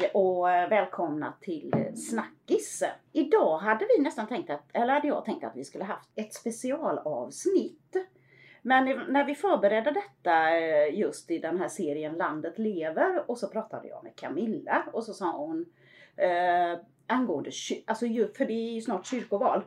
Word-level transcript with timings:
Hej 0.00 0.10
och 0.14 0.50
eh, 0.50 0.68
välkomna 0.68 1.34
till 1.40 1.72
Snackis. 1.94 2.82
Idag 3.12 3.58
hade 3.58 3.86
vi 3.96 4.02
nästan 4.02 4.26
tänkt 4.26 4.50
att, 4.50 4.64
eller 4.72 4.92
hade 4.92 5.08
jag 5.08 5.24
tänkt 5.24 5.44
att 5.44 5.56
vi 5.56 5.64
skulle 5.64 5.84
haft 5.84 6.10
ett 6.14 6.34
specialavsnitt. 6.34 7.96
Men 8.62 8.84
när 8.84 9.24
vi 9.24 9.34
förberedde 9.34 9.90
detta 9.90 10.56
eh, 10.58 10.98
just 10.98 11.30
i 11.30 11.38
den 11.38 11.58
här 11.58 11.68
serien 11.68 12.14
Landet 12.14 12.58
lever 12.58 13.30
och 13.30 13.38
så 13.38 13.48
pratade 13.48 13.88
jag 13.88 14.04
med 14.04 14.16
Camilla 14.16 14.84
och 14.92 15.04
så 15.04 15.12
sa 15.12 15.36
hon 15.36 15.66
eh, 16.16 16.78
angående, 17.06 17.50
alltså 17.86 18.06
för 18.36 18.44
det 18.44 18.52
är 18.52 18.74
ju 18.74 18.80
snart 18.80 19.06
kyrkoval. 19.06 19.64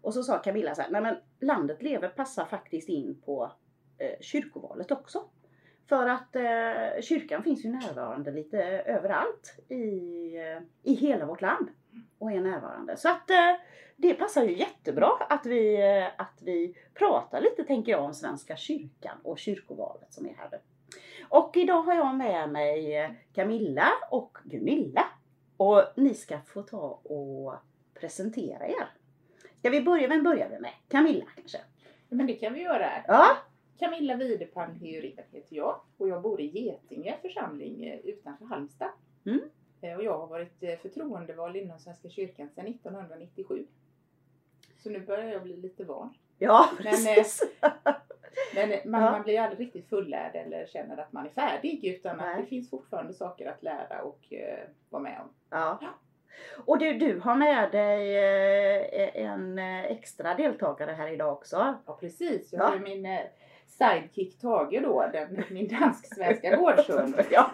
Och 0.00 0.14
så 0.14 0.22
sa 0.22 0.38
Camilla 0.38 0.74
så 0.74 0.82
här, 0.82 0.90
nej 0.90 1.02
men 1.02 1.16
Landet 1.40 1.82
lever 1.82 2.08
passar 2.08 2.44
faktiskt 2.44 2.88
in 2.88 3.20
på 3.24 3.52
eh, 3.98 4.20
kyrkovalet 4.20 4.90
också. 4.90 5.22
För 5.92 6.06
att 6.06 6.36
eh, 6.36 7.02
kyrkan 7.02 7.42
finns 7.42 7.64
ju 7.64 7.68
närvarande 7.68 8.30
lite 8.30 8.58
överallt 8.86 9.58
i, 9.68 9.76
eh, 10.36 10.62
i 10.82 10.94
hela 10.94 11.26
vårt 11.26 11.40
land. 11.40 11.68
Och 12.18 12.32
är 12.32 12.40
närvarande. 12.40 12.96
Så 12.96 13.08
att 13.08 13.30
eh, 13.30 13.54
det 13.96 14.14
passar 14.14 14.42
ju 14.44 14.58
jättebra 14.58 15.12
att 15.28 15.46
vi, 15.46 15.82
eh, 15.82 16.20
att 16.20 16.38
vi 16.42 16.76
pratar 16.94 17.40
lite 17.40 17.64
tänker 17.64 17.92
jag 17.92 18.04
om 18.04 18.14
Svenska 18.14 18.56
kyrkan 18.56 19.18
och 19.22 19.38
kyrkovalet 19.38 20.12
som 20.12 20.26
är 20.26 20.34
här. 20.34 20.60
Och 21.28 21.56
idag 21.56 21.82
har 21.82 21.94
jag 21.94 22.14
med 22.14 22.50
mig 22.50 22.96
eh, 22.96 23.10
Camilla 23.34 23.88
och 24.10 24.38
Gunilla. 24.44 25.04
Och 25.56 25.84
ni 25.96 26.14
ska 26.14 26.38
få 26.46 26.62
ta 26.62 27.00
och 27.02 27.54
presentera 28.00 28.66
er. 28.66 28.88
Ska 29.58 29.70
vi 29.70 29.82
börja, 29.82 30.08
vem 30.08 30.22
börjar 30.22 30.48
vi 30.48 30.58
med? 30.58 30.72
Camilla 30.88 31.24
kanske? 31.36 31.58
Men 32.08 32.26
det 32.26 32.34
kan 32.34 32.54
vi 32.54 32.62
göra. 32.62 32.90
Ja. 33.06 33.36
Camilla 33.82 34.16
Widepang 34.16 34.78
heter 34.80 35.42
jag 35.48 35.80
och 35.98 36.08
jag 36.08 36.22
bor 36.22 36.40
i 36.40 36.46
Getinge 36.46 37.16
församling 37.22 37.84
eh, 37.84 37.98
utanför 37.98 38.44
Halmstad. 38.44 38.88
Mm. 39.26 39.40
Eh, 39.80 39.96
och 39.96 40.04
jag 40.04 40.18
har 40.18 40.26
varit 40.26 40.62
eh, 40.62 40.78
förtroendevald 40.78 41.56
inom 41.56 41.78
Svenska 41.78 42.08
kyrkan 42.08 42.48
sedan 42.48 42.66
1997. 42.66 43.66
Så 44.78 44.90
nu 44.90 45.00
börjar 45.00 45.32
jag 45.32 45.42
bli 45.42 45.56
lite 45.56 45.84
van. 45.84 46.14
Ja. 46.38 46.70
Men, 46.84 46.94
men 48.54 48.90
man, 48.90 49.02
ja. 49.02 49.10
man, 49.10 49.22
blir 49.22 49.40
aldrig 49.40 49.66
riktigt 49.66 49.88
fullärd 49.88 50.36
eller 50.36 50.66
känner 50.66 50.96
att 50.96 51.12
man 51.12 51.26
är 51.26 51.30
färdig 51.30 51.84
utan 51.84 52.16
Nej. 52.16 52.30
att 52.30 52.40
det 52.40 52.46
finns 52.46 52.70
fortfarande 52.70 53.14
saker 53.14 53.46
att 53.46 53.62
lära 53.62 54.02
och 54.02 54.26
uh, 54.32 54.68
vara 54.90 55.02
med 55.02 55.20
om. 55.20 55.28
Ja. 55.50 55.78
ja. 55.80 55.88
Och 56.64 56.78
du, 56.78 56.92
du 56.92 57.18
har 57.18 57.36
med 57.36 57.72
dig 57.72 58.16
en 59.14 59.58
extra 59.58 60.34
deltagare 60.34 60.90
här 60.90 61.08
idag 61.08 61.32
också. 61.32 61.76
Ja 61.86 61.96
precis, 62.00 62.52
jag 62.52 62.64
har 62.64 62.78
min 62.78 63.06
sidekick 63.78 64.40
Tage 64.40 64.82
då, 64.82 65.06
den, 65.12 65.44
min 65.50 65.68
dansk-svenska 65.68 66.56
gårdshund. 66.56 67.14
Ja. 67.30 67.50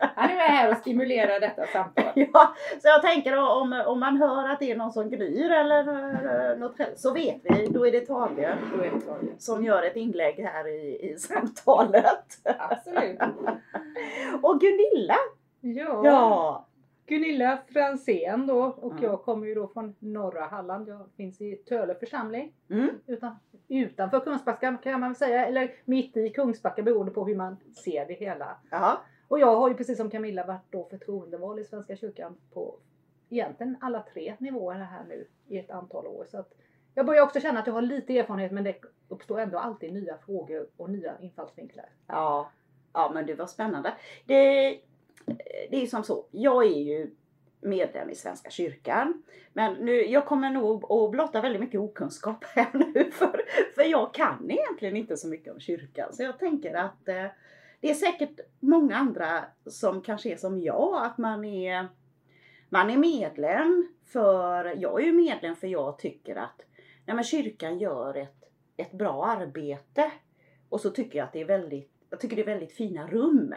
Han 0.00 0.30
är 0.30 0.36
med 0.36 0.46
här 0.46 0.70
och 0.70 0.76
stimulerar 0.76 1.40
detta 1.40 1.66
samtal. 1.66 2.12
Ja, 2.32 2.54
så 2.82 2.88
jag 2.88 3.02
tänker 3.02 3.36
om, 3.36 3.82
om 3.86 4.00
man 4.00 4.16
hör 4.16 4.48
att 4.48 4.58
det 4.58 4.70
är 4.70 4.76
någon 4.76 4.92
som 4.92 5.10
gryr 5.10 5.50
eller 5.50 5.88
uh, 5.88 6.58
något 6.58 6.76
så 6.96 7.12
vet 7.12 7.40
vi, 7.42 7.66
då 7.66 7.86
är 7.86 7.92
det 7.92 8.00
Tage, 8.00 8.56
då 8.76 8.82
är 8.82 8.90
det 8.90 9.00
Tage. 9.00 9.28
som 9.38 9.64
gör 9.64 9.82
ett 9.82 9.96
inlägg 9.96 10.34
här 10.34 10.68
i, 10.68 11.10
i 11.10 11.18
samtalet. 11.18 12.24
Absolut. 12.58 13.20
och 14.42 14.60
Gunilla. 14.60 15.16
Ja. 15.60 16.02
ja. 16.04 16.66
Gunilla 17.10 17.58
Fransén 17.68 18.46
då 18.46 18.62
och 18.62 18.92
mm. 18.92 19.04
jag 19.04 19.22
kommer 19.22 19.46
ju 19.46 19.54
då 19.54 19.68
från 19.68 19.94
norra 19.98 20.44
Halland. 20.44 20.88
Jag 20.88 21.06
finns 21.16 21.40
i 21.40 21.56
Töle 21.56 21.94
församling. 21.94 22.52
Mm. 22.70 22.90
Utan, 23.06 23.36
utanför 23.68 24.20
Kungsbacka 24.20 24.78
kan 24.82 25.00
man 25.00 25.14
säga, 25.14 25.46
eller 25.46 25.74
mitt 25.84 26.16
i 26.16 26.30
Kungsbacka 26.30 26.82
beroende 26.82 27.12
på 27.12 27.26
hur 27.26 27.36
man 27.36 27.56
ser 27.84 28.06
det 28.06 28.14
hela. 28.14 28.56
Aha. 28.72 29.00
Och 29.28 29.38
jag 29.38 29.56
har 29.56 29.68
ju 29.68 29.74
precis 29.74 29.96
som 29.96 30.10
Camilla 30.10 30.46
varit 30.46 30.70
då 30.70 30.84
förtroendevald 30.84 31.60
i 31.60 31.64
Svenska 31.64 31.96
kyrkan 31.96 32.36
på 32.52 32.76
egentligen 33.30 33.76
alla 33.80 34.04
tre 34.12 34.34
nivåer 34.38 34.74
här 34.74 35.04
nu 35.08 35.26
i 35.48 35.58
ett 35.58 35.70
antal 35.70 36.06
år. 36.06 36.26
Så 36.30 36.38
att 36.38 36.52
jag 36.94 37.06
börjar 37.06 37.22
också 37.22 37.40
känna 37.40 37.60
att 37.60 37.66
jag 37.66 37.74
har 37.74 37.82
lite 37.82 38.18
erfarenhet 38.18 38.52
men 38.52 38.64
det 38.64 38.76
uppstår 39.08 39.40
ändå 39.40 39.58
alltid 39.58 39.92
nya 39.92 40.18
frågor 40.18 40.66
och 40.76 40.90
nya 40.90 41.18
infallsvinklar. 41.20 41.88
Ja, 42.06 42.50
ja 42.92 43.10
men 43.14 43.26
det 43.26 43.34
var 43.34 43.46
spännande. 43.46 43.94
Det 44.26 44.80
det 45.70 45.82
är 45.82 45.86
som 45.86 46.04
så, 46.04 46.26
jag 46.30 46.64
är 46.64 46.80
ju 46.80 47.10
medlem 47.60 48.10
i 48.10 48.14
Svenska 48.14 48.50
kyrkan. 48.50 49.22
Men 49.52 49.74
nu, 49.74 49.92
jag 49.92 50.26
kommer 50.26 50.50
nog 50.50 50.92
att 50.92 51.10
blotta 51.10 51.40
väldigt 51.40 51.60
mycket 51.60 51.80
okunskap 51.80 52.44
här 52.44 52.70
nu 52.94 53.10
för, 53.10 53.40
för 53.74 53.82
jag 53.82 54.14
kan 54.14 54.50
egentligen 54.50 54.96
inte 54.96 55.16
så 55.16 55.28
mycket 55.28 55.52
om 55.52 55.60
kyrkan. 55.60 56.12
Så 56.12 56.22
jag 56.22 56.38
tänker 56.38 56.74
att 56.74 57.08
eh, 57.08 57.26
det 57.80 57.90
är 57.90 57.94
säkert 57.94 58.40
många 58.60 58.96
andra 58.96 59.44
som 59.66 60.02
kanske 60.02 60.32
är 60.32 60.36
som 60.36 60.60
jag, 60.60 61.04
att 61.04 61.18
man 61.18 61.44
är, 61.44 61.88
man 62.68 62.90
är 62.90 62.96
medlem 62.96 63.88
för, 64.06 64.64
jag 64.64 65.00
är 65.00 65.04
ju 65.04 65.12
medlem 65.12 65.56
för 65.56 65.66
jag 65.66 65.98
tycker 65.98 66.36
att 66.36 66.62
nej 67.06 67.14
men 67.14 67.24
kyrkan 67.24 67.78
gör 67.78 68.14
ett, 68.14 68.44
ett 68.76 68.92
bra 68.92 69.24
arbete. 69.26 70.10
Och 70.68 70.80
så 70.80 70.90
tycker 70.90 71.18
jag 71.18 71.26
att 71.26 71.32
det 71.32 71.40
är 71.40 71.44
väldigt, 71.44 71.92
jag 72.10 72.20
tycker 72.20 72.36
det 72.36 72.42
är 72.42 72.46
väldigt 72.46 72.72
fina 72.72 73.06
rum. 73.06 73.54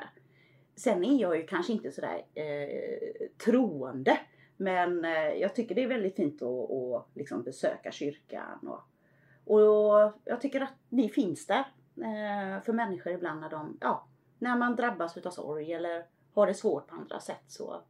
Sen 0.76 1.04
är 1.04 1.22
jag 1.22 1.38
ju 1.38 1.46
kanske 1.46 1.74
inte 1.74 1.92
sådär 1.92 2.26
eh, 2.34 3.28
troende. 3.46 4.20
Men 4.58 5.06
eh, 5.06 5.34
jag 5.34 5.56
tycker 5.56 5.76
det 5.76 5.84
är 5.84 5.88
väldigt 5.88 6.16
fint 6.16 6.42
att, 6.42 6.72
att 6.72 7.08
liksom 7.14 7.44
besöka 7.44 7.92
kyrkan. 7.92 8.68
Och, 8.68 8.84
och 9.58 10.14
jag 10.26 10.42
tycker 10.42 10.62
att 10.62 10.74
ni 10.90 11.10
finns 11.10 11.48
där 11.48 11.66
eh, 11.98 12.64
för 12.64 12.74
människor 12.74 13.14
ibland 13.14 13.42
när 13.42 13.50
de, 13.50 13.78
ja, 13.82 14.08
när 14.40 14.58
man 14.58 14.76
drabbas 14.76 15.18
utav 15.18 15.32
sorg 15.32 15.74
eller 15.74 16.06
har 16.34 16.48
det 16.48 16.54
svårt 16.54 16.88
på 16.88 16.96
andra 16.96 17.20
sätt 17.20 17.44
så 17.48 17.82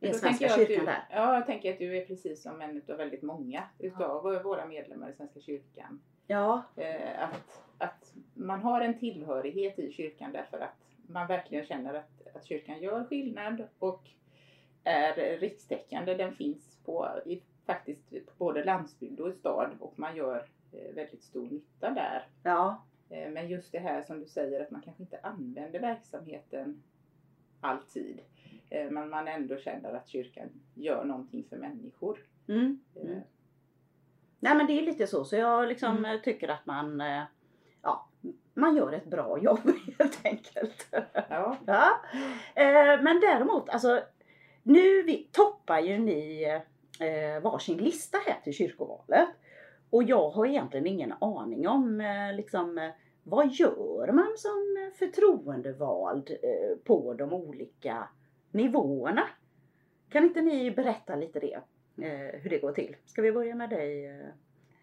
är 0.00 0.12
Svenska 0.12 0.48
kyrkan 0.48 0.78
du, 0.78 0.84
där. 0.84 1.08
Ja, 1.10 1.34
jag 1.34 1.46
tänker 1.46 1.72
att 1.72 1.78
du 1.78 1.98
är 1.98 2.06
precis 2.06 2.42
som 2.42 2.60
en 2.60 2.76
utav 2.76 2.96
väldigt 2.96 3.22
många 3.22 3.62
utav 3.78 4.32
ja. 4.34 4.42
våra 4.42 4.66
medlemmar 4.66 5.10
i 5.10 5.12
Svenska 5.12 5.40
kyrkan. 5.40 6.00
Ja. 6.26 6.62
Eh, 6.76 7.22
att, 7.22 7.62
att 7.78 8.14
man 8.34 8.60
har 8.60 8.80
en 8.80 8.98
tillhörighet 8.98 9.78
i 9.78 9.92
kyrkan 9.92 10.32
därför 10.32 10.58
att 10.58 10.85
man 11.08 11.26
verkligen 11.26 11.66
känner 11.66 11.94
att, 11.94 12.26
att 12.34 12.46
kyrkan 12.46 12.80
gör 12.82 13.04
skillnad 13.04 13.68
och 13.78 14.10
är 14.84 15.38
rikstäckande. 15.38 16.14
Den 16.14 16.34
finns 16.34 16.78
på, 16.84 17.08
i, 17.26 17.42
faktiskt 17.66 18.10
på 18.10 18.32
både 18.36 18.64
landsbygd 18.64 19.20
och 19.20 19.34
stad 19.34 19.70
och 19.80 19.98
man 19.98 20.16
gör 20.16 20.48
eh, 20.72 20.94
väldigt 20.94 21.22
stor 21.22 21.50
nytta 21.50 21.90
där. 21.90 22.28
Ja. 22.42 22.84
Eh, 23.10 23.30
men 23.30 23.48
just 23.48 23.72
det 23.72 23.78
här 23.78 24.02
som 24.02 24.20
du 24.20 24.26
säger 24.26 24.60
att 24.60 24.70
man 24.70 24.82
kanske 24.82 25.02
inte 25.02 25.20
använder 25.22 25.80
verksamheten 25.80 26.82
alltid. 27.60 28.20
Eh, 28.70 28.90
men 28.90 29.08
man 29.10 29.28
ändå 29.28 29.56
känner 29.56 29.92
att 29.94 30.08
kyrkan 30.08 30.48
gör 30.74 31.04
någonting 31.04 31.44
för 31.48 31.56
människor. 31.56 32.26
Mm. 32.48 32.80
Mm. 32.96 33.20
Nej 34.40 34.56
men 34.56 34.66
det 34.66 34.72
är 34.72 34.82
lite 34.82 35.06
så, 35.06 35.24
så 35.24 35.36
jag 35.36 35.68
liksom 35.68 35.96
mm. 35.96 36.22
tycker 36.22 36.48
att 36.48 36.66
man 36.66 37.02
ja, 37.82 38.08
man 38.56 38.76
gör 38.76 38.92
ett 38.92 39.04
bra 39.04 39.38
jobb 39.38 39.60
helt 39.98 40.26
enkelt. 40.26 40.86
Ja. 41.28 41.56
ja. 41.66 42.00
Eh, 42.54 43.02
men 43.02 43.20
däremot, 43.20 43.68
alltså 43.68 44.02
nu 44.62 45.02
vi, 45.02 45.28
toppar 45.32 45.80
ju 45.80 45.98
ni 45.98 46.44
eh, 47.00 47.42
varsin 47.42 47.78
lista 47.78 48.18
här 48.26 48.40
till 48.44 48.52
kyrkovalet. 48.52 49.28
Och 49.90 50.02
jag 50.02 50.30
har 50.30 50.46
egentligen 50.46 50.86
ingen 50.86 51.12
aning 51.20 51.68
om 51.68 52.00
eh, 52.00 52.36
liksom, 52.36 52.92
vad 53.22 53.52
gör 53.52 54.12
man 54.12 54.34
som 54.36 54.90
förtroendevald 54.98 56.30
på 56.84 57.14
de 57.14 57.32
olika 57.32 58.08
nivåerna? 58.50 59.22
Kan 60.08 60.24
inte 60.24 60.42
ni 60.42 60.70
berätta 60.70 61.16
lite 61.16 61.40
det? 61.40 61.60
Hur 62.32 62.50
det 62.50 62.58
går 62.58 62.72
till? 62.72 62.96
Ska 63.06 63.22
vi 63.22 63.32
börja 63.32 63.54
med 63.54 63.70
dig 63.70 64.06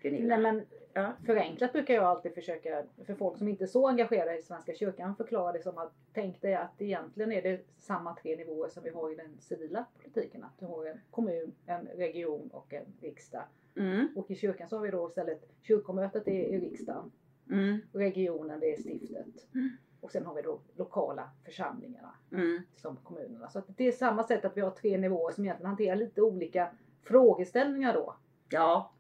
Gunilla? 0.03 0.38
Nej, 0.38 0.53
men 0.53 0.65
Ja, 0.95 1.13
förenklat 1.25 1.73
brukar 1.73 1.94
jag 1.94 2.03
alltid 2.03 2.33
försöka, 2.33 2.83
för 3.05 3.15
folk 3.15 3.38
som 3.38 3.47
inte 3.47 3.63
är 3.63 3.67
så 3.67 3.88
engagerade 3.88 4.38
i 4.38 4.41
Svenska 4.41 4.73
kyrkan, 4.73 5.15
förklara 5.15 5.51
det 5.51 5.63
som 5.63 5.77
att 5.77 5.94
tänk 6.13 6.41
dig 6.41 6.55
att 6.55 6.81
egentligen 6.81 7.31
är 7.31 7.41
det 7.41 7.61
samma 7.77 8.15
tre 8.15 8.35
nivåer 8.35 8.69
som 8.69 8.83
vi 8.83 8.89
har 8.89 9.11
i 9.11 9.15
den 9.15 9.38
civila 9.39 9.85
politiken. 10.03 10.44
Att 10.44 10.59
du 10.59 10.65
har 10.65 10.85
en 10.85 11.00
kommun, 11.11 11.53
en 11.65 11.88
region 11.88 12.50
och 12.53 12.73
en 12.73 12.85
riksdag. 13.01 13.44
Mm. 13.75 14.07
Och 14.15 14.31
i 14.31 14.35
kyrkan 14.35 14.69
så 14.69 14.77
har 14.77 14.83
vi 14.83 14.91
då 14.91 15.07
istället 15.09 15.50
kyrkomötet 15.61 16.27
är 16.27 16.31
i 16.31 16.59
riksdagen, 16.59 17.11
mm. 17.51 17.79
regionen 17.94 18.59
det 18.59 18.73
är 18.73 18.77
stiftet. 18.77 19.53
Mm. 19.53 19.69
Och 20.01 20.11
sen 20.11 20.25
har 20.25 20.35
vi 20.35 20.41
då 20.41 20.59
lokala 20.75 21.29
församlingarna 21.45 22.15
mm. 22.31 22.61
som 22.75 22.95
kommunerna. 22.95 23.50
Så 23.50 23.61
det 23.67 23.88
är 23.88 23.91
samma 23.91 24.23
sätt 24.23 24.45
att 24.45 24.57
vi 24.57 24.61
har 24.61 24.71
tre 24.71 24.97
nivåer 24.97 25.31
som 25.31 25.44
egentligen 25.44 25.69
hanterar 25.69 25.95
lite 25.95 26.21
olika 26.21 26.69
frågeställningar 27.03 27.94
då. 27.94 28.15
Ja, 28.50 28.92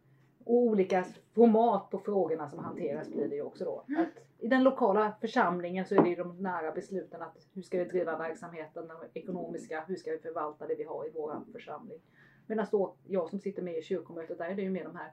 och 0.45 0.55
olika 0.55 1.05
format 1.33 1.89
på 1.89 1.99
frågorna 1.99 2.49
som 2.49 2.59
hanteras 2.59 3.09
blir 3.09 3.27
det 3.27 3.35
ju 3.35 3.41
också 3.41 3.65
då. 3.65 3.83
Mm. 3.87 4.01
Att 4.01 4.09
I 4.39 4.47
den 4.47 4.63
lokala 4.63 5.13
församlingen 5.21 5.85
så 5.85 5.95
är 5.95 6.01
det 6.01 6.09
ju 6.09 6.15
de 6.15 6.37
nära 6.37 6.71
besluten 6.71 7.21
att 7.21 7.47
hur 7.53 7.61
ska 7.61 7.77
vi 7.77 7.85
driva 7.85 8.17
verksamheten, 8.17 8.87
de 8.87 9.19
ekonomiska, 9.19 9.83
hur 9.87 9.95
ska 9.95 10.11
vi 10.11 10.17
förvalta 10.17 10.67
det 10.67 10.75
vi 10.75 10.83
har 10.83 11.07
i 11.07 11.11
vår 11.13 11.41
församling. 11.51 11.99
Medan 12.47 12.65
då 12.71 12.95
jag 13.07 13.29
som 13.29 13.39
sitter 13.39 13.61
med 13.61 13.77
i 13.77 13.81
kyrkomötet, 13.81 14.37
där 14.37 14.49
är 14.49 14.55
det 14.55 14.61
ju 14.61 14.69
mer 14.69 14.83
de 14.83 14.95
här 14.95 15.11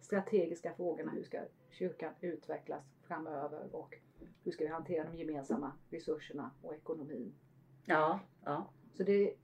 strategiska 0.00 0.72
frågorna. 0.74 1.12
Hur 1.12 1.22
ska 1.22 1.38
kyrkan 1.70 2.12
utvecklas 2.20 2.84
framöver 3.02 3.68
och 3.72 3.98
hur 4.44 4.52
ska 4.52 4.64
vi 4.64 4.70
hantera 4.70 5.04
de 5.10 5.18
gemensamma 5.18 5.72
resurserna 5.90 6.50
och 6.62 6.74
ekonomin. 6.74 7.34
Ja, 7.84 8.20
ja. 8.44 8.70
Så 8.94 9.02
det, 9.02 9.34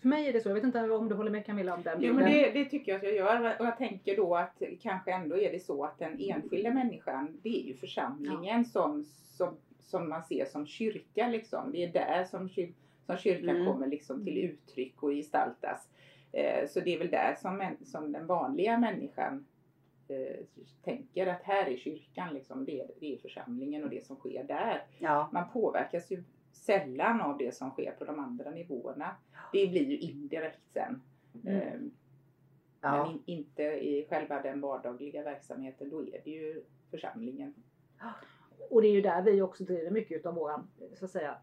för 0.00 0.08
mig 0.08 0.28
är 0.28 0.32
det 0.32 0.40
så. 0.40 0.48
Jag 0.48 0.54
vet 0.54 0.64
inte 0.64 0.90
om 0.90 1.08
du 1.08 1.14
håller 1.14 1.30
med 1.30 1.46
Camilla 1.46 1.74
om 1.74 1.82
den 1.82 1.94
Jo 2.00 2.00
bilden? 2.00 2.16
men 2.16 2.32
det, 2.32 2.50
det 2.50 2.64
tycker 2.64 2.92
jag 2.92 2.98
att 2.98 3.04
jag 3.04 3.14
gör 3.14 3.56
och 3.60 3.66
jag 3.66 3.78
tänker 3.78 4.16
då 4.16 4.36
att 4.36 4.62
kanske 4.80 5.12
ändå 5.12 5.38
är 5.38 5.52
det 5.52 5.60
så 5.60 5.84
att 5.84 5.98
den 5.98 6.20
enskilda 6.20 6.70
människan 6.70 7.38
det 7.42 7.48
är 7.48 7.62
ju 7.62 7.74
församlingen 7.74 8.64
som, 8.64 9.04
som, 9.04 9.56
som 9.80 10.08
man 10.08 10.22
ser 10.22 10.44
som 10.44 10.66
kyrka 10.66 11.28
liksom. 11.28 11.72
Det 11.72 11.84
är 11.84 11.92
där 11.92 12.24
som, 12.24 12.48
kyr, 12.48 12.72
som 13.06 13.16
kyrkan 13.16 13.56
Mm. 13.56 13.66
kommer 13.72 13.86
liksom 13.86 14.24
till 14.24 14.38
uttryck 14.38 15.02
och 15.02 15.10
gestaltas. 15.10 15.88
Eh, 16.32 16.68
så 16.68 16.80
det 16.80 16.94
är 16.94 16.98
väl 16.98 17.10
där 17.10 17.34
som, 17.40 17.76
som 17.84 18.12
den 18.12 18.26
vanliga 18.26 18.78
människan 18.78 19.46
eh, 20.08 20.36
tänker 20.84 21.26
att 21.26 21.42
här 21.42 21.66
är 21.66 21.76
kyrkan 21.76 22.34
liksom. 22.34 22.64
Det 22.64 22.80
är, 22.80 22.90
det 23.00 23.14
är 23.14 23.18
församlingen 23.18 23.84
och 23.84 23.90
det 23.90 24.06
som 24.06 24.16
sker 24.16 24.44
där. 24.44 24.82
Ja. 24.98 25.28
Man 25.32 25.44
påverkas 25.52 26.10
ju 26.10 26.22
sällan 26.58 27.20
av 27.20 27.38
det 27.38 27.54
som 27.54 27.70
sker 27.70 27.92
på 27.92 28.04
de 28.04 28.18
andra 28.18 28.50
nivåerna. 28.50 29.16
Det 29.52 29.66
blir 29.66 29.84
ju 29.84 29.98
indirekt 29.98 30.72
sen. 30.72 31.02
Mm. 31.44 31.56
Eh, 31.56 31.80
men 32.80 33.10
in, 33.10 33.22
inte 33.26 33.62
i 33.62 34.06
själva 34.10 34.42
den 34.42 34.60
vardagliga 34.60 35.22
verksamheten. 35.22 35.90
Då 35.90 36.00
är 36.00 36.20
det 36.24 36.30
ju 36.30 36.62
församlingen. 36.90 37.54
Och 38.70 38.82
det 38.82 38.88
är 38.88 38.92
ju 38.92 39.00
där 39.00 39.22
vi 39.22 39.42
också 39.42 39.64
driver 39.64 39.90
mycket 39.90 40.18
utav 40.18 40.34
våran, 40.34 40.68
så 40.94 41.04
att 41.04 41.10
säga, 41.10 41.36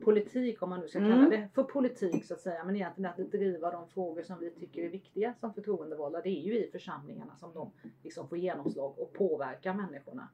politik 0.00 0.62
om 0.62 0.70
man 0.70 0.80
nu 0.80 0.88
ska 0.88 0.98
Mm. 0.98 1.10
kalla 1.12 1.30
det 1.30 1.48
för 1.54 1.62
politik 1.62 2.24
så 2.24 2.34
att 2.34 2.40
säga. 2.40 2.64
Men 2.64 2.76
egentligen 2.76 3.10
att 3.10 3.32
driva 3.32 3.70
de 3.70 3.88
frågor 3.88 4.22
som 4.22 4.38
vi 4.38 4.50
tycker 4.50 4.82
är 4.82 4.88
viktiga 4.88 5.34
som 5.40 5.54
förtroendevalda. 5.54 6.20
Det 6.20 6.28
är 6.28 6.42
ju 6.42 6.66
i 6.66 6.70
församlingarna 6.70 7.36
som 7.36 7.54
de 7.54 7.72
liksom 8.02 8.28
får 8.28 8.38
genomslag 8.38 8.98
och 8.98 9.12
påverkar 9.12 9.74
människorna. 9.74 10.28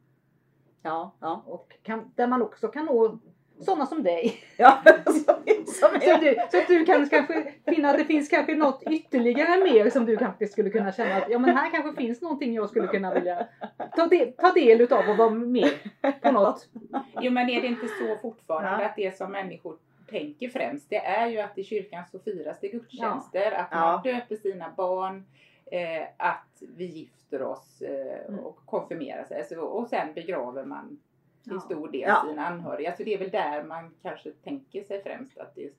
Ja. 0.82 1.12
Ja. 1.20 1.42
Och 1.46 1.76
kan, 1.82 2.12
där 2.14 2.26
man 2.26 2.42
också 2.42 2.68
kan 2.68 2.84
nå 2.86 3.18
sådana 3.60 3.86
som 3.86 4.02
dig. 4.02 4.40
ja. 4.56 4.82
som, 5.06 5.14
som 5.66 6.00
Så 6.00 6.16
du, 6.20 6.36
så 6.50 6.58
att 6.58 6.68
du 6.68 6.84
kan 6.84 7.08
kanske 7.08 7.52
finna 7.64 7.90
att 7.90 7.98
det 7.98 8.04
finns 8.04 8.28
kanske 8.28 8.54
något 8.54 8.82
ytterligare 8.90 9.64
mer 9.64 9.90
som 9.90 10.06
du 10.06 10.16
kanske 10.16 10.46
skulle 10.46 10.70
kunna 10.70 10.92
känna 10.92 11.14
att 11.16 11.30
ja 11.30 11.38
men 11.38 11.56
här 11.56 11.70
kanske 11.70 12.02
finns 12.02 12.22
någonting 12.22 12.54
jag 12.54 12.68
skulle 12.68 12.86
kunna 12.88 13.14
vilja 13.14 13.46
ta, 13.96 14.06
del, 14.06 14.32
ta 14.32 14.52
del 14.52 14.80
utav 14.80 15.08
och 15.10 15.16
vara 15.16 15.30
med 15.30 15.70
på 16.22 16.32
något. 16.32 16.68
Jo 17.20 17.30
men 17.32 17.50
är 17.50 17.60
det 17.60 17.66
inte 17.68 17.88
så 17.88 18.16
fortfarande 18.22 18.82
Ja. 18.82 18.88
att 18.88 18.96
det 18.96 19.16
som 19.16 19.32
människor 19.32 19.76
tänker 20.10 20.48
främst 20.48 20.90
det 20.90 20.96
är 21.06 21.26
ju 21.26 21.38
att 21.38 21.58
i 21.58 21.64
kyrkan 21.64 22.04
så 22.12 22.18
firas 22.18 22.60
det 22.60 22.68
gudstjänster, 22.68 23.52
att 23.52 23.70
man 23.74 24.00
Ja. 24.04 24.12
döper 24.12 24.36
sina 24.36 24.72
barn, 24.76 25.24
eh, 25.72 26.02
att 26.16 26.62
vi 26.76 26.84
gifter 26.84 27.42
oss 27.42 27.82
eh, 27.82 28.28
Mm. 28.28 28.40
och 28.44 28.56
konfirmerar 28.66 29.24
sig 29.24 29.38
alltså, 29.38 29.56
och 29.56 29.88
sen 29.88 30.14
begraver 30.14 30.64
man 30.64 31.00
till 31.48 31.54
Ja. 31.54 31.60
stor 31.60 31.88
del 31.88 32.00
Ja. 32.00 32.24
sina 32.28 32.46
anhöriga. 32.46 32.96
Så 32.96 33.02
det 33.02 33.14
är 33.14 33.18
väl 33.18 33.30
där 33.30 33.62
man 33.62 33.94
kanske 34.02 34.30
tänker 34.30 34.82
sig 34.82 35.02
främst 35.02 35.38
att 35.38 35.54
det, 35.54 35.70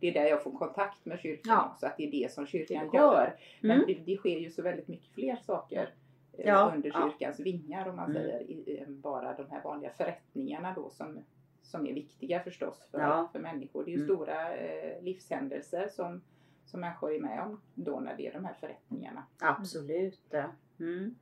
det 0.00 0.08
är 0.08 0.12
där 0.12 0.26
jag 0.30 0.42
får 0.42 0.52
kontakt 0.58 1.04
med 1.06 1.18
kyrkan 1.20 1.52
Ja. 1.56 1.70
också, 1.72 1.86
att 1.86 1.96
det 1.96 2.06
är 2.06 2.10
det 2.10 2.32
som 2.32 2.46
kyrkan 2.46 2.88
Det 2.92 2.96
gör. 2.96 3.36
Men 3.60 3.70
Mm. 3.70 3.86
det, 3.86 3.94
det 4.12 4.16
sker 4.16 4.38
ju 4.38 4.50
så 4.50 4.62
väldigt 4.62 4.88
mycket 4.88 5.12
fler 5.14 5.36
saker 5.36 5.90
eh, 6.38 6.46
Ja, 6.46 6.72
under 6.74 6.90
ja. 6.94 7.10
kyrkans 7.10 7.40
vingar 7.40 7.88
om 7.88 7.96
man 7.96 8.10
Mm. 8.10 8.22
säger. 8.22 8.40
I, 8.40 8.52
i, 8.52 8.84
bara 8.88 9.32
de 9.36 9.50
här 9.50 9.62
vanliga 9.62 9.90
förrättningarna 9.92 10.72
då 10.76 10.90
som, 10.90 11.18
som 11.62 11.86
är 11.86 11.92
viktiga 11.94 12.40
förstås 12.40 12.88
för, 12.90 13.00
Ja. 13.00 13.28
för 13.32 13.38
människor. 13.38 13.84
Det 13.84 13.90
är 13.90 13.96
ju 13.96 14.02
Mm. 14.04 14.16
stora 14.16 14.54
eh, 14.54 15.02
livshändelser 15.02 15.88
som, 15.88 16.22
som 16.64 16.80
människor 16.80 17.12
är 17.14 17.20
med 17.20 17.40
om 17.42 17.60
då 17.74 18.00
när 18.00 18.16
det 18.16 18.26
är 18.26 18.32
de 18.32 18.44
här 18.44 18.54
förrättningarna. 18.60 19.22
Absolut. 19.40 20.34
Mm. 20.80 21.14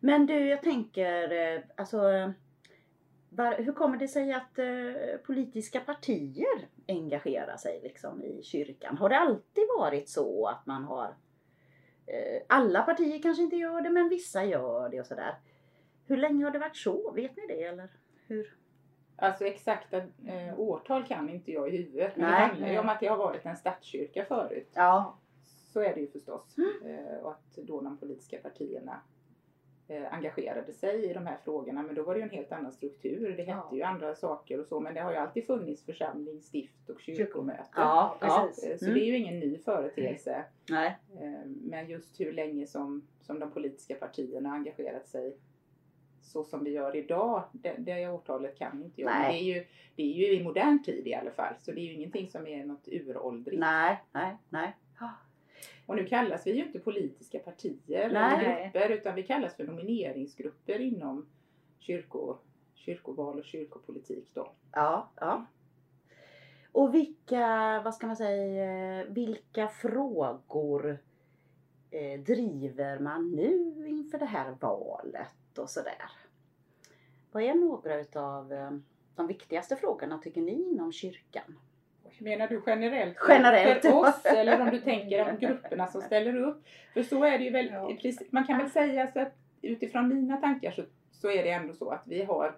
Men 0.00 0.26
du, 0.26 0.48
jag 0.48 0.62
tänker, 0.62 1.32
eh, 1.56 1.60
alltså, 1.76 2.08
eh, 2.10 2.30
var, 3.36 3.54
hur 3.54 3.72
kommer 3.72 3.96
det 3.96 4.08
sig 4.08 4.32
att 4.32 4.58
eh, 4.58 5.16
politiska 5.26 5.80
partier 5.80 6.68
engagerar 6.88 7.56
sig 7.56 7.80
liksom 7.82 8.22
i 8.22 8.42
kyrkan? 8.42 8.98
Har 8.98 9.08
det 9.08 9.18
alltid 9.18 9.64
varit 9.78 10.08
så 10.08 10.46
att 10.46 10.66
man 10.66 10.84
har, 10.84 11.14
eh, 12.06 12.42
alla 12.48 12.82
partier 12.82 13.22
kanske 13.22 13.42
inte 13.42 13.56
gör 13.56 13.82
det, 13.82 13.90
men 13.90 14.08
vissa 14.08 14.44
gör 14.44 14.88
det 14.88 15.00
och 15.00 15.06
sådär. 15.06 15.34
Hur 16.06 16.16
länge 16.16 16.44
har 16.44 16.50
det 16.50 16.58
varit 16.58 16.76
så? 16.76 17.12
Vet 17.12 17.36
ni 17.36 17.46
det 17.46 17.64
eller? 17.64 17.88
Hur? 18.26 18.56
Alltså 19.16 19.44
exakta 19.44 19.96
eh, 20.26 20.58
årtal 20.58 21.06
kan 21.06 21.28
inte 21.28 21.52
jag 21.52 21.74
i 21.74 21.76
huvudet. 21.76 22.16
Men 22.16 22.30
Nej. 22.30 22.40
det 22.40 22.46
handlar 22.46 22.68
ju 22.68 22.78
om 22.78 22.88
att 22.88 23.00
det 23.00 23.06
har 23.06 23.16
varit 23.16 23.46
en 23.46 23.56
statskyrka 23.56 24.24
förut. 24.24 24.70
Ja. 24.74 25.18
Så 25.72 25.80
är 25.80 25.94
det 25.94 26.00
ju 26.00 26.10
förstås. 26.10 26.56
Mm. 26.58 26.96
Eh, 26.96 27.16
och 27.18 27.30
att 27.30 27.56
då 27.56 27.80
de 27.80 27.98
politiska 27.98 28.38
partierna 28.38 29.00
eh, 29.88 30.14
engagerade 30.14 30.72
sig 30.72 31.04
i 31.10 31.12
de 31.12 31.26
här 31.26 31.36
frågorna. 31.44 31.82
Men 31.82 31.94
då 31.94 32.02
var 32.02 32.14
det 32.14 32.18
ju 32.20 32.24
en 32.24 32.30
helt 32.30 32.52
annan 32.52 32.72
struktur. 32.72 33.20
Det 33.36 33.42
hette 33.42 33.50
Ja. 33.70 33.70
ju 33.76 33.82
andra 33.82 34.14
saker 34.14 34.60
och 34.60 34.66
så. 34.66 34.80
Men 34.80 34.94
det 34.94 35.00
har 35.00 35.10
ju 35.12 35.16
alltid 35.18 35.46
funnits 35.46 35.84
församling, 35.84 36.40
stift 36.42 36.90
och 36.90 37.00
kyrkomöte. 37.00 37.64
Ja, 37.76 38.16
ja. 38.20 38.48
Eh, 38.48 38.76
Så 38.76 38.84
Mm. 38.84 38.94
det 38.98 39.00
är 39.04 39.06
ju 39.06 39.16
ingen 39.16 39.38
ny 39.40 39.58
företeelse. 39.58 40.44
Nej. 40.70 40.98
Eh, 41.20 41.46
Men 41.46 41.88
just 41.88 42.20
hur 42.20 42.32
länge 42.32 42.66
som, 42.66 43.06
som 43.20 43.38
de 43.38 43.50
politiska 43.50 43.94
partierna 43.94 44.48
har 44.48 44.56
engagerat 44.56 45.08
sig 45.08 45.36
så 46.22 46.44
som 46.44 46.64
vi 46.64 46.70
gör 46.70 46.96
idag, 46.96 47.42
det, 47.52 47.74
det 47.78 48.08
årtalet 48.08 48.58
kan 48.58 48.82
inte 48.82 49.00
jag. 49.00 49.10
Men 49.10 49.22
det 49.32 49.38
är, 49.38 49.42
ju, 49.54 49.64
det 49.96 50.02
är 50.02 50.06
ju 50.16 50.32
i 50.40 50.44
modern 50.44 50.82
tid 50.82 51.06
i 51.06 51.14
alla 51.14 51.30
fall. 51.30 51.54
Så 51.58 51.72
det 51.72 51.80
är 51.80 51.84
ju 51.84 51.92
ingenting 51.92 52.28
som 52.28 52.46
är 52.46 52.64
något 52.64 52.88
uråldrigt. 52.88 53.60
Nej, 53.60 54.02
nej, 54.12 54.36
nej. 54.48 54.76
Och 55.86 55.96
nu 55.96 56.06
kallas 56.06 56.46
vi 56.46 56.52
ju 56.52 56.64
inte 56.64 56.78
politiska 56.78 57.38
partier 57.38 58.10
Nej. 58.10 58.46
eller 58.46 58.64
grupper 58.64 58.90
utan 58.90 59.14
vi 59.14 59.22
kallas 59.22 59.56
för 59.56 59.64
nomineringsgrupper 59.64 60.80
inom 60.80 61.26
kyrko, 61.78 62.36
kyrkoval 62.74 63.38
och 63.38 63.44
kyrkopolitik 63.44 64.30
då. 64.34 64.52
Ja, 64.72 65.10
ja. 65.16 65.46
Och 66.72 66.94
vilka, 66.94 67.80
vad 67.84 67.94
ska 67.94 68.06
man 68.06 68.16
säga, 68.16 69.04
vilka 69.04 69.68
frågor 69.68 70.98
eh, 71.90 72.20
driver 72.20 72.98
man 72.98 73.30
nu 73.30 73.88
inför 73.88 74.18
det 74.18 74.24
här 74.24 74.56
valet 74.60 75.58
och 75.58 75.70
sådär? 75.70 76.10
Vad 77.32 77.42
är 77.42 77.54
några 77.54 78.00
utav 78.00 78.52
eh, 78.52 78.70
de 79.14 79.26
viktigaste 79.26 79.76
frågorna 79.76 80.18
tycker 80.18 80.42
ni 80.42 80.70
inom 80.70 80.92
kyrkan? 80.92 81.58
Menar 82.18 82.48
du 82.48 82.62
generellt, 82.66 83.16
Generellt. 83.28 83.82
för 83.82 83.92
oss 83.92 84.24
eller 84.24 84.60
om 84.60 84.70
du 84.70 84.80
tänker 84.80 85.30
om 85.30 85.38
grupperna 85.38 85.86
som 85.86 86.00
ställer 86.00 86.36
upp? 86.36 86.64
För 86.94 87.02
så 87.02 87.24
är 87.24 87.38
det 87.38 87.44
ju 87.44 87.50
väl, 87.50 87.70
Ja. 87.72 87.90
man 88.30 88.44
kan 88.46 88.58
väl 88.58 88.70
säga 88.70 89.06
så 89.06 89.20
att 89.20 89.32
utifrån 89.62 90.08
mina 90.08 90.36
tankar 90.36 90.70
så, 90.70 90.82
så 91.12 91.30
är 91.30 91.42
det 91.42 91.50
ändå 91.50 91.74
så 91.74 91.90
att 91.90 92.02
vi 92.06 92.22
har 92.24 92.54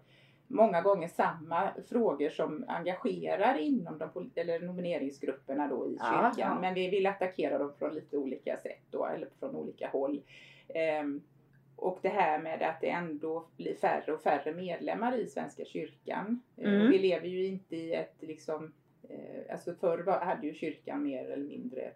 många 0.49 0.81
gånger 0.83 1.09
samma 1.09 1.71
frågor 1.89 2.29
som 2.29 2.65
engagerar 2.69 3.59
inom 3.59 3.99
de 3.99 4.31
eller 4.35 4.61
nomineringsgrupperna 4.61 5.69
då 5.69 5.87
i 5.89 5.93
kyrkan. 5.93 6.35
ja. 6.37 6.59
Men 6.61 6.75
vi 6.75 6.89
vill 6.91 7.07
attackera 7.07 7.59
dem 7.59 7.73
från 7.79 7.95
lite 7.95 8.17
olika 8.17 8.57
sätt 8.57 8.83
då, 8.91 9.07
eller 9.07 9.29
från 9.41 9.57
olika 9.57 9.89
håll. 9.89 10.23
Ehm, 10.75 11.23
och 11.77 11.99
det 12.03 12.09
här 12.09 12.39
med 12.39 12.63
att 12.63 12.81
det 12.81 12.91
ändå 12.91 13.47
blir 13.57 13.75
färre 13.75 14.13
och 14.13 14.23
färre 14.23 14.53
medlemmar 14.55 15.17
i 15.17 15.27
Svenska 15.27 15.65
kyrkan. 15.65 16.41
Eh, 16.57 16.69
Mm. 16.75 16.91
Vi 16.91 16.99
lever 16.99 17.29
ju 17.29 17.47
inte 17.47 17.77
i 17.77 17.95
ett 17.95 18.15
liksom, 18.21 18.73
eh, 19.09 19.53
alltså 19.53 19.75
förr 19.75 19.99
var, 19.99 20.21
hade 20.21 20.47
ju 20.47 20.55
kyrkan 20.55 21.03
mer 21.03 21.25
eller 21.25 21.45
mindre, 21.45 21.93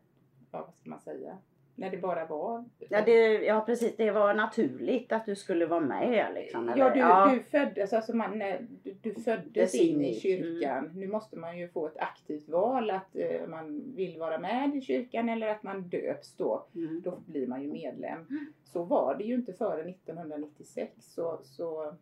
ja, 0.50 0.64
vad 0.66 0.74
ska 0.74 0.90
man 0.90 1.00
säga, 1.00 1.38
när 1.80 1.90
det 1.90 1.96
bara 1.96 2.26
var. 2.26 2.64
Ja, 2.78 3.02
det, 3.04 3.44
ja 3.44 3.60
precis, 3.66 3.96
det 3.96 4.10
var 4.10 4.34
naturligt 4.34 5.12
att 5.12 5.26
du 5.26 5.36
skulle 5.36 5.66
vara 5.66 5.80
med 5.80 6.34
liksom. 6.34 6.68
eller? 6.68 6.96
Ja, 6.96 7.26
du, 7.26 7.34
du 7.34 7.42
föddes, 7.42 7.92
alltså 7.92 8.16
man, 8.16 8.38
du, 8.38 8.94
du 9.02 9.14
föddes 9.14 9.74
in 9.74 10.04
i 10.04 10.16
i, 10.16 10.20
kyrkan. 10.20 10.90
Nu 10.94 11.08
måste 11.08 11.38
man 11.38 11.58
ju 11.58 11.68
få 11.68 11.86
ett 11.86 11.98
aktivt 11.98 12.48
val 12.48 12.90
att 12.90 13.16
eh, 13.16 13.46
man 13.48 13.94
vill 13.94 14.18
vara 14.18 14.38
med 14.38 14.76
i 14.76 14.80
kyrkan 14.80 15.28
eller 15.28 15.48
att 15.48 15.62
man 15.62 15.88
döps 15.88 16.36
då. 16.36 16.66
Mm. 16.74 17.00
Då 17.04 17.18
blir 17.26 17.46
man 17.46 17.62
ju 17.62 17.72
medlem. 17.72 18.26
Så 18.64 18.82
var 18.82 19.14
det 19.14 19.24
ju 19.24 19.34
inte 19.34 19.52
före 19.52 19.90
1996. 19.90 20.92
Så, 20.98 21.40
så 21.44 21.94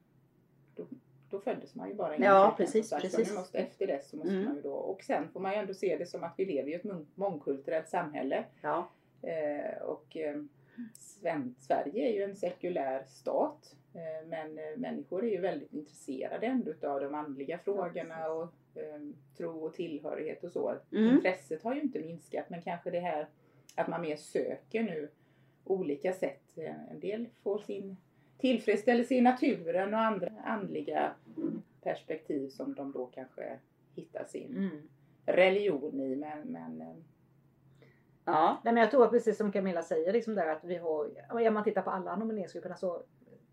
då, 0.76 0.86
då 1.30 1.40
föddes 1.40 1.74
man 1.74 1.88
ju 1.88 1.94
bara 1.94 2.16
in 2.16 2.22
Ja, 2.22 2.54
precis. 2.56 2.88
Så 2.88 2.96
precis. 2.96 3.34
måste, 3.34 3.58
efter 3.58 3.86
det 3.86 4.04
så 4.04 4.16
måste 4.16 4.32
Mm. 4.32 4.44
man 4.44 4.54
ju 4.56 4.62
då. 4.62 4.72
Och 4.72 5.02
sen 5.02 5.28
får 5.28 5.40
man 5.40 5.52
ju 5.52 5.58
ändå 5.58 5.74
se 5.74 5.96
det 5.96 6.06
som 6.06 6.24
att 6.24 6.34
vi 6.36 6.44
lever 6.44 6.70
i 6.70 6.74
ett 6.74 6.84
mång- 6.84 7.06
mångkulturellt 7.14 7.88
samhälle. 7.88 8.44
Ja. 8.62 8.90
Eh, 9.22 9.82
och 9.82 10.16
eh, 10.16 10.36
Sven, 10.94 11.54
Sverige 11.58 12.08
är 12.08 12.12
ju 12.12 12.22
en 12.22 12.36
sekulär 12.36 13.04
stat. 13.08 13.74
Eh, 13.94 14.26
men 14.28 14.58
eh, 14.58 14.76
människor 14.76 15.24
är 15.24 15.30
ju 15.30 15.40
väldigt 15.40 15.72
intresserade 15.72 16.46
ändå 16.46 16.70
utav 16.70 17.00
de 17.00 17.14
andliga 17.14 17.58
frågorna 17.58 18.28
och 18.30 18.42
eh, 18.74 19.00
tro 19.36 19.64
och 19.64 19.74
tillhörighet 19.74 20.44
och 20.44 20.52
så. 20.52 20.74
Mm. 20.92 21.14
Intresset 21.14 21.62
har 21.62 21.74
ju 21.74 21.80
inte 21.80 21.98
minskat 22.00 22.50
men 22.50 22.62
kanske 22.62 22.90
det 22.90 23.00
här 23.00 23.28
att 23.74 23.88
man 23.88 24.00
mer 24.00 24.16
söker 24.16 24.82
nu 24.82 25.08
olika 25.64 26.12
sätt. 26.12 26.42
Eh, 26.58 26.90
En 26.90 27.00
del 27.00 27.26
får 27.42 27.58
sin 27.58 27.96
tillfredsställelse 28.38 29.14
i 29.14 29.20
naturen 29.20 29.94
och 29.94 30.00
andra 30.00 30.30
andliga 30.44 31.12
perspektiv 31.82 32.48
som 32.48 32.74
de 32.74 32.92
då 32.92 33.06
kanske 33.06 33.58
hittar 33.94 34.24
sin 34.24 34.56
Mm. 34.56 34.88
religion 35.26 36.00
i. 36.00 36.16
Men, 36.16 36.40
men 36.40 36.80
eh, 36.80 36.94
Ja. 38.24 38.60
Nej, 38.64 38.74
men 38.74 38.80
jag 38.80 38.90
tror 38.90 39.06
precis 39.06 39.36
som 39.36 39.52
Camilla 39.52 39.82
säger, 39.82 40.12
liksom 40.12 40.34
där 40.34 40.46
att 40.46 40.64
vi 40.64 40.76
har, 40.76 41.10
om 41.48 41.54
man 41.54 41.64
tittar 41.64 41.82
på 41.82 41.90
alla 41.90 42.16
nomineringsgrupperna 42.16 42.76
så 42.76 43.02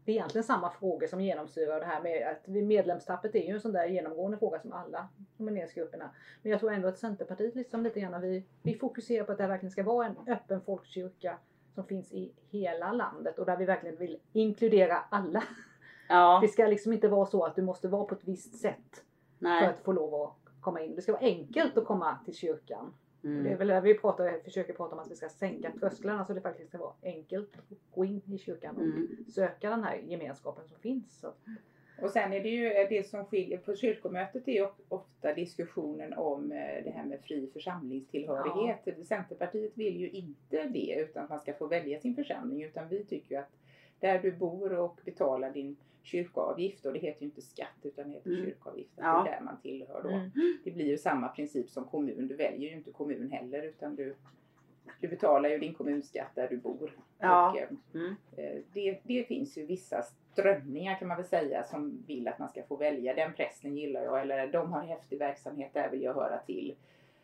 det 0.06 0.12
är 0.12 0.15
egentligen 0.15 0.44
samma 0.44 0.70
frågor 0.72 1.08
som 1.08 1.22
genomsyrar 1.22 1.80
det 1.80 1.86
här 1.86 2.01
med 2.04 2.27
att 2.27 2.48
medlemstappet 2.48 3.36
är 3.36 3.48
ju 3.48 3.54
en 3.54 3.62
sån 3.62 3.72
där 3.74 3.86
genomgående 3.88 4.38
fråga 4.38 4.60
som 4.60 4.74
alla 4.74 5.08
nomineringsgrupperna. 5.38 6.10
Men 6.42 6.51
jag 6.51 6.60
tror 6.60 6.72
ändå 6.74 6.88
att 6.88 6.98
Centerpartiet 6.98 7.56
liksom 7.56 7.84
lite 7.84 8.00
grann, 8.00 8.22
vi, 8.22 8.44
vi 8.62 8.74
fokuserar 8.75 9.25
på 9.25 9.32
att 9.32 9.38
det 9.38 9.48
verkligen 9.48 9.72
ska 9.72 9.84
vara 9.84 10.06
en 10.08 10.15
öppen 10.27 10.62
folkkyrka 10.62 11.38
som 11.75 11.84
finns 11.86 12.13
i 12.13 12.32
hela 12.50 12.91
landet 12.91 13.39
och 13.39 13.46
där 13.46 13.58
vi 13.58 13.65
verkligen 13.65 13.96
vill 13.98 14.17
inkludera 14.34 14.98
alla. 15.10 15.44
Ja, 16.10 16.39
Det 16.41 16.48
ska 16.48 16.67
liksom 16.67 16.94
inte 16.94 17.08
vara 17.08 17.25
så 17.25 17.44
att 17.46 17.55
du 17.55 17.62
måste 17.62 17.88
vara 17.88 18.05
på 18.05 18.15
ett 18.15 18.24
visst 18.27 18.55
sätt 18.60 19.03
för 19.39 19.46
nej. 19.46 19.67
att 19.67 19.79
få 19.79 19.91
lov 19.91 20.13
att 20.22 20.62
komma 20.62 20.82
in. 20.82 20.96
Det 20.96 21.01
ska 21.01 21.12
vara 21.12 21.22
enkelt 21.22 21.77
att 21.77 21.86
komma 21.86 22.17
till 22.25 22.36
kyrkan. 22.36 22.94
Det 23.22 23.27
är 23.29 23.32
Mm. 23.39 23.58
väl 23.58 23.67
där 23.67 23.82
vi 23.82 23.94
pratar, 23.98 24.39
försöker 24.44 24.74
prata 24.74 24.96
om 24.96 25.00
att 25.01 25.12
vi 25.12 25.15
ska 25.15 25.29
sänka 25.29 25.72
trösklarna 25.79 26.25
så 26.25 26.34
det 26.34 26.41
faktiskt 26.41 26.70
ska 26.70 26.77
vara 26.77 26.94
enkelt 27.03 27.50
att 27.58 27.77
gå 27.96 28.05
in 28.05 28.22
i 28.25 28.38
kyrkan 28.38 28.75
och 28.75 28.82
Mm. 28.82 29.08
söka 29.27 29.70
den 29.70 29.84
här 29.84 29.96
gemenskapen 29.96 30.67
som 30.67 30.77
finns. 30.79 31.20
Så. 31.20 31.27
Och 32.02 32.10
sen 32.10 32.34
är 32.34 32.44
det 32.44 32.50
ju 32.50 32.70
det 32.90 33.08
som 33.08 33.25
skiljer 33.25 33.58
på 33.58 33.75
kyrkomötet 33.75 34.48
är 34.48 34.70
ofta 34.90 35.34
diskussionen 35.34 36.14
om 36.14 36.52
eh, 36.52 36.84
det 36.84 36.92
här 36.96 37.06
med 37.06 37.20
fri 37.22 37.50
församlingstillhörighet. 37.54 39.08
Centerpartiet 39.08 39.72
vill 39.78 39.98
ju 40.00 40.10
inte 40.10 40.64
det 40.68 40.96
utan 41.00 41.24
att 41.24 41.30
man 41.30 41.40
ska 41.40 41.54
få 41.54 41.68
välja 41.68 42.00
sin 42.00 42.16
församling 42.16 42.64
utan 42.64 42.88
vi 42.90 43.04
tycker 43.06 43.36
ju 43.36 43.42
att 43.42 43.52
där 44.00 44.20
du 44.20 44.32
bor 44.32 44.74
och 44.74 45.00
betalar 45.06 45.52
din 45.52 45.75
kyrkoavgift 46.04 46.86
och 46.86 46.94
det 46.94 47.00
heter 47.00 47.22
ju 47.22 47.25
inte 47.25 47.42
skatt 47.42 47.80
utan 47.84 48.08
det 48.08 48.14
heter 48.14 48.30
Mm. 48.32 48.46
kyrkoavgift. 48.46 48.92
Ja. 48.96 49.24
Det 49.24 49.30
är 49.30 49.36
där 49.40 49.46
man 49.46 49.62
tillhör 49.62 50.04
då. 50.04 50.10
Mm. 50.10 50.30
Det 50.64 50.72
blir 50.72 50.86
ju 50.86 50.98
samma 50.98 51.28
princip 51.28 51.70
som 51.70 51.86
kommun. 51.86 52.28
Du 52.28 52.36
väljer 52.36 52.70
ju 52.70 52.75
inte 52.75 52.92
kommun 52.92 53.32
heller 53.32 53.64
utan 53.64 53.96
du, 53.96 54.16
du 55.02 55.08
betalar 55.08 55.50
ju 55.50 55.58
din 55.58 55.74
kommunskatt 55.74 56.36
där 56.36 56.48
du 56.50 56.58
bor. 56.58 56.92
Ja. 57.20 57.52
Och, 57.52 57.58
eh, 57.58 57.68
Mm. 57.94 58.16
Eh, 58.38 58.62
Det, 58.74 59.00
det 59.04 59.24
finns 59.28 59.58
ju 59.58 59.66
vissa 59.66 60.04
strömningar 60.36 60.96
kan 61.00 61.08
man 61.08 61.18
väl 61.18 61.25
säga 61.25 61.63
som 61.63 62.04
vill 62.08 62.27
att 62.27 62.39
man 62.39 62.50
ska 62.50 62.63
få 62.63 62.75
välja. 62.75 63.13
Den 63.13 63.34
prästen 63.34 63.77
gillar 63.77 64.01
jag 64.04 64.22
eller 64.22 64.48
de 64.48 64.74
har 64.74 64.82
häftig 64.82 65.20
verksamhet, 65.20 65.74
där 65.74 65.89
vill 65.89 66.01
jag 66.01 66.13
höra 66.13 66.38
till. 66.38 66.75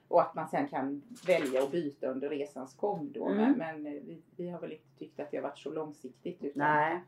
Och 0.08 0.22
att 0.22 0.36
man 0.36 0.48
sen 0.48 0.68
kan 0.68 1.02
välja 1.28 1.64
och 1.64 1.70
byta 1.70 2.08
under 2.08 2.30
resans 2.30 2.76
gång 2.78 3.12
då. 3.12 3.26
Mm. 3.28 3.38
Men, 3.52 3.58
men 3.58 3.94
eh, 3.96 4.02
vi, 4.02 4.22
vi 4.36 4.50
har 4.50 4.60
väl 4.60 4.72
inte 4.72 4.98
tyckt 5.00 5.20
att 5.20 5.32
det 5.32 5.38
har 5.38 5.44
varit 5.44 5.58
så 5.60 5.72
långsiktigt 5.72 6.44
utan 6.44 6.68
Nej. 6.68 7.00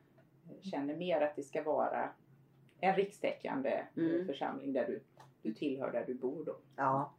känner 0.62 0.95
mer 0.95 1.22
att 1.22 1.36
det 1.36 1.43
ska 1.43 1.63
vara 1.63 2.10
en 2.79 2.95
rikstäckande 2.95 3.69
eh, 3.69 4.03
Mm. 4.03 4.27
församling 4.27 4.74
där 4.74 4.86
du, 4.88 5.00
du 5.41 5.53
tillhör 5.53 5.91
där 5.91 6.03
du 6.07 6.13
bor 6.13 6.45
då. 6.45 6.55
Ja. 6.75 7.13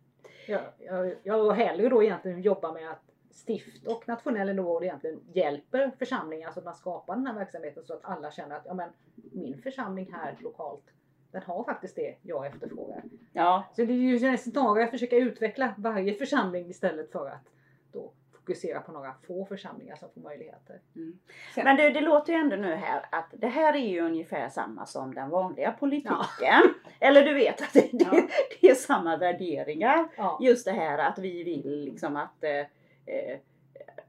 Jag, 0.48 0.62
jag, 0.78 1.14
jag 1.22 1.52
hellre 1.52 1.88
då 1.88 2.02
egentligen 2.02 2.42
jobba 2.42 2.72
med 2.72 2.90
att 2.90 3.03
stift 3.34 3.86
och 3.86 4.08
nationell 4.08 4.56
nivå 4.56 4.82
egentligen 4.82 5.20
hjälper 5.32 5.92
församlingar 5.98 6.50
så 6.52 6.58
att 6.58 6.64
man 6.64 6.74
skapar 6.74 7.16
den 7.16 7.26
här 7.26 7.34
verksamheten 7.34 7.84
så 7.84 7.92
att 7.92 8.04
alla 8.04 8.30
känner 8.30 8.56
att 8.56 8.66
ja, 8.66 8.74
men, 8.74 8.90
min 9.14 9.62
församling 9.62 10.12
här 10.12 10.36
lokalt 10.40 10.84
den 11.32 11.42
har 11.42 11.64
faktiskt 11.64 11.96
det 11.96 12.16
jag 12.22 12.46
efterfrågar. 12.46 13.02
Ja. 13.32 13.64
Så 13.76 13.84
det 13.84 13.92
är 13.92 13.96
ju 13.96 14.38
snarare 14.38 14.84
att 14.84 14.90
försöka 14.90 15.16
utveckla 15.16 15.74
varje 15.76 16.14
församling 16.14 16.70
istället 16.70 17.12
för 17.12 17.30
att 17.30 17.48
då 17.92 18.12
fokusera 18.32 18.80
på 18.80 18.92
några 18.92 19.14
få 19.26 19.46
församlingar 19.46 19.96
som 19.96 20.08
får 20.14 20.20
möjligheter. 20.20 20.80
Sen, 21.54 21.64
Men 21.64 21.76
det, 21.76 21.90
det 21.90 22.00
låter 22.00 22.32
ju 22.32 22.38
ändå 22.38 22.56
nu 22.56 22.74
här 22.74 23.06
att 23.12 23.28
det 23.32 23.46
här 23.46 23.74
är 23.74 23.88
ju 23.88 24.00
ungefär 24.00 24.48
samma 24.48 24.86
som 24.86 25.14
den 25.14 25.30
vanliga 25.30 25.72
politiken. 25.72 26.62
Eller 27.00 27.22
du 27.22 27.34
vet 27.34 27.62
att 27.62 27.72
det, 27.72 27.88
det, 27.92 28.04
Ja. 28.12 28.28
det 28.60 28.70
är 28.70 28.74
samma 28.74 29.16
värderingar. 29.16 30.08
Ja, 30.16 30.38
Just 30.42 30.64
det 30.64 30.72
här 30.72 30.98
att 30.98 31.18
vi 31.18 31.44
vill 31.44 31.84
liksom 31.84 32.16
att 32.16 32.44
eh, 32.44 32.66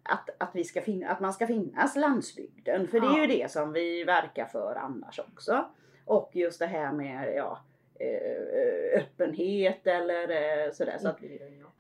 att, 0.04 0.30
att, 0.38 0.50
vi 0.54 0.64
ska 0.64 0.82
fin- 0.82 1.06
att 1.06 1.20
man 1.20 1.34
ska 1.34 1.48
finnas 1.48 1.96
landsbygden. 1.96 2.88
För 2.88 3.00
det 3.00 3.08
är 3.08 3.22
ju 3.22 3.28
det 3.28 3.52
som 3.52 3.74
vi 3.74 4.04
verkar 4.04 4.46
för 4.46 4.76
annars 4.76 5.20
också. 5.20 5.66
Och 6.06 6.30
just 6.34 6.60
det 6.60 6.66
här 6.66 6.92
med 6.92 7.36
ja, 7.36 7.60
eh, 8.00 9.00
öppenhet 9.00 9.88
eller 9.88 10.30
eh, 10.30 10.72
sådär. 10.72 10.98
Så, 11.00 11.08
att, 11.08 11.20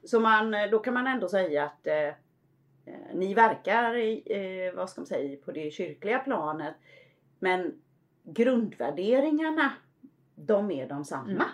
så 0.03 0.19
man, 0.19 0.55
då 0.72 0.79
kan 0.79 0.93
man 0.93 1.07
ändå 1.07 1.27
säga 1.27 1.63
att 1.63 1.88
eh, 1.88 1.95
eh, 2.05 2.13
ni 3.13 3.34
verkar 3.34 3.95
eh, 4.31 4.74
vad 4.74 4.89
ska 4.89 5.01
man 5.01 5.05
säga, 5.05 5.38
på 5.45 5.51
det 5.51 5.72
kyrkliga 5.72 6.19
planet. 6.19 6.75
Men 7.39 7.81
grundvärderingarna, 8.24 9.72
de 10.36 10.72
är 10.72 10.88
de 10.88 11.05
samma. 11.05 11.31
Mm. 11.31 11.48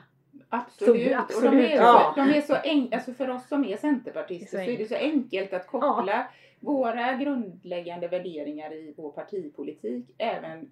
Absolut. 0.52 1.12
Så- 1.30 1.38
Och 1.48 1.52
de 1.52 1.58
är, 1.60 1.76
Ja. 1.76 2.14
så, 2.16 2.22
de 2.22 2.30
är 2.38 2.42
så 2.42 2.56
enkla, 2.56 2.98
alltså 2.98 3.14
för 3.14 3.30
oss 3.30 3.48
som 3.48 3.66
är 3.66 3.78
centerpartister 3.78 4.58
så 4.58 4.66
så 4.66 4.72
är 4.72 4.78
det 4.78 4.86
så 4.86 4.96
enkelt 4.96 5.54
att 5.54 5.68
koppla 5.68 6.28
våra 6.60 7.14
grundläggande 7.14 8.08
värderingar 8.08 8.74
i 8.74 8.94
vår 8.98 9.12
partipolitik 9.12 10.06
även 10.18 10.72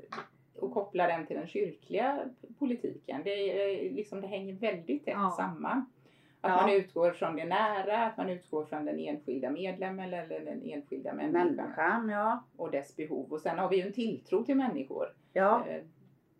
och 0.55 0.73
koppla 0.73 1.07
den 1.07 1.25
till 1.25 1.35
den 1.35 1.47
kyrkliga 1.47 2.19
politiken. 2.59 3.21
Det, 3.23 3.29
är, 3.29 3.91
liksom, 3.93 4.21
det 4.21 4.27
hänger 4.27 4.53
väldigt 4.53 5.05
tätt 5.05 5.13
Ja. 5.17 5.33
samman. 5.37 5.85
Att 6.41 6.51
Ja. 6.51 6.61
man 6.61 6.69
utgår 6.69 7.11
från 7.11 7.35
det 7.35 7.45
nära, 7.45 7.97
att 8.05 8.17
man 8.17 8.29
utgår 8.29 8.65
från 8.65 8.85
den 8.85 8.99
enskilda 8.99 9.49
medlemmen 9.49 10.13
eller 10.13 10.39
den 10.39 10.61
enskilda 10.63 11.13
människan 11.13 11.47
Människan, 11.55 12.09
ja. 12.09 12.43
och 12.57 12.71
dess 12.71 12.95
behov. 12.95 13.33
Och 13.33 13.41
sen 13.41 13.59
har 13.59 13.69
vi 13.69 13.75
ju 13.77 13.81
en 13.87 13.93
tilltro 13.93 14.43
till 14.43 14.55
människor. 14.55 15.07
Ja, 15.33 15.63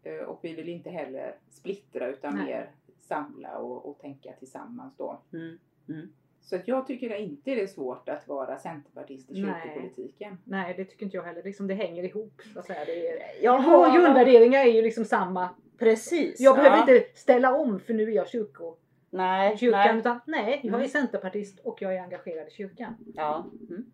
Eh, 0.04 0.14
eh, 0.14 0.22
Och 0.22 0.40
vi 0.42 0.54
vill 0.54 0.70
inte 0.70 0.90
heller 0.90 1.36
splittra 1.50 2.08
utan 2.08 2.36
Nej. 2.36 2.46
mer 2.46 2.70
samla 3.10 3.58
och, 3.58 3.86
och 3.90 4.00
tänka 4.00 4.32
tillsammans 4.40 4.94
då. 4.98 5.22
mm. 5.34 6.10
Så 6.42 6.56
att 6.56 6.68
jag 6.68 6.88
tycker 6.88 7.16
inte 7.16 7.56
det 7.56 7.62
är 7.62 7.68
svårt 7.68 8.10
att 8.10 8.28
vara 8.28 8.58
centerpartist 8.58 9.32
i 9.32 9.42
Nej. 9.42 9.62
kyrkopolitiken. 9.64 10.38
Nej, 10.44 10.74
det 10.78 10.86
tycker 10.86 11.06
inte 11.06 11.18
jag 11.18 11.24
heller. 11.24 11.44
Liksom, 11.44 11.68
det 11.68 11.74
hänger 11.74 12.04
ihop. 12.04 12.42
Så 12.54 12.60
att 12.60 12.66
säga. 12.66 12.86
Det 12.86 13.08
är, 13.08 13.70
Våra 13.72 13.96
grundvärderingar 13.98 14.60
är 14.60 14.72
ju 14.72 14.82
liksom 14.82 15.06
samma. 15.06 15.50
precis. 15.78 16.40
Jag 16.40 16.56
behöver 16.56 16.76
ja. 16.78 16.82
inte 16.82 17.20
ställa 17.20 17.56
om 17.56 17.80
för 17.80 17.94
nu 17.94 18.04
är 18.04 18.16
jag 18.16 18.28
kyrko, 18.30 18.76
Nej, 19.10 19.58
kyrkan. 19.58 19.82
nej. 19.88 19.98
Utan 20.00 20.20
nej, 20.26 20.60
jag 20.64 20.74
är 20.74 20.78
Mm. 20.78 20.88
centerpartist 20.90 21.60
och 21.60 21.82
jag 21.82 21.96
är 21.96 22.02
engagerad 22.02 22.48
i 22.48 22.52
kyrkan. 22.52 22.96
Ja. 23.16 23.46
Mm. 23.70 23.92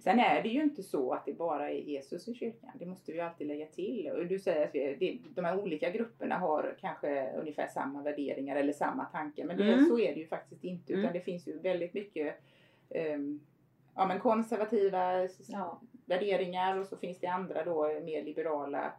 Sen 0.00 0.18
är 0.20 0.42
det 0.42 0.48
ju 0.48 0.62
inte 0.62 0.82
så 0.82 1.12
att 1.12 1.26
det 1.26 1.32
bara 1.32 1.70
är 1.70 1.78
Jesus 1.78 2.28
i 2.28 2.34
kyrkan. 2.34 2.70
Det 2.74 2.86
måste 2.86 3.12
vi 3.12 3.20
alltid 3.20 3.46
lägga 3.46 3.66
till. 3.66 4.08
Och 4.10 4.26
du 4.26 4.38
säger 4.38 4.66
att 4.66 4.74
vi, 4.74 4.94
det, 5.00 5.18
de 5.34 5.44
här 5.44 5.58
olika 5.60 5.90
grupperna 5.90 6.38
har 6.38 6.76
kanske 6.80 7.32
ungefär 7.32 7.66
samma 7.66 8.02
värderingar 8.02 8.56
eller 8.56 8.72
samma 8.72 9.04
tankar. 9.04 9.44
Men 9.44 9.56
det, 9.56 9.72
Mm. 9.72 9.86
så 9.86 9.98
är 10.00 10.14
det 10.14 10.20
ju 10.20 10.26
faktiskt 10.26 10.64
inte. 10.64 10.92
Utan 10.92 11.02
Mm. 11.04 11.12
det 11.12 11.20
finns 11.20 11.48
ju 11.48 11.58
väldigt 11.58 11.94
mycket 11.94 12.34
ehm, 12.90 13.40
ja, 13.94 14.06
men 14.06 14.20
konservativa 14.20 15.28
Ja. 15.48 15.80
värderingar 16.06 16.78
och 16.78 16.86
så 16.86 16.96
finns 16.96 17.18
det 17.20 17.26
andra 17.26 17.64
då 17.64 18.00
mer 18.04 18.22
liberala. 18.24 18.92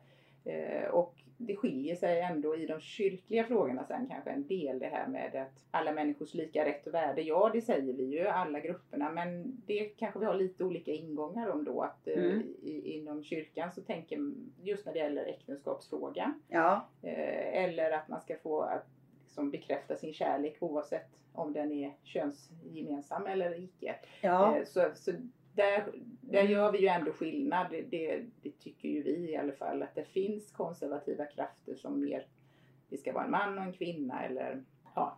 Eh, 0.46 0.90
och 0.90 1.16
det 1.46 1.56
skiljer 1.56 1.96
sig 1.96 2.22
ändå 2.22 2.56
i 2.56 2.66
de 2.66 2.80
kyrkliga 2.80 3.44
frågorna 3.44 3.84
sen 3.84 4.08
kanske 4.08 4.30
en 4.30 4.48
del 4.48 4.80
det 4.80 4.86
här 4.86 5.08
med 5.08 5.36
att 5.36 5.66
alla 5.72 5.92
människors 5.92 6.34
lika 6.34 6.66
rätt 6.66 6.88
och 6.88 6.94
värde. 6.94 7.22
Ja 7.22 7.50
det 7.54 7.62
säger 7.62 7.94
vi 7.94 8.04
ju 8.04 8.28
alla 8.28 8.60
grupperna 8.60 9.12
men 9.12 9.62
det 9.66 9.86
kanske 9.86 10.20
vi 10.20 10.26
har 10.26 10.34
lite 10.36 10.64
olika 10.64 10.92
ingångar 10.92 11.48
om 11.50 11.64
då. 11.64 11.82
Att 11.82 12.08
eh, 12.08 12.14
Mm. 12.24 12.42
i, 12.62 12.92
inom 12.98 13.24
kyrkan 13.24 13.72
så 13.72 13.82
tänker 13.82 14.32
just 14.62 14.86
när 14.86 14.94
det 14.94 15.00
gäller 15.00 15.26
äktenskapsfrågan 15.26 16.42
Ja. 16.48 16.88
eh, 17.02 17.64
eller 17.64 17.92
att 17.92 18.08
man 18.08 18.22
ska 18.22 18.36
få 18.38 18.62
att, 18.62 18.88
liksom, 19.24 19.52
bekräfta 19.52 19.96
sin 19.96 20.14
kärlek 20.14 20.58
oavsett 20.60 21.10
om 21.34 21.54
den 21.54 21.72
är 21.72 21.94
könsgemensam 22.04 23.26
eller 23.28 23.64
icke. 23.64 23.96
Ja. 24.22 24.58
Eh, 24.58 24.64
Så, 24.66 24.90
så 24.96 25.12
där, 25.54 25.92
där 26.22 26.40
Mm. 26.40 26.52
gör 26.52 26.72
vi 26.72 26.82
ju 26.82 26.88
ändå 26.88 27.12
skillnad. 27.12 27.68
Det, 27.72 27.82
det, 27.82 28.26
det 28.42 28.52
tycker 28.60 28.90
ju 28.90 29.04
vi 29.04 29.32
i 29.32 29.38
alla 29.38 29.52
fall. 29.54 29.84
Att 29.84 29.96
det 29.96 30.06
finns 30.06 30.52
konservativa 30.52 31.26
krafter 31.26 31.76
som 31.76 32.02
mer, 32.02 32.28
det 32.90 32.98
ska 32.98 33.14
vara 33.14 33.26
en 33.26 33.32
man 33.32 33.58
och 33.58 33.64
en 33.64 33.74
kvinna 33.74 34.26
eller 34.26 34.64
ja, 34.96 35.18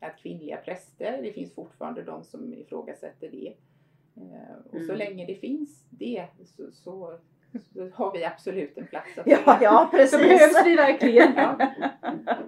att 0.00 0.16
kvinnliga 0.18 0.56
präster, 0.56 1.22
det 1.22 1.32
finns 1.32 1.54
fortfarande 1.54 2.02
de 2.02 2.24
som 2.24 2.54
ifrågasätter 2.54 3.30
det. 3.30 3.54
Eh, 4.16 4.56
Och 4.64 4.80
så 4.80 4.92
Mm. 4.92 4.96
länge 4.98 5.26
det 5.26 5.34
finns 5.34 5.86
det 5.90 6.26
så, 6.44 6.70
så, 6.72 7.18
så 7.74 7.88
har 7.94 8.12
vi 8.12 8.24
absolut 8.24 8.78
en 8.78 8.86
plats 8.86 9.18
att 9.18 9.26
Ja, 9.26 9.58
ja 9.60 9.88
Så 9.92 9.96
precis. 9.96 10.18
behövs 10.18 10.66
vi 10.66 10.76
verkligen. 10.76 11.32
Ja. 11.36 11.58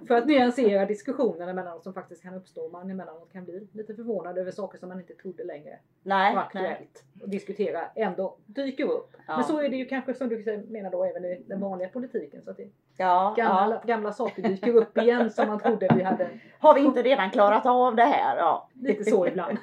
För 0.07 0.15
att 0.15 0.25
nyansera 0.27 0.85
diskussionerna 0.85 1.51
emellanåt 1.51 1.83
som 1.83 1.93
faktiskt 1.93 2.21
kan 2.23 2.33
uppstå. 2.33 2.69
Man 2.69 2.89
emellanåt 2.91 3.31
kan 3.33 3.43
bli 3.45 3.67
lite 3.73 3.95
förvånad 3.95 4.37
över 4.37 4.51
saker 4.51 4.77
som 4.77 4.89
man 4.89 4.99
inte 4.99 5.13
trodde 5.13 5.43
längre 5.43 5.77
Nej, 6.03 6.35
var 6.35 6.49
nej. 6.53 6.63
aktuellt. 6.67 7.03
Och 7.21 7.29
diskutera 7.29 7.85
ändå 7.95 8.37
dyker 8.45 8.83
upp. 8.85 9.17
Ja. 9.27 9.35
Men 9.35 9.45
så 9.45 9.61
är 9.61 9.69
det 9.69 9.75
ju 9.75 9.85
kanske 9.85 10.13
som 10.13 10.29
du 10.29 10.63
menar 10.69 10.91
då 10.91 11.05
även 11.05 11.25
i 11.25 11.43
den 11.47 11.59
vanliga 11.61 11.89
politiken. 11.89 12.41
Så 12.43 12.51
att 12.51 12.57
det, 12.57 12.67
Ja, 12.97 13.33
ja. 13.37 13.43
gamla, 13.45 13.81
gamla 13.85 14.13
saker 14.13 14.41
dyker 14.41 14.75
upp 14.75 14.97
igen 14.97 15.29
som 15.31 15.47
man 15.47 15.59
trodde 15.59 15.87
vi 15.95 16.03
hade. 16.03 16.29
Har 16.59 16.73
vi 16.75 16.81
inte 16.81 17.01
redan 17.01 17.31
klarat 17.31 17.65
av 17.65 17.95
det 17.95 18.03
här? 18.03 18.37
Ja. 18.37 18.69
Lite 18.81 19.03
så 19.03 19.27
ibland. 19.27 19.57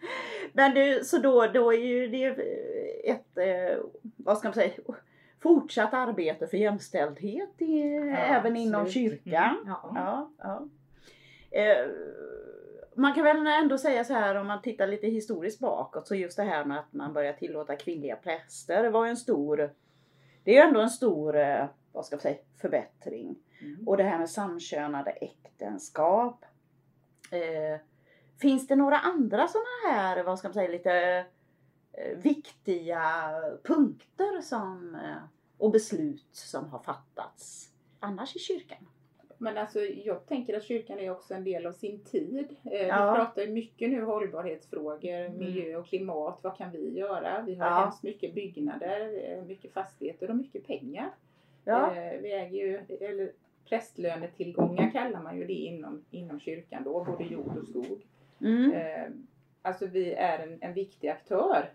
Men 0.52 0.74
du, 0.74 1.00
så 1.04 1.18
då, 1.18 1.46
då 1.46 1.72
är 1.72 1.78
ju 1.78 2.06
det 2.08 2.38
ett, 3.04 3.38
eh, 3.38 3.78
vad 4.16 4.38
ska 4.38 4.48
man 4.48 4.54
säga, 4.54 4.72
fortsatt 5.42 5.94
arbete 5.94 6.46
för 6.46 6.56
jämställdhet 6.56 7.62
i, 7.62 7.82
även 8.16 8.56
inom 8.56 8.82
absolut. 8.82 9.10
kyrkan. 9.24 9.56
Mm, 9.56 9.66
ja. 9.66 9.92
Ja, 9.94 10.30
ja. 10.38 10.68
Eh, 11.58 11.86
man 12.94 13.14
kan 13.14 13.24
väl 13.24 13.46
ändå 13.46 13.78
säga 13.78 14.04
så 14.04 14.14
här 14.14 14.34
om 14.34 14.46
man 14.46 14.62
tittar 14.62 14.86
lite 14.86 15.06
historiskt 15.06 15.60
bakåt 15.60 16.08
så 16.08 16.14
just 16.14 16.36
det 16.36 16.42
här 16.42 16.64
med 16.64 16.78
att 16.78 16.92
man 16.92 17.12
börjar 17.12 17.32
tillåta 17.32 17.76
kvinnliga 17.76 18.16
präster 18.16 18.82
det 18.82 18.90
var 18.90 19.06
en 19.06 19.16
stor 19.16 19.70
det 20.48 20.56
är 20.56 20.62
ju 20.62 20.68
ändå 20.68 20.80
en 20.80 20.90
stor, 20.90 21.36
eh, 21.36 21.66
vad 21.92 22.06
ska 22.06 22.14
jag 22.14 22.22
säga, 22.22 22.38
förbättring. 22.60 23.36
Mm. 23.60 23.88
Och 23.88 23.96
det 23.96 24.02
här 24.02 24.18
med 24.18 24.30
samkönade 24.30 25.10
äktenskap. 25.10 26.44
Eh, 27.30 27.80
finns 28.40 28.66
det 28.66 28.76
några 28.76 28.98
andra 28.98 29.48
sådana 29.48 29.94
här, 29.94 30.24
vad 30.24 30.38
ska 30.38 30.48
man 30.48 30.54
säga, 30.54 30.68
lite 30.68 31.24
viktiga 32.16 33.32
punkter 33.62 34.40
som, 34.40 34.94
eh, 34.94 35.16
och 35.58 35.70
beslut 35.72 36.26
som 36.32 36.70
har 36.70 36.78
fattats 36.78 37.70
annars 38.00 38.36
i 38.36 38.38
kyrkan? 38.38 38.78
Men 39.40 39.58
alltså 39.58 39.80
jag 39.80 40.26
tänker 40.26 40.56
att 40.56 40.62
kyrkan 40.64 40.98
är 40.98 41.10
också 41.10 41.34
en 41.34 41.44
del 41.44 41.66
av 41.66 41.72
sin 41.72 42.00
tid. 42.04 42.56
Eh, 42.64 42.86
Ja. 42.86 43.10
Vi 43.12 43.16
pratar 43.18 43.42
ju 43.42 43.50
mycket 43.52 43.90
nu 43.90 44.02
hållbarhetsfrågor, 44.04 45.12
Mm. 45.20 45.38
miljö 45.38 45.76
och 45.76 45.86
klimat. 45.86 46.38
Vad 46.42 46.56
kan 46.56 46.70
vi 46.70 46.90
göra? 46.98 47.42
Vi 47.42 47.54
har 47.54 47.66
Ja. 47.66 47.74
hemskt 47.74 48.02
mycket 48.02 48.34
byggnader, 48.34 49.20
eh, 49.24 49.44
mycket 49.44 49.72
fastigheter 49.72 50.30
och 50.30 50.36
mycket 50.36 50.66
pengar. 50.66 51.10
Ja, 51.64 51.94
Eh, 51.96 52.20
Vi 52.20 52.32
äger 52.32 52.58
ju, 52.66 52.96
eller 53.00 53.32
prästlönetillgångar 53.68 54.90
kallar 54.90 55.22
man 55.22 55.36
ju 55.38 55.44
det 55.44 55.52
inom, 55.52 56.04
inom 56.10 56.40
kyrkan 56.40 56.82
då, 56.84 57.04
både 57.04 57.24
jord 57.24 57.56
och 57.56 57.68
skog. 57.68 58.06
mm. 58.40 58.72
Eh, 58.72 59.08
Alltså 59.62 59.86
vi 59.86 60.12
är 60.14 60.38
en, 60.38 60.58
en 60.62 60.74
viktig 60.74 61.08
aktör. 61.08 61.72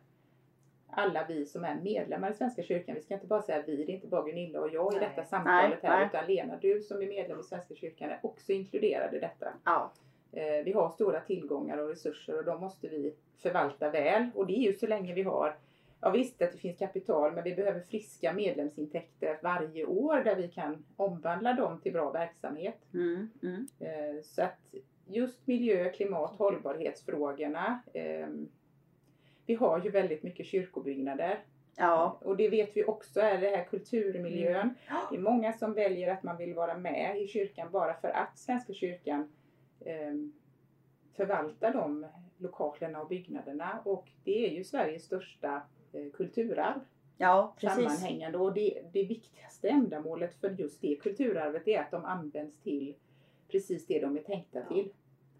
Alla 0.96 1.26
vi 1.30 1.46
som 1.46 1.64
är 1.64 1.76
medlemmar 1.76 2.32
i 2.32 2.34
Svenska 2.34 2.64
kyrkan. 2.64 2.96
Vi 2.96 3.02
ska 3.02 3.14
inte 3.14 3.28
bara 3.28 3.42
säga 3.42 3.64
vi, 3.68 3.76
det 3.86 3.92
är 3.92 3.96
inte 3.96 4.08
bara 4.08 4.24
Gunilla 4.26 4.60
och 4.62 4.70
jag 4.74 4.94
i 4.94 4.98
Nej. 5.00 5.10
detta 5.10 5.24
samtalet 5.24 5.80
Nej, 5.84 5.92
här. 5.92 5.98
nej. 6.00 6.08
Utan 6.08 6.26
Lena, 6.28 6.58
du 6.62 6.82
som 6.82 7.02
är 7.02 7.08
medlem 7.08 7.40
i 7.40 7.44
Svenska 7.44 7.76
kyrkan 7.76 8.10
är 8.10 8.20
också 8.24 8.52
inkluderad 8.52 9.14
i 9.14 9.20
detta. 9.20 9.54
ja. 9.66 9.92
Eh, 10.32 10.64
Vi 10.66 10.72
har 10.74 10.90
stora 10.90 11.20
tillgångar 11.22 11.78
och 11.78 11.90
resurser 11.90 12.38
och 12.38 12.46
de 12.46 12.60
måste 12.62 12.88
vi 12.88 13.14
förvalta 13.42 13.90
väl. 13.90 14.30
Och 14.36 14.48
det 14.48 14.54
är 14.54 14.72
ju 14.72 14.74
så 14.74 14.88
länge 14.88 15.14
vi 15.14 15.24
har 15.24 15.56
Ja 16.06 16.10
visst 16.10 16.42
att 16.42 16.52
det 16.52 16.58
finns 16.58 16.78
kapital 16.78 17.32
men 17.34 17.44
vi 17.44 17.56
behöver 17.56 17.80
friska 17.80 18.34
medlemsintäkter 18.34 19.40
varje 19.44 19.86
år 19.86 20.16
där 20.24 20.36
vi 20.36 20.48
kan 20.48 20.86
omvandla 20.96 21.54
dem 21.54 21.80
till 21.82 21.94
bra 21.94 22.12
verksamhet. 22.12 22.78
Mm, 22.94 23.30
mm. 23.44 23.68
Eh, 23.80 24.22
Så 24.24 24.42
att 24.44 24.60
just 25.08 25.48
miljö, 25.48 25.90
klimat, 25.90 26.36
hållbarhetsfrågorna. 26.38 27.80
eh, 27.94 28.28
Vi 29.46 29.54
har 29.56 29.82
ju 29.84 29.90
väldigt 29.90 30.24
mycket 30.24 30.46
kyrkobyggnader. 30.46 31.40
ja. 31.76 32.20
Och 32.22 32.38
det 32.38 32.50
vet 32.50 32.78
vi 32.78 32.84
också 32.86 33.20
är 33.20 33.42
det 33.42 33.48
här 33.50 33.64
kulturmiljön. 33.64 34.76
Ja. 34.88 35.08
Det 35.12 35.18
är 35.18 35.22
många 35.22 35.54
som 35.54 35.74
väljer 35.74 36.14
att 36.14 36.24
man 36.24 36.38
vill 36.38 36.54
vara 36.54 36.78
med 36.78 37.22
i 37.22 37.28
kyrkan 37.28 37.72
bara 37.72 37.94
för 37.94 38.08
att 38.10 38.38
Svenska 38.38 38.74
kyrkan 38.74 39.32
eh, 39.80 40.14
förvaltar 41.16 41.74
de 41.74 42.06
lokalerna 42.38 43.02
och 43.02 43.08
byggnaderna. 43.08 43.80
Och 43.86 44.10
det 44.24 44.46
är 44.48 44.52
ju 44.52 44.64
Sveriges 44.64 45.04
största 45.04 45.62
eh, 45.94 46.12
kulturarv. 46.14 46.80
ja, 47.18 47.56
precis. 47.60 47.84
Sammanhängande. 47.84 48.38
Och 48.38 48.54
det, 48.54 48.82
det 48.94 49.04
viktigaste 49.04 49.70
ändamålet 49.70 50.36
för 50.36 50.50
just 50.50 50.82
det 50.82 50.96
kulturarvet 50.96 51.68
är 51.68 51.80
att 51.80 51.92
de 51.92 52.06
används 52.06 52.58
till 52.58 52.96
precis 53.52 53.88
det 53.88 54.00
de 54.00 54.18
är 54.18 54.22
tänkta 54.22 54.60
Ja. 54.60 54.76
till. 54.76 54.90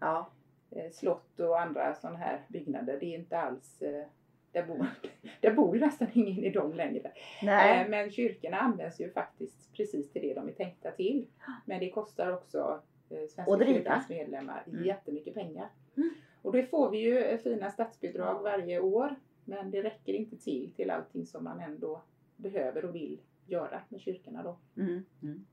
Ja. 0.00 0.30
Eh, 0.74 0.90
slott 0.90 1.40
och 1.40 1.60
andra 1.60 1.94
sådana 1.94 2.18
här 2.18 2.40
byggnader. 2.48 2.96
Det 3.00 3.06
är 3.06 3.18
inte 3.18 3.38
alls 3.38 3.82
eh, 3.82 4.04
där 4.52 4.66
bor, 4.66 4.86
där 5.40 5.54
bor 5.54 5.74
ju 5.76 5.80
nästan 5.80 6.08
ingen 6.14 6.44
i 6.44 6.50
dem 6.50 6.72
längre. 6.74 7.12
Nej. 7.42 7.82
Eh, 7.82 7.88
Men 7.90 8.10
kyrkorna 8.10 8.56
används 8.56 9.00
ju 9.00 9.10
faktiskt 9.10 9.72
precis 9.72 10.10
till 10.12 10.22
det 10.22 10.34
de 10.34 10.48
är 10.48 10.52
tänkta 10.52 10.90
till. 10.90 11.26
Men 11.64 11.80
det 11.80 11.90
kostar 11.90 12.32
också 12.32 12.80
Svenska 13.08 13.44
kyrkans 13.74 14.08
medlemmar 14.08 14.64
Mm. 14.66 14.84
jättemycket 14.84 15.34
pengar. 15.34 15.68
Mm. 15.96 16.10
Och 16.42 16.52
det 16.52 16.62
får 16.66 16.90
vi 16.90 16.98
ju 16.98 17.38
fina 17.38 17.70
statsbidrag 17.70 18.42
varje 18.42 18.80
år. 18.80 19.14
Men 19.44 19.70
det 19.70 19.82
räcker 19.82 20.12
inte 20.12 20.36
till 20.36 20.72
till 20.76 20.90
allting 20.90 21.26
som 21.26 21.44
man 21.44 21.60
ändå 21.60 22.02
behöver 22.36 22.84
och 22.84 22.94
vill 22.94 23.20
göra 23.46 23.80
med 23.88 24.00
kyrkorna 24.00 24.42
då. 24.42 24.56
Mm, 24.82 25.04
mm. 25.22 25.44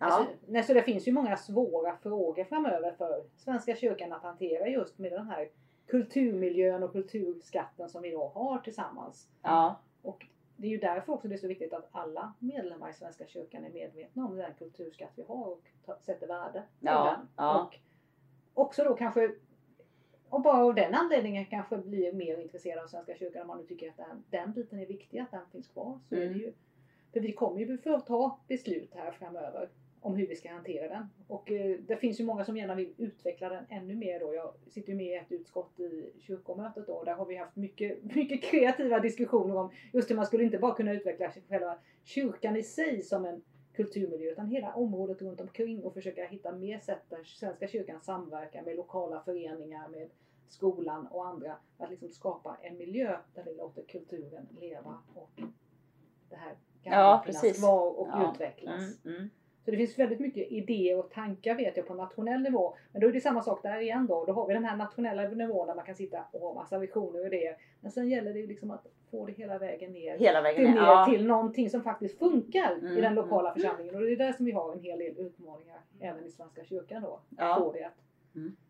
Ja. 0.00 0.06
Alltså, 0.06 0.32
nej, 0.46 0.62
så 0.62 0.74
det 0.74 0.82
finns 0.82 1.08
ju 1.08 1.12
många 1.12 1.36
svåra 1.36 1.96
frågor 1.96 2.44
framöver 2.44 2.92
för 2.92 3.24
Svenska 3.36 3.76
kyrkan 3.76 4.12
att 4.12 4.22
hantera 4.22 4.68
just 4.68 4.98
med 4.98 5.12
den 5.12 5.26
här 5.26 5.48
kulturmiljön 5.86 6.82
och 6.82 6.92
kulturskatten 6.92 7.88
som 7.88 8.02
vi 8.02 8.10
då 8.10 8.28
har 8.34 8.58
tillsammans. 8.58 9.28
Ja. 9.42 9.80
Och 10.02 10.26
det 10.56 10.66
är 10.66 10.70
ju 10.70 10.78
därför 10.78 11.12
också 11.12 11.28
det 11.28 11.34
är 11.34 11.38
så 11.38 11.48
viktigt 11.48 11.72
att 11.72 11.88
alla 11.92 12.32
medlemmar 12.38 12.90
i 12.90 12.92
Svenska 12.92 13.26
kyrkan 13.26 13.64
är 13.64 13.70
medvetna 13.70 14.24
om 14.26 14.36
den 14.36 14.54
kulturskatt 14.58 15.10
vi 15.14 15.22
har 15.22 15.46
och 15.46 15.62
sätter 16.00 16.26
värde 16.26 16.60
på 16.60 16.86
Ja, 16.86 17.04
den. 17.16 17.28
ja. 17.36 17.60
Och 17.62 17.78
också 18.62 18.84
då 18.84 18.94
kanske, 18.94 19.34
och 20.28 20.42
bara 20.42 20.64
av 20.64 20.74
den 20.74 20.94
anledningen 20.94 21.46
kanske 21.46 21.76
blir 21.78 22.12
mer 22.12 22.36
intresserad 22.38 22.84
av 22.84 22.88
Svenska 22.88 23.14
kyrkan 23.14 23.42
om 23.42 23.48
man 23.48 23.58
nu 23.58 23.66
tycker 23.66 23.88
att 23.88 23.96
den, 23.96 24.24
den 24.30 24.52
biten 24.52 24.80
är 24.80 24.86
viktig, 24.86 25.18
att 25.18 25.30
den 25.30 25.46
finns 25.52 25.68
kvar. 25.68 25.98
Så 26.08 26.14
är 26.14 26.20
Mm. 26.22 26.32
det 26.32 26.38
ju, 26.38 26.52
för 27.12 27.20
vi 27.20 27.32
kommer 27.32 27.60
ju 27.60 27.78
få 27.78 28.00
ta 28.00 28.38
beslut 28.48 28.94
här 28.94 29.10
framöver 29.10 29.68
om 30.00 30.16
hur 30.16 30.26
vi 30.26 30.36
ska 30.36 30.50
hantera 30.52 30.88
den. 30.88 31.06
Och 31.28 31.50
eh, 31.50 31.76
det 31.86 31.96
finns 31.96 32.20
ju 32.20 32.24
många 32.24 32.44
som 32.44 32.56
gärna 32.56 32.74
vill 32.74 32.94
utveckla 32.96 33.48
den 33.48 33.64
ännu 33.68 33.94
mer 33.96 34.20
då. 34.20 34.34
Jag 34.34 34.54
sitter 34.68 34.88
ju 34.88 34.96
med 34.96 35.06
i 35.06 35.14
ett 35.14 35.32
utskott 35.32 35.80
i 35.80 36.12
kyrkomötet 36.18 36.86
då. 36.86 37.04
Där 37.04 37.14
har 37.14 37.26
vi 37.26 37.36
haft 37.36 37.56
mycket, 37.56 38.04
mycket 38.14 38.42
kreativa 38.42 39.00
diskussioner 39.00 39.56
om 39.56 39.70
just 39.92 40.10
hur 40.10 40.16
man 40.16 40.26
skulle 40.26 40.44
inte 40.44 40.58
bara 40.58 40.74
kunna 40.74 40.92
utveckla 40.92 41.32
själva 41.48 41.78
kyrkan 42.04 42.56
i 42.56 42.62
sig 42.62 43.02
som 43.02 43.24
en 43.24 43.42
kulturmiljö 43.72 44.30
utan 44.32 44.46
hela 44.46 44.74
området 44.74 45.22
runt 45.22 45.40
omkring 45.40 45.84
och 45.84 45.94
försöka 45.94 46.26
hitta 46.26 46.52
mer 46.52 46.78
sätt 46.78 47.02
där 47.08 47.24
Svenska 47.24 47.68
kyrkan 47.68 48.00
samverkar 48.00 48.62
med 48.62 48.76
lokala 48.76 49.20
föreningar, 49.20 49.88
med 49.88 50.08
skolan 50.48 51.06
och 51.06 51.26
andra. 51.26 51.56
För 51.76 51.84
att 51.84 51.90
liksom 51.90 52.08
skapa 52.10 52.56
en 52.62 52.76
miljö 52.76 53.16
där 53.34 53.44
vi 53.44 53.54
låter 53.54 53.82
kulturen 53.82 54.48
leva 54.60 54.98
och 55.14 55.30
det 56.30 56.36
här 56.36 56.54
kan 56.82 56.92
Ja, 56.92 57.22
finnas 57.24 57.42
precis. 57.42 57.62
kvar 57.62 57.98
och 57.98 58.08
Ja. 58.08 58.32
utvecklas. 58.34 59.04
Mm, 59.04 59.16
mm. 59.16 59.30
Så 59.70 59.72
det 59.72 59.78
finns 59.78 59.98
väldigt 59.98 60.20
mycket 60.20 60.52
idéer 60.52 60.98
och 60.98 61.10
tankar 61.10 61.54
vet 61.54 61.76
jag 61.76 61.86
på 61.86 61.94
nationell 61.94 62.42
nivå. 62.42 62.74
Men 62.92 63.00
då 63.00 63.08
är 63.08 63.12
det 63.12 63.20
samma 63.20 63.42
sak 63.42 63.62
där 63.62 63.80
igen 63.80 64.06
då. 64.06 64.24
Då 64.24 64.32
har 64.32 64.46
vi 64.46 64.54
den 64.54 64.64
här 64.64 64.76
nationella 64.76 65.28
nivån 65.28 65.66
där 65.66 65.74
man 65.74 65.84
kan 65.84 65.94
sitta 65.94 66.24
och 66.32 66.40
ha 66.40 66.54
massa 66.54 66.78
visioner 66.78 67.20
och 67.20 67.26
idéer. 67.26 67.56
Men 67.80 67.92
sen 67.92 68.08
gäller 68.08 68.32
det 68.32 68.38
ju 68.38 68.46
liksom 68.46 68.70
att 68.70 68.86
få 69.10 69.26
det 69.26 69.32
hela 69.32 69.58
vägen 69.58 69.92
ner. 69.92 70.18
Hela 70.18 70.42
vägen 70.42 70.56
Till, 70.64 70.74
ner. 70.74 70.80
ner 70.80 70.86
Ja. 70.88 71.06
till 71.10 71.26
någonting 71.26 71.70
som 71.70 71.82
faktiskt 71.82 72.18
funkar 72.18 72.76
i 72.82 72.86
Mm, 72.86 73.00
den 73.02 73.14
lokala 73.14 73.50
mm. 73.50 73.60
församlingen. 73.62 73.94
Och 73.94 74.00
det 74.00 74.12
är 74.12 74.16
där 74.16 74.32
som 74.32 74.46
vi 74.46 74.52
har 74.52 74.72
en 74.72 74.80
hel 74.80 74.98
del 74.98 75.18
utmaningar 75.18 75.80
även 76.00 76.24
i 76.24 76.30
Svenska 76.30 76.64
kyrkan 76.64 77.02
då. 77.02 77.20
Ja. 77.38 77.56
Få 77.58 77.72
det 77.72 77.84
att, 77.84 78.02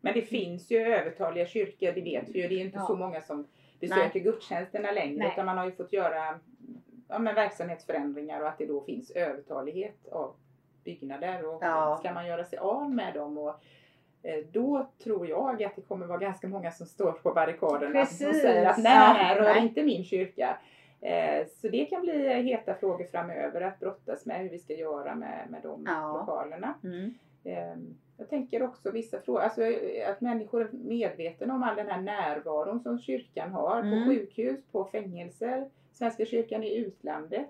Men 0.01 0.13
det 0.13 0.21
finns 0.21 0.71
ju 0.71 0.77
övertaliga 0.77 1.45
kyrkor, 1.45 1.91
det 1.91 2.01
vet 2.01 2.29
vi 2.29 2.41
ju. 2.41 2.47
Det 2.47 2.55
är 2.55 2.65
inte 2.65 2.77
Ja. 2.77 2.85
så 2.85 2.95
många 2.95 3.21
som 3.21 3.47
besöker 3.79 4.19
gudstjänsterna 4.19 4.91
längre. 4.91 5.17
Nej. 5.17 5.29
Utan 5.33 5.45
man 5.45 5.57
har 5.57 5.65
ju 5.65 5.71
fått 5.71 5.93
göra 5.93 6.39
ja, 7.09 7.19
verksamhetsförändringar 7.19 8.41
och 8.41 8.47
att 8.47 8.57
det 8.57 8.65
då 8.65 8.81
finns 8.81 9.11
övertalighet 9.11 10.07
av 10.11 10.33
byggnader. 10.83 11.45
Och 11.45 11.63
Ja. 11.63 11.97
ska 11.99 12.13
man 12.13 12.27
göra 12.27 12.43
sig 12.45 12.59
av 12.59 12.91
med 12.91 13.13
dem 13.13 13.37
och 13.37 13.55
eh, 14.23 14.45
då 14.51 14.87
tror 15.03 15.27
jag 15.27 15.63
att 15.63 15.75
det 15.75 15.81
kommer 15.81 16.05
vara 16.05 16.17
ganska 16.17 16.47
många 16.47 16.71
som 16.71 16.85
står 16.87 17.11
på 17.11 17.31
barrikaderna 17.33 18.01
och 18.01 18.07
Precis. 18.07 18.41
säger 18.41 18.65
att 18.69 18.77
nej, 18.77 19.13
nej, 19.13 19.39
rör 19.39 19.57
inte 19.57 19.83
min 19.83 20.03
kyrka. 20.03 20.57
Eh, 21.01 21.47
Så 21.47 21.67
det 21.67 21.85
kan 21.85 22.01
bli 22.01 22.33
heta 22.33 22.73
frågor 22.73 23.05
framöver 23.05 23.61
att 23.61 23.79
brottas 23.79 24.25
med 24.25 24.39
hur 24.39 24.49
vi 24.49 24.59
ska 24.59 24.73
göra 24.73 25.15
med, 25.15 25.47
med 25.49 25.61
de 25.63 25.83
Ja. 25.87 26.17
lokalerna. 26.19 26.73
Mm. 26.83 27.13
Ehm, 27.43 27.95
Jag 28.17 28.29
tänker 28.29 28.63
också 28.63 28.91
vissa 28.91 29.19
frågor, 29.21 29.41
alltså 29.41 29.61
att 30.09 30.21
människor 30.21 30.61
är 30.61 30.69
medvetna 30.71 31.53
om 31.53 31.63
all 31.63 31.75
den 31.75 31.87
här 31.87 32.01
närvaron 32.01 32.79
som 32.79 32.99
kyrkan 32.99 33.51
har 33.51 33.79
Mm. 33.79 33.99
på 34.03 34.09
sjukhus, 34.09 34.59
på 34.71 34.85
fängelser, 34.85 35.69
Svenska 35.93 36.25
kyrkan 36.25 36.63
i 36.63 36.75
utlandet. 36.77 37.47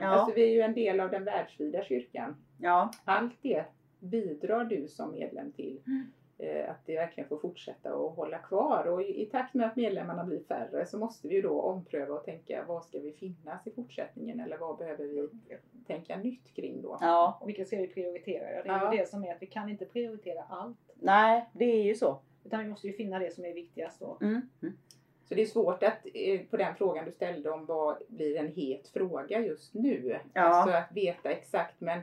Ja. 0.00 0.06
Alltså 0.06 0.34
vi 0.34 0.42
är 0.42 0.48
ju 0.54 0.60
en 0.60 0.74
del 0.74 1.00
av 1.00 1.10
den 1.10 1.24
världsvida 1.24 1.82
kyrkan. 1.84 2.36
Ja. 2.58 2.90
Allt 3.04 3.34
det 3.42 3.64
bidrar 3.98 4.64
du 4.64 4.88
som 4.88 5.10
medlem 5.12 5.52
till. 5.52 5.80
Mm. 5.86 6.06
eh, 6.38 6.70
Att 6.70 6.86
det 6.86 6.94
verkligen 6.96 7.28
får 7.28 7.38
fortsätta 7.38 7.94
och 7.94 8.12
hålla 8.12 8.38
kvar. 8.38 8.84
Och 8.86 9.02
i 9.02 9.22
i 9.22 9.26
takt 9.26 9.54
med 9.54 9.66
att 9.66 9.76
medlemmarna 9.76 10.24
blir 10.24 10.40
färre 10.48 10.86
så 10.86 10.98
måste 10.98 11.28
vi 11.28 11.34
ju 11.34 11.42
då 11.42 11.60
ompröva 11.60 12.14
och 12.14 12.24
tänka 12.24 12.64
var 12.64 12.80
ska 12.80 12.98
vi 12.98 13.12
finnas 13.12 13.66
i 13.66 13.70
fortsättningen 13.70 14.40
eller 14.40 14.58
vad 14.58 14.78
behöver 14.78 15.04
vi 15.04 15.28
tänka 15.86 16.16
nytt 16.16 16.54
kring 16.54 16.82
då. 16.82 16.98
ja. 17.00 17.38
och 17.40 17.48
vilka 17.48 17.64
ska 17.64 17.76
vi 17.76 17.86
prioritera? 17.88 18.44
Det 18.44 18.58
är 18.58 18.64
Ja. 18.66 18.92
ju 18.92 18.98
det 18.98 19.08
som 19.08 19.24
är 19.24 19.32
att 19.34 19.42
vi 19.42 19.46
kan 19.46 19.68
inte 19.68 19.84
prioritera 19.84 20.42
allt. 20.48 20.78
Nej, 20.94 21.48
det 21.52 21.64
är 21.64 21.82
ju 21.82 21.94
så. 21.94 22.20
Utan 22.44 22.60
vi 22.64 22.68
måste 22.70 22.86
ju 22.86 22.92
finna 22.92 23.18
det 23.18 23.34
som 23.34 23.44
är 23.44 23.54
viktigast 23.54 24.00
då. 24.00 24.18
Mm. 24.20 24.40
Mm. 24.62 24.74
Så 25.30 25.36
det 25.36 25.42
är 25.42 25.46
svårt 25.46 25.82
att, 25.82 26.06
eh, 26.14 26.40
på 26.50 26.56
den 26.56 26.74
frågan 26.74 27.04
du 27.04 27.10
ställde 27.12 27.50
om 27.50 27.66
vad 27.66 28.02
blir 28.08 28.36
en 28.36 28.48
het 28.52 28.88
fråga 28.88 29.40
just 29.40 29.74
nu. 29.74 30.18
Ja. 30.34 30.40
Alltså 30.42 30.76
att 30.76 30.92
veta 30.92 31.30
exakt. 31.30 31.80
Men, 31.80 32.00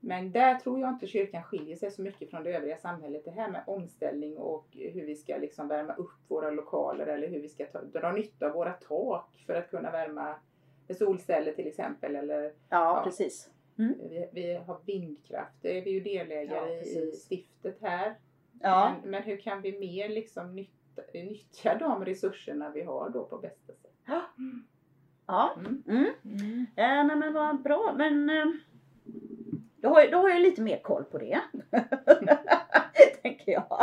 men 0.00 0.32
där 0.32 0.54
tror 0.54 0.80
jag 0.80 0.88
inte 0.90 1.06
kyrkan 1.06 1.42
skiljer 1.42 1.76
sig 1.76 1.90
så 1.90 2.02
mycket 2.02 2.30
från 2.30 2.44
det 2.44 2.56
övriga 2.56 2.76
samhället. 2.76 3.24
Det 3.24 3.30
här 3.30 3.50
med 3.50 3.62
omställning 3.66 4.36
och 4.38 4.66
hur 4.70 5.06
vi 5.06 5.16
ska 5.16 5.36
liksom 5.36 5.68
värma 5.68 5.94
upp 5.94 6.10
våra 6.28 6.50
lokaler 6.50 7.06
eller 7.06 7.28
hur 7.28 7.40
vi 7.40 7.48
ska 7.48 7.66
ta, 7.66 7.82
dra 7.82 8.12
nytta 8.12 8.46
av 8.46 8.52
våra 8.52 8.72
tak 8.72 9.42
för 9.46 9.54
att 9.54 9.70
kunna 9.70 9.90
värma 9.90 10.34
med 10.88 10.96
solceller 10.96 11.52
till 11.52 11.66
exempel. 11.66 12.16
Eller 12.16 12.42
Ja, 12.42 12.50
Ja. 12.68 13.00
precis. 13.04 13.50
vi, 14.10 14.28
vi 14.32 14.54
har 14.54 14.80
vindkraft, 14.86 15.56
det 15.62 15.78
är 15.78 15.84
vi 15.84 15.90
ju 15.90 16.00
delägare 16.00 16.74
Ja, 16.74 16.82
i, 16.82 17.12
stiftet 17.12 17.76
här. 17.80 18.14
Ja. 18.60 18.94
Men, 19.02 19.10
men 19.10 19.22
hur 19.22 19.36
kan 19.36 19.62
vi 19.62 19.78
mer 19.78 20.08
liksom 20.08 20.54
nytta, 20.56 20.72
nyttja 21.14 21.74
de 21.74 22.04
resurserna 22.04 22.70
vi 22.70 22.82
har 22.82 23.10
då 23.10 23.24
på 23.24 23.38
bästa 23.38 23.72
sätt? 23.72 23.92
Ja. 25.26 25.54
Mm. 25.58 25.82
Mm. 25.88 26.12
Mm. 26.24 26.66
Eh, 26.76 27.06
nej 27.06 27.16
men 27.16 27.32
vad 27.32 27.62
bra. 27.62 27.94
Men 27.96 28.30
eh, 28.30 28.46
då, 29.76 29.88
har, 29.88 30.10
då 30.10 30.18
har 30.18 30.28
jag 30.28 30.40
lite 30.40 30.62
mer 30.62 30.78
koll 30.78 31.04
på 31.04 31.18
det. 31.18 31.40
Tänker 33.22 33.52
jag. 33.52 33.82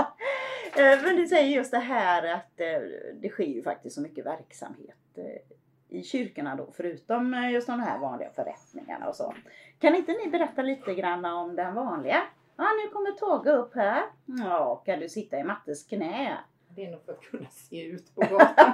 Eh, 0.78 1.04
men 1.04 1.16
du 1.16 1.28
säger 1.28 1.56
just 1.56 1.72
det 1.72 1.78
här 1.78 2.34
att 2.34 2.60
eh, 2.60 2.80
det 3.14 3.30
sker 3.30 3.44
ju 3.44 3.64
faktiskt 3.64 3.96
så 3.96 4.02
mycket 4.02 4.26
verksamhet 4.26 4.98
eh, 5.16 5.98
i 5.98 6.04
kyrkorna 6.04 6.56
då. 6.56 6.72
Förutom 6.74 7.34
eh, 7.34 7.52
just 7.52 7.68
de 7.68 7.80
här 7.80 8.00
vanliga 8.00 8.30
förrättningarna 8.30 9.08
och 9.08 9.16
så. 9.16 9.34
Kan 9.80 9.96
inte 9.96 10.12
ni 10.12 10.30
berätta 10.30 10.62
lite 10.62 10.96
grann 10.96 11.26
om 11.26 11.56
den 11.56 11.76
vanliga? 11.76 12.24
Ja, 12.56 12.66
nu 12.84 12.92
kommer 12.92 13.12
Tage 13.12 13.48
upp 13.48 13.76
här. 13.76 14.04
Ja, 14.26 14.76
kan 14.76 15.00
du 15.00 15.10
sitta 15.10 15.40
i 15.40 15.44
Mattes 15.44 15.84
knä? 15.84 16.38
Det 16.78 16.86
är 16.86 16.92
nog 16.92 17.06
för 17.06 17.12
att 17.12 17.22
kunna 17.22 17.50
se 17.50 17.84
ut 17.84 18.16
på 18.16 18.22
gatan. 18.22 18.74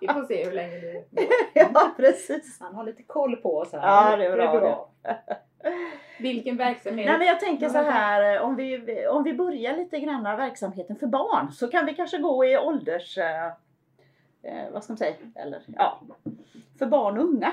Vi 0.00 0.08
får 0.08 0.24
se 0.24 0.44
hur 0.44 0.52
länge 0.52 0.80
det 0.80 0.92
går. 0.92 1.26
ja, 1.54 1.94
precis. 1.96 2.60
Han 2.60 2.74
har 2.74 2.84
lite 2.84 3.02
koll 3.02 3.36
på 3.36 3.58
oss 3.58 3.72
här. 3.72 3.80
Ja, 3.80 4.16
det 4.16 4.24
är 4.24 4.36
bra 4.36 4.90
Vilken 6.18 6.56
verksamhet? 6.56 7.06
Nej 7.06 7.18
men 7.18 7.26
jag 7.26 7.40
tänker 7.40 7.68
så 7.68 7.78
här, 7.78 8.36
eh, 8.36 8.42
om 8.42 8.56
vi, 8.56 9.06
om 9.06 9.22
vi 9.22 9.34
börjar 9.34 9.76
lite 9.76 10.00
grann 10.00 10.26
av 10.26 10.36
verksamheten 10.36 10.96
för 10.96 11.06
barn 11.06 11.52
så 11.52 11.68
kan 11.68 11.86
vi 11.86 11.94
kanske 11.94 12.18
gå 12.18 12.44
i 12.44 12.58
ålders... 12.58 13.18
Eh, 13.18 13.46
eh, 14.42 14.70
vad 14.72 14.84
ska 14.84 14.92
man 14.92 14.98
säga? 14.98 15.14
Eller 15.34 15.62
ja, 15.66 16.00
för 16.78 16.86
barn 16.86 17.18
och 17.18 17.24
unga. 17.24 17.52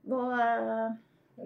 Vad, 0.00 0.40
eh, 0.40 0.92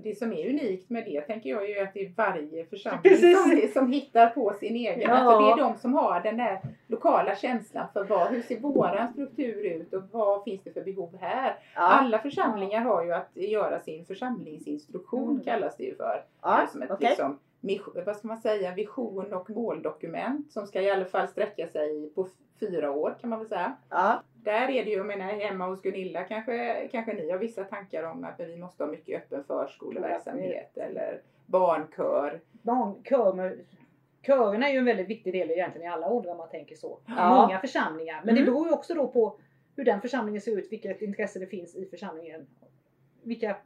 Det 0.03 0.19
som 0.19 0.33
är 0.33 0.49
unikt 0.51 0.91
med 0.91 1.05
det 1.05 1.21
tänker 1.21 1.51
jag 1.51 1.65
är 1.65 1.69
ju 1.69 1.81
att 1.81 1.95
det 1.95 2.07
är 2.07 2.13
varje 2.17 2.67
församling 2.67 3.17
som, 3.17 3.61
som 3.73 3.93
hittar 3.93 4.27
på 4.29 4.53
sin 4.61 4.77
egen. 4.77 5.01
Ja. 5.01 5.11
Alltså 5.11 5.41
det 5.41 5.51
är 5.53 5.57
de 5.69 5.79
som 5.79 5.95
har 5.95 6.21
den 6.21 6.37
där 6.37 6.61
lokala 6.87 7.37
känslan 7.37 7.87
för 7.93 8.05
vad, 8.05 8.29
hur 8.29 8.43
ser 8.43 8.61
våran 8.61 9.13
struktur 9.13 9.65
ut 9.65 9.95
och 9.95 10.03
vad 10.11 10.45
finns 10.45 10.63
det 10.63 10.73
för 10.73 10.85
behov 10.85 11.17
här. 11.21 11.55
ja, 11.75 11.81
Alla 11.81 12.19
församlingar 12.19 12.81
har 12.81 13.05
ju 13.05 13.13
att 13.13 13.31
göra 13.35 13.81
sin 13.81 14.05
församlingsinstruktion 14.07 15.31
Mm. 15.31 15.45
kallas 15.45 15.77
det 15.77 15.85
ju 15.85 15.95
för. 15.97 16.25
ja, 16.43 16.67
som 16.73 16.83
ett 16.83 16.91
okej. 16.91 17.09
liksom, 17.09 17.39
vad 18.07 18.17
ska 18.17 18.29
man 18.29 18.37
säga, 18.41 18.75
vision 18.75 19.33
och 19.33 19.51
måldokument 19.51 20.53
som 20.53 20.67
ska 20.67 20.81
i 20.81 20.91
alla 20.91 21.05
fall 21.05 21.29
sträcka 21.29 21.69
sig 21.69 22.11
på 22.15 22.29
fyra 22.61 22.91
år 22.91 23.15
kan 23.21 23.31
man 23.31 23.39
väl 23.39 23.49
säga. 23.49 23.77
Ja, 23.91 24.23
Där 24.45 24.69
är 24.71 24.85
det 24.85 24.91
ju, 24.91 24.97
jag 24.97 25.07
menar 25.07 25.25
hemma 25.25 25.67
hos 25.67 25.83
Gunilla 25.83 26.25
kanske, 26.25 26.89
kanske 26.93 27.13
ni 27.13 27.31
har 27.31 27.39
vissa 27.39 27.65
tankar 27.65 28.03
om 28.03 28.25
att 28.25 28.41
vi 28.41 28.57
måste 28.57 28.85
ha 28.85 28.91
mycket 28.91 29.23
öppen 29.23 29.45
förskoleverksamhet 29.45 30.77
eller 30.77 31.21
barnkör. 31.47 32.41
Barnkör 32.63 33.33
med, 33.33 33.59
kören 34.27 34.63
är 34.63 34.69
ju 34.69 34.79
en 34.79 34.85
väldigt 34.85 35.09
viktig 35.09 35.33
del 35.33 35.51
egentligen 35.51 35.87
i 35.87 35.91
alla 35.91 36.09
åldrar 36.11 36.33
om 36.33 36.39
man 36.39 36.49
tänker 36.49 36.77
så. 36.77 36.99
Ja. 37.07 37.43
Många 37.43 37.59
församlingar. 37.59 38.21
Men 38.25 38.35
det 38.35 38.41
Mm. 38.41 38.53
beror 38.55 38.67
ju 38.67 38.73
också 38.75 38.95
då 38.95 39.09
på 39.09 39.39
hur 39.77 39.85
den 39.85 40.01
församlingen 40.01 40.41
ser 40.41 40.59
ut, 40.59 40.73
vilket 40.73 41.03
intresse 41.03 41.39
det 41.39 41.47
finns 41.47 41.77
i 41.77 41.87
församlingen. 41.87 42.47
Vilka, 43.23 43.57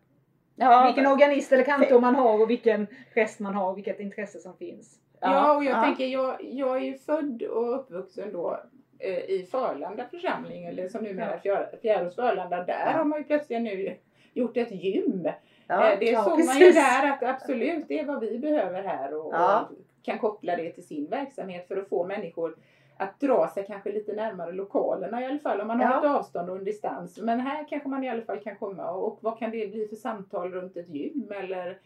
ja, 0.56 0.84
vilken 0.86 1.12
organist 1.12 1.52
eller 1.52 1.64
kantor 1.64 2.00
man 2.00 2.14
har 2.14 2.40
och 2.42 2.50
vilken 2.50 2.86
präst 3.14 3.40
man 3.40 3.54
har 3.54 3.70
och 3.70 3.76
vilket 3.76 4.00
intresse 4.00 4.38
som 4.38 4.56
finns. 4.56 5.00
Ja, 5.20 5.56
och 5.56 5.64
jag 5.64 5.76
ja. 5.76 5.82
tänker, 5.82 6.06
jag, 6.06 6.36
jag 6.44 6.76
är 6.76 6.80
ju 6.80 6.98
född 6.98 7.42
och 7.42 7.80
uppvuxen 7.80 8.32
då 8.32 8.60
i 9.08 9.46
Förlanda 9.50 10.04
församling, 10.10 10.64
eller 10.64 10.88
som 10.88 11.04
numera 11.04 11.34
är 11.34 11.38
Fjär- 11.38 11.80
Fjärås 11.82 12.14
Förlanda. 12.16 12.64
Där 12.64 12.92
har 12.92 13.04
man 13.04 13.18
ju 13.18 13.24
plötsligt 13.24 13.62
nu 13.62 13.96
gjort 14.32 14.56
ett 14.56 14.70
gym. 14.70 15.28
ja, 15.66 15.92
Eh, 15.92 15.98
det 15.98 16.06
ja, 16.10 16.22
såg 16.24 16.32
man 16.44 16.58
ju 16.58 16.64
precis. 16.66 16.74
där 16.74 17.10
att 17.12 17.22
absolut, 17.22 17.84
det 17.88 17.98
är 17.98 18.04
vad 18.04 18.20
vi 18.20 18.38
behöver 18.38 18.82
här 18.82 19.14
och, 19.26 19.34
Ja. 19.34 19.60
och 19.70 19.76
kan 20.02 20.18
koppla 20.18 20.56
det 20.56 20.72
till 20.72 20.86
sin 20.86 21.06
verksamhet 21.06 21.68
för 21.68 21.76
att 21.76 21.88
få 21.88 22.04
människor 22.06 22.56
att 22.96 23.20
dra 23.20 23.48
sig 23.48 23.64
kanske 23.66 23.92
lite 23.92 24.12
närmare 24.12 24.52
lokalerna 24.52 25.22
i 25.22 25.24
alla 25.26 25.38
fall 25.38 25.60
om 25.60 25.66
man 25.66 25.80
har 25.80 25.90
Ja. 25.92 25.98
ett 25.98 26.18
avstånd 26.18 26.50
och 26.50 26.56
en 26.56 26.64
distans. 26.64 27.18
Men 27.18 27.40
här 27.40 27.68
kanske 27.68 27.88
man 27.88 28.04
i 28.04 28.08
alla 28.10 28.22
fall 28.22 28.38
kan 28.38 28.56
komma 28.56 28.90
och, 28.90 29.06
och 29.06 29.18
vad 29.20 29.38
kan 29.38 29.50
det 29.50 29.66
bli 29.70 29.86
för 29.88 29.96
samtal 29.96 30.52
runt 30.52 30.76
ett 30.76 30.88
gym 30.88 31.32
eller 31.36 31.78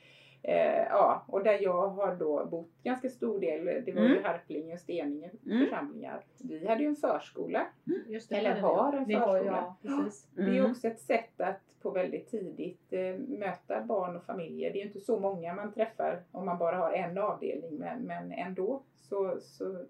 eh, 0.48 0.82
ja, 0.90 1.24
och 1.28 1.42
där 1.44 1.58
jag 1.62 1.88
har 1.88 2.16
då 2.16 2.44
bott 2.46 2.70
ganska 2.82 3.08
stor 3.10 3.40
del, 3.40 3.64
det 3.64 3.92
var 3.92 4.02
ju 4.02 4.10
Mm. 4.10 4.24
Harplinge 4.24 4.72
och 4.74 4.80
Steninge 4.80 5.30
Mm. 5.46 5.64
församlingar. 5.64 6.24
Vi 6.38 6.66
hade 6.68 6.82
ju 6.82 6.88
en 6.88 6.96
förskola. 6.96 7.66
Just 8.06 8.32
Eller 8.32 8.50
hade 8.50 8.60
har 8.60 8.92
en 8.92 9.02
Ni 9.02 9.14
har, 9.14 9.26
förskola. 9.38 9.74
ja. 9.82 10.04
Det 10.34 10.42
är 10.42 10.46
ju 10.46 10.58
Mm. 10.58 10.70
också 10.70 10.86
ett 10.88 11.00
sätt 11.00 11.40
att 11.40 11.60
på 11.82 11.90
väldigt 11.90 12.30
tidigt 12.30 12.92
eh, 12.92 13.14
möta 13.28 13.80
barn 13.80 14.16
och 14.16 14.24
familjer. 14.24 14.72
Det 14.72 14.78
är 14.78 14.80
ju 14.80 14.86
inte 14.86 15.00
så 15.00 15.18
många 15.20 15.54
man 15.54 15.72
träffar 15.72 16.22
om 16.32 16.46
man 16.46 16.58
bara 16.58 16.76
har 16.76 16.92
en 16.92 17.18
avdelning 17.18 17.74
men, 17.78 18.02
men 18.02 18.32
ändå 18.32 18.82
så, 18.96 19.40
så 19.40 19.84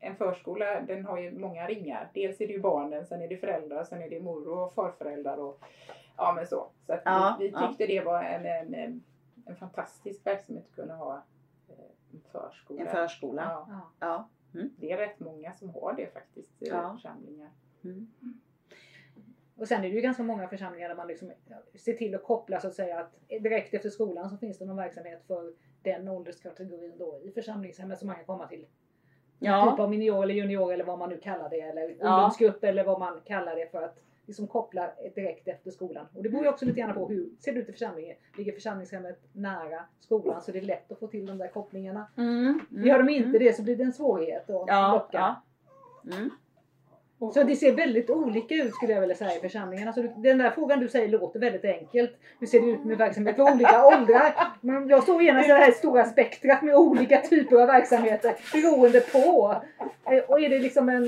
en 0.00 0.16
förskola 0.16 0.80
den 0.80 1.04
har 1.04 1.18
ju 1.18 1.38
många 1.38 1.66
ringar. 1.66 2.10
Dels 2.14 2.40
är 2.40 2.46
det 2.46 2.52
ju 2.52 2.60
barnen, 2.60 3.06
sen 3.06 3.22
är 3.22 3.28
det 3.28 3.36
föräldrar, 3.36 3.84
sen 3.84 4.02
är 4.02 4.10
det 4.10 4.20
mor 4.20 4.48
och 4.48 4.74
farföräldrar 4.74 5.36
och 5.36 5.60
ja 6.16 6.32
men 6.36 6.46
så. 6.46 6.66
Så 6.86 6.92
att 6.92 7.02
Ja, 7.04 7.36
vi, 7.40 7.46
vi 7.48 7.52
ja. 7.54 7.68
tyckte 7.68 7.86
det 7.86 8.00
var 8.00 8.22
en, 8.22 8.46
en, 8.46 8.74
en, 9.46 9.56
fantastisk 9.56 10.26
verksamhet 10.26 10.64
att 10.70 10.74
kunna 10.76 10.96
ha 10.96 11.22
eh, 11.68 11.74
en 12.12 12.20
förskola. 12.32 12.80
en 12.80 12.86
förskola. 12.88 13.42
Ja, 13.42 13.66
Ja. 14.00 14.28
Ja. 14.52 14.68
det 14.76 14.92
är 14.92 14.96
rätt 14.96 15.20
många 15.20 15.52
som 15.52 15.70
har 15.70 15.92
det 15.96 16.12
faktiskt, 16.12 16.62
eh, 16.62 16.68
Ja. 16.68 16.92
församlingar. 16.94 17.50
Mm. 17.84 18.08
Och 19.56 19.68
sen 19.68 19.78
är 19.78 19.88
det 19.88 19.94
ju 19.94 20.00
ganska 20.00 20.22
många 20.22 20.48
församlingar 20.48 20.88
där 20.88 20.96
man 20.96 21.06
liksom 21.06 21.32
ser 21.74 21.92
till 21.92 22.14
att 22.14 22.24
koppla 22.24 22.60
så 22.60 22.66
att 22.66 22.74
säga 22.74 23.00
att 23.00 23.12
direkt 23.28 23.74
efter 23.74 23.90
skolan 23.90 24.30
så 24.30 24.36
finns 24.36 24.58
det 24.58 24.64
någon 24.64 24.76
verksamhet 24.76 25.24
för 25.26 25.52
den 25.82 26.08
ålderskategorin 26.08 26.98
då 26.98 27.20
i 27.22 27.30
församlingshemmet 27.32 27.98
som 27.98 28.06
man 28.06 28.16
kan 28.16 28.24
komma 28.24 28.46
till. 28.46 28.60
Typ 28.60 28.68
Ja, 29.38 29.82
av 29.82 29.90
minior 29.90 30.22
eller 30.22 30.34
junior 30.34 30.72
eller 30.72 30.84
vad 30.84 30.98
man 30.98 31.08
nu 31.08 31.18
kallar 31.18 31.50
det 31.50 31.60
eller 31.60 31.96
Ja. 32.00 32.14
ungdomsgrupp 32.14 32.64
eller 32.64 32.84
vad 32.84 32.98
man 33.00 33.20
kallar 33.24 33.56
det 33.56 33.70
för 33.70 33.82
att 33.82 33.98
liksom 34.26 34.46
koppla 34.46 34.90
direkt 35.14 35.48
efter 35.48 35.70
skolan. 35.70 36.06
Och 36.14 36.22
det 36.22 36.28
beror 36.28 36.42
ju 36.44 36.48
också 36.50 36.64
lite 36.64 36.80
grann 36.80 36.94
på 36.94 37.08
hur 37.08 37.28
ser 37.40 37.52
det 37.52 37.60
ut 37.60 37.68
i 37.68 37.72
församlingen. 37.72 38.16
Ligger 38.38 38.52
församlingshemmet 38.52 39.18
nära 39.32 39.80
skolan 40.00 40.42
så 40.42 40.52
det 40.52 40.58
är 40.58 40.62
lätt 40.62 40.92
att 40.92 40.98
få 40.98 41.06
till 41.06 41.26
de 41.26 41.38
där 41.38 41.48
kopplingarna. 41.48 42.06
mm, 42.16 42.60
Gör 42.70 42.98
de 42.98 43.08
inte 43.08 43.28
mm. 43.28 43.38
det 43.42 43.56
så 43.56 43.62
blir 43.62 43.76
det 43.76 43.82
en 43.84 43.92
svårighet 43.92 44.50
att 44.50 44.64
Ja, 44.66 44.92
locka. 44.92 45.18
ja. 45.18 45.42
Mm. 46.16 46.30
Så 47.34 47.42
det 47.42 47.56
ser 47.56 47.72
väldigt 47.72 48.10
olika 48.10 48.54
ut 48.54 48.74
skulle 48.74 48.92
jag 48.92 49.00
vilja 49.00 49.16
säga 49.16 49.36
i 49.36 49.40
församlingarna. 49.40 49.92
Så 49.92 50.02
du- 50.02 50.12
den 50.16 50.38
där 50.38 50.50
frågan 50.50 50.80
du 50.80 50.88
säger 50.88 51.08
låter 51.08 51.40
väldigt 51.40 51.64
enkelt. 51.64 52.10
Hur 52.38 52.46
ser 52.46 52.60
det 52.60 52.66
ut 52.66 52.84
med 52.84 52.98
verksamhet 52.98 53.36
för 53.36 53.42
olika 53.54 53.86
åldrar? 53.86 54.34
Men 54.60 54.88
jag 54.88 55.04
såg 55.04 55.22
genast 55.22 55.48
det 55.48 55.54
här 55.54 55.70
stora 55.72 56.04
spektrat 56.04 56.62
med 56.62 56.74
olika 56.76 57.20
typer 57.20 57.56
av 57.60 57.66
verksamheter 57.66 58.34
beroende 58.52 59.00
på. 59.00 59.54
Eh, 60.10 60.18
Och 60.28 60.40
är 60.40 60.48
det 60.48 60.58
liksom 60.58 60.88
en 60.88 61.04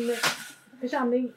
församling, 0.81 1.33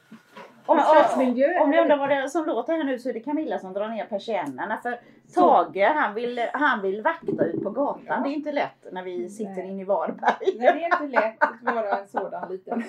Om, 0.70 0.80
om, 0.80 1.22
om 1.62 1.70
ni 1.72 1.80
undrar 1.80 1.98
vad 1.98 2.10
det 2.10 2.16
är 2.16 2.28
som 2.28 2.46
låter 2.46 2.74
här 2.74 2.84
nu 2.84 3.00
så 3.00 3.10
är 3.10 3.14
det 3.14 3.20
Camilla 3.20 3.60
som 3.60 3.74
drar 3.74 3.88
ner 3.88 4.06
persiennerna. 4.06 4.78
För 4.84 5.00
Tage 5.36 5.92
han 5.96 6.14
vill, 6.14 6.46
han 6.54 6.82
vill 6.82 7.02
vakta 7.02 7.46
ut 7.46 7.64
på 7.64 7.70
gatan. 7.70 8.24
Det 8.24 8.30
är 8.30 8.34
inte 8.34 8.52
lätt 8.52 8.86
när 8.92 9.04
vi 9.04 9.30
sitter 9.30 9.56
Nej. 9.56 9.68
inne 9.68 9.82
i 9.82 9.86
Varberg. 9.86 10.58
Nej, 10.58 10.74
det 10.74 10.84
är 10.84 11.04
inte 11.04 11.22
lätt 11.22 11.36
att 11.40 11.76
vara 11.76 11.98
en 12.00 12.08
sådan 12.08 12.52
liten 12.52 12.84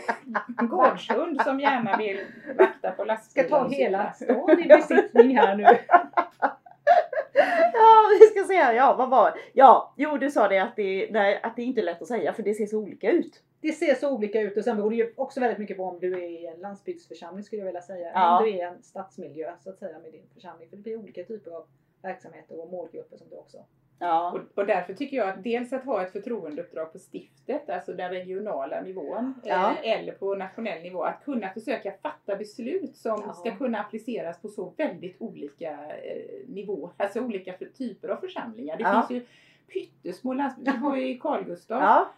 gårdshund 0.69 1.41
som 1.43 1.61
gärna 1.61 1.97
vill 1.97 2.21
vakta 2.59 2.91
på 2.91 3.03
ska 3.03 3.05
lastbilen. 3.05 3.51
ta 3.51 3.65
och 3.65 3.73
hela 3.73 4.13
stan 4.13 4.61
i 4.61 4.69
besittning 4.69 5.37
här 5.37 5.57
nu. 5.57 5.67
Ja, 7.73 8.05
vi 8.21 8.27
ska 8.27 8.45
se. 8.45 8.77
Ja, 8.77 8.95
vad 8.99 9.11
var 9.11 9.35
Ja, 9.53 9.95
jo 9.97 10.17
du 10.17 10.31
sa 10.31 10.49
det 10.49 10.59
att 10.59 10.77
det, 10.77 11.09
nej, 11.11 11.41
att 11.43 11.57
det 11.57 11.63
inte 11.63 11.81
är 11.81 11.85
lätt 11.85 12.03
att 12.03 12.09
säga 12.09 12.33
för 12.33 12.43
det 12.43 12.55
ser 12.55 12.67
så 12.67 12.79
olika 12.79 13.11
ut. 13.11 13.43
Det 13.61 13.73
ser 13.73 13.95
så 13.95 14.11
olika 14.15 14.41
ut 14.41 14.57
och 14.57 14.65
sen 14.65 14.77
beror 14.77 14.91
det 14.91 14.97
ju 14.97 15.13
också 15.17 15.41
väldigt 15.41 15.59
mycket 15.59 15.77
på 15.77 15.85
om 15.85 16.01
du 16.01 16.13
är 16.15 16.29
i 16.29 16.47
en 16.47 16.61
landsbygdsförsamling 16.61 17.45
skulle 17.45 17.61
jag 17.61 17.67
vilja 17.67 17.83
säga. 17.83 18.11
Ja. 18.15 18.39
Om 18.39 18.45
du 18.45 18.51
är 18.51 18.55
i 18.57 18.61
en 18.61 18.83
stadsmiljö 18.83 19.53
så 19.61 19.71
att 19.71 19.79
säga 19.79 19.99
med 19.99 20.13
din 20.13 20.27
församling. 20.35 20.69
För 20.69 20.77
det 20.77 20.83
blir 20.83 20.97
olika 20.97 21.25
typer 21.25 21.51
av 21.51 21.65
verksamheter 22.03 22.61
och 22.61 22.71
målgrupper 22.71 23.17
som 23.17 23.29
du 23.31 23.37
också. 23.37 23.59
Ja. 23.99 24.33
Och, 24.33 24.59
och 24.59 24.67
därför 24.67 24.95
tycker 24.95 25.17
jag 25.17 25.29
att 25.29 25.45
dels 25.45 25.73
att 25.73 25.85
ha 25.85 26.03
ett 26.03 26.13
förtroendeuppdrag 26.13 26.93
på 26.93 26.99
stiftet, 26.99 27.71
alltså 27.71 27.93
den 27.93 28.11
regionala 28.11 28.81
nivån, 28.83 29.35
Ja. 29.45 29.71
eh, 29.83 29.91
eller 30.01 30.13
på 30.13 30.35
nationell 30.35 30.83
nivå, 30.83 31.03
att 31.03 31.25
kunna 31.25 31.49
försöka 31.51 31.93
fatta 32.03 32.37
beslut 32.37 32.97
som 32.97 33.23
Ja. 33.27 33.33
ska 33.33 33.57
kunna 33.57 33.81
appliceras 33.81 34.39
på 34.43 34.49
så 34.49 34.73
väldigt 34.77 35.17
olika 35.21 35.71
eh, 36.03 36.49
nivåer, 36.49 36.91
alltså 36.97 37.21
olika 37.21 37.53
för, 37.53 37.65
typer 37.67 38.09
av 38.09 38.17
församlingar. 38.17 38.77
Det 38.77 38.83
Ja. 38.83 39.07
finns 39.09 39.23
ju 39.23 39.27
pyttesmå 39.73 40.35
landsbygder, 40.35 40.73
vi 40.73 40.79
har 40.79 40.97
ju 40.97 41.09
i 41.11 41.19
Carl 41.19 41.45
Gustaf, 41.45 41.83
Ja, 41.83 42.11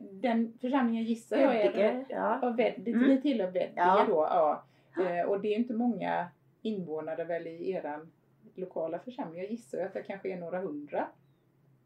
den 0.00 0.52
församlingen 0.60 1.04
gissar 1.04 1.36
jag 1.36 1.56
är 1.56 2.04
ja. 2.08 2.38
Ja, 2.42 2.50
Veddige, 2.50 2.96
Mm. 2.96 3.22
tillhör 3.22 3.50
Veddige 3.50 3.72
Ja. 3.76 4.04
då. 4.08 4.14
Ja. 4.30 4.64
Eh, 5.04 5.26
och 5.28 5.40
det 5.40 5.48
är 5.48 5.56
inte 5.58 5.74
många 5.74 6.26
invånare 6.62 7.24
väl 7.24 7.46
i 7.46 7.70
eran 7.70 8.10
lokala 8.54 8.98
församling. 8.98 9.40
Jag 9.42 9.50
gissar 9.50 9.78
att 9.84 9.94
det 9.94 10.02
kanske 10.02 10.32
är 10.32 10.36
några 10.36 10.58
hundra. 10.60 11.06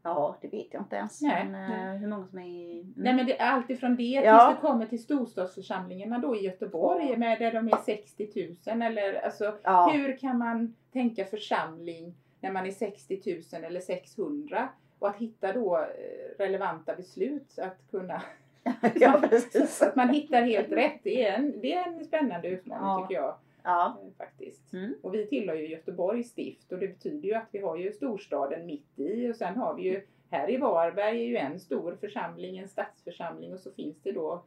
ja, 0.03 0.37
det 0.41 0.47
vet 0.47 0.67
jag 0.71 0.81
inte 0.81 0.95
ens. 0.95 1.21
Nej, 1.21 1.45
men, 1.45 1.71
eh, 1.93 1.99
hur 2.01 2.07
många 2.07 2.27
som 2.27 2.39
är 2.39 2.45
i... 2.47 2.81
Mm. 2.81 2.93
Nej 2.97 3.13
men 3.13 3.25
det 3.25 3.39
är 3.39 3.45
allt 3.51 3.69
ifrån 3.69 3.95
det 3.95 4.03
Ja. 4.03 4.21
tills 4.47 4.55
det 4.61 4.67
kommer 4.67 4.85
till 4.85 5.03
storstadsförsamlingarna 5.03 6.19
då 6.19 6.35
i 6.35 6.39
Göteborg 6.43 7.17
med 7.17 7.39
där 7.39 7.51
de 7.53 7.67
är 7.67 7.77
60 7.77 8.29
000 8.67 8.81
eller 8.81 9.13
alltså 9.13 9.57
ja. 9.63 9.89
hur 9.93 10.17
kan 10.17 10.37
man 10.37 10.75
tänka 10.93 11.25
församling 11.25 12.15
när 12.39 12.51
man 12.51 12.65
är 12.65 12.71
60 12.71 13.21
000 13.53 13.63
eller 13.63 13.79
600 13.79 14.69
och 15.05 15.11
att 15.11 15.17
hitta 15.17 15.53
då 15.53 15.77
eh, 15.77 16.37
relevanta 16.37 16.95
beslut 16.95 17.59
att 17.59 17.77
kunna 17.91 18.21
ja, 18.95 19.21
precis. 19.29 19.81
att 19.81 19.95
man 19.95 20.09
hittar 20.09 20.41
helt 20.41 20.71
rätt. 20.71 20.99
Det 21.03 21.25
är 21.25 21.33
en, 21.33 21.61
det 21.61 21.73
är 21.73 21.87
en 21.87 22.05
spännande 22.05 22.47
utmaning 22.47 22.87
Ja. 22.87 23.07
tycker 23.07 23.21
jag. 23.21 23.35
Ja. 23.63 23.97
eh, 24.03 24.13
faktiskt. 24.17 24.73
Mm. 24.73 24.95
Och 25.01 25.13
vi 25.13 25.25
tillhör 25.27 25.55
ju 25.55 25.67
Göteborgs 25.67 26.29
stift 26.29 26.71
och 26.71 26.77
det 26.79 26.87
betyder 26.87 27.27
ju 27.29 27.33
att 27.33 27.47
vi 27.51 27.59
har 27.59 27.77
ju 27.77 27.91
storstaden 27.91 28.65
mitt 28.65 28.99
i 28.99 29.31
och 29.31 29.35
sen 29.35 29.55
har 29.57 29.73
vi 29.73 29.81
ju 29.83 30.01
här 30.29 30.49
i 30.51 30.57
Varberg 30.57 31.17
är 31.19 31.27
ju 31.27 31.37
en 31.37 31.59
stor 31.59 31.97
församling, 32.01 32.57
en 32.57 32.67
stadsförsamling 32.67 33.53
och 33.53 33.59
så 33.59 33.71
finns 33.71 34.01
det 34.03 34.11
då 34.11 34.43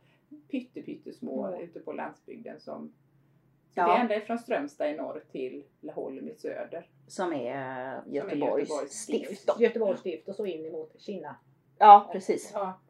pytte, 0.51 0.83
pyttesmå 0.83 1.47
Mm. 1.47 1.61
ute 1.61 1.81
på 1.81 1.93
landsbygden 1.93 2.61
som 2.61 2.93
Ja. 3.75 3.87
det 3.87 3.93
är 3.93 4.01
ända 4.01 4.21
från 4.27 4.39
Strömstad 4.39 4.91
i 4.91 4.97
norr 4.97 5.23
till 5.33 5.65
Laholm 5.81 6.29
i 6.29 6.35
söder. 6.35 6.87
Som 7.09 7.33
är 7.33 8.01
Göteborgs 8.07 8.69
Göteborgs 8.69 8.93
stift. 8.93 9.47
då. 9.47 9.55
Göteborgs 9.59 10.01
stift 10.01 10.29
och 10.29 10.35
så 10.35 10.47
in 10.47 10.67
emot 10.67 10.93
Kina. 10.99 11.37
Ja, 11.79 12.09
precis. 12.13 12.51
Ja. 12.55 12.81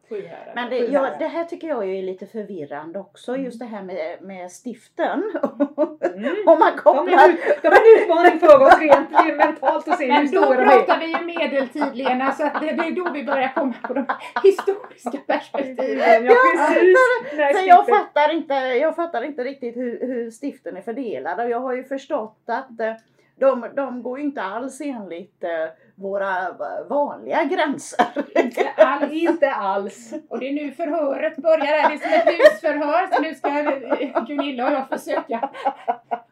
Men 0.55 0.69
det, 0.69 0.77
ja, 0.77 1.01
här. 1.05 1.19
det 1.19 1.27
här 1.27 1.43
tycker 1.45 1.67
jag 1.67 1.89
är 1.89 2.03
lite 2.03 2.25
förvirrande 2.27 2.99
också, 2.99 3.31
Mm. 3.31 3.45
just 3.45 3.59
det 3.59 3.65
här 3.65 3.83
med, 3.83 4.21
med 4.21 4.51
stiften. 4.51 5.23
Mm. 6.13 6.35
Om 6.47 6.59
man 6.59 6.71
De 6.75 6.77
kopplar... 6.81 7.03
är, 7.29 7.29
ut- 7.29 7.61
de 7.61 7.67
är 7.67 7.71
en 7.97 8.03
utmaning 8.03 8.39
för 8.39 8.61
oss 8.65 8.79
rent 8.79 9.37
mentalt 9.37 9.87
att 9.87 9.97
se 9.97 10.05
hur 10.05 10.13
Men 10.13 10.31
då 10.31 10.41
stora 10.43 10.57
de 10.59 10.65
pratar 10.65 10.95
är. 10.95 10.99
vi 10.99 11.07
ju 11.07 11.39
medeltid 11.39 11.83
Lena, 11.95 12.31
så 12.31 12.43
att 12.45 12.61
det, 12.61 12.71
det 12.71 12.83
är 12.87 12.91
då 12.91 13.11
vi 13.13 13.23
börjar 13.23 13.51
komma 13.55 13.73
på 13.87 13.93
de 13.93 14.05
historiska 14.43 15.17
perspektiven. 15.27 16.25
Ja 16.25 16.35
precis. 16.53 16.97
Så 17.61 17.67
jag 17.67 17.87
fattar 17.87 18.33
inte, 18.33 18.53
jag 18.53 18.95
fattar 18.95 19.21
inte 19.21 19.43
riktigt 19.43 19.77
hur, 19.77 19.99
hur 20.07 20.31
stiften 20.31 20.77
är 20.77 20.81
fördelade 20.81 21.43
och 21.43 21.49
jag 21.49 21.59
har 21.59 21.73
ju 21.73 21.83
förstått 21.83 22.43
att 22.45 22.79
eh, 22.79 22.93
de, 23.39 23.65
de 23.75 24.03
går 24.03 24.19
ju 24.19 24.25
inte 24.25 24.41
alls 24.41 24.81
enligt 24.81 25.43
eh, 25.43 25.49
våra 25.95 26.53
vanliga 26.89 27.43
gränser. 27.43 28.05
Inte 28.43 28.69
alls. 28.77 29.11
Inte 29.11 29.51
alls. 29.51 30.13
Och 30.29 30.39
det 30.39 30.47
är 30.49 30.53
nu 30.53 30.71
förhöret 30.71 31.35
börjar 31.37 31.65
här. 31.65 31.89
Det 31.89 31.95
är 31.95 31.99
som 32.23 32.31
ett 32.31 32.39
husförhör. 32.39 33.07
Så 33.15 33.21
nu 33.21 33.35
ska 33.35 33.49
eh, 34.01 34.25
Gunilla 34.25 34.67
och 34.67 34.73
jag 34.73 34.89
försöka 34.99 35.49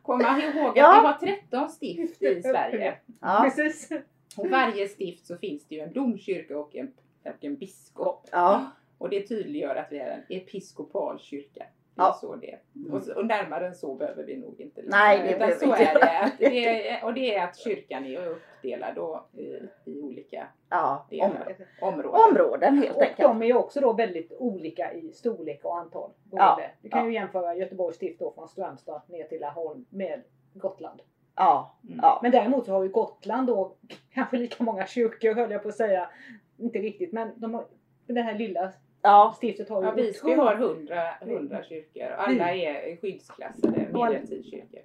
komma 0.02 0.42
ihåg 0.42 0.70
att 0.70 0.76
Ja. 0.78 1.16
vi 1.22 1.28
har 1.28 1.36
13 1.36 1.70
stift 1.70 2.22
i 2.24 2.42
Sverige. 2.42 2.94
Ja, 3.22 3.40
Precis. 3.44 3.90
Och 4.38 4.48
varje 4.50 4.88
stift 4.88 5.26
så 5.28 5.38
finns 5.38 5.68
det 5.68 5.76
ju 5.76 5.82
en 5.82 5.94
domkyrka 5.94 6.58
och 6.60 6.76
en, 6.76 6.92
och 7.26 7.44
en 7.44 7.56
biskop. 7.56 8.28
ja, 8.32 8.66
Och 8.98 9.10
det 9.10 9.28
tydliggör 9.28 9.76
att 9.76 9.88
vi 9.92 10.00
är 10.00 10.08
en 10.12 10.38
episkopal 10.38 11.20
kyrka. 11.20 11.64
Det 11.98 12.04
är 12.04 12.06
Ja. 12.06 12.14
så 12.22 12.36
det. 12.36 12.60
Och, 12.92 13.04
så, 13.04 13.16
och 13.16 13.26
närmare 13.26 13.68
än 13.68 13.76
så 13.76 13.96
behöver 13.96 14.24
vi 14.24 14.38
nog 14.38 14.62
inte. 14.62 14.82
Nej, 14.86 15.20
det 15.24 15.36
Utan 15.36 15.60
så 15.60 15.66
inte. 15.66 15.84
är 15.84 15.94
det. 16.00 16.20
Att 16.20 16.40
det 16.40 16.90
är. 16.90 17.06
Och 17.06 17.14
det 17.14 17.36
är 17.36 17.44
att 17.44 17.58
kyrkan 17.58 18.06
är 18.06 18.28
uppdelad 18.28 18.96
då 18.96 19.26
i, 19.34 19.60
i 19.92 20.02
olika 20.02 20.48
ja. 20.70 21.06
Om, 21.12 21.18
delar, 21.18 21.56
områden. 21.82 22.22
områden 22.32 22.78
helt 22.78 22.96
Och 22.96 23.02
enkelt. 23.02 23.18
de 23.20 23.42
är 23.44 23.56
också 23.58 23.80
då 23.80 23.94
väldigt 23.94 24.32
olika 24.40 24.94
i 24.94 25.12
storlek 25.12 25.60
och 25.66 25.78
antal. 25.78 26.12
Ja. 26.32 26.60
Du 26.82 26.90
kan 26.90 27.06
ju 27.06 27.14
jämföra 27.14 27.56
Göteborgs 27.56 27.96
stift 27.96 28.20
då 28.20 28.32
från 28.32 28.48
Strömstad 28.48 29.02
ner 29.08 29.24
till 29.24 29.42
Laholm 29.42 29.86
med 29.90 30.22
Gotland. 30.54 31.02
Ja, 31.36 31.78
Mm. 31.88 32.00
ja. 32.02 32.20
Men 32.24 32.32
däremot 32.32 32.66
så 32.66 32.72
har 32.72 32.84
ju 32.84 32.90
Gotland 32.90 33.48
då 33.48 33.76
kanske 34.14 34.38
lika 34.38 34.64
många 34.64 34.86
kyrkor 34.88 35.34
höll 35.36 35.52
jag 35.52 35.64
på 35.64 35.70
att 35.70 35.76
säga. 35.76 36.10
Inte 36.58 36.80
riktigt 36.80 37.14
men 37.14 37.32
de 37.36 37.54
har, 37.54 37.66
det 38.06 38.22
här 38.22 38.34
lilla 38.38 38.72
ja. 39.02 39.36
stiftet 39.42 39.70
har 39.70 39.82
ju 39.82 39.88
Ja, 39.88 39.94
Visby 39.94 40.32
har 40.34 40.56
100, 40.56 41.16
100 41.22 41.64
kyrkor. 41.64 42.04
Alla 42.04 42.54
är 42.54 42.96
skyddsklassade 42.98 43.88
medeltidskyrkor. 43.94 44.82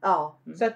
ja. 0.00 0.38
Mm. 0.46 0.56
Så 0.58 0.64
att 0.64 0.74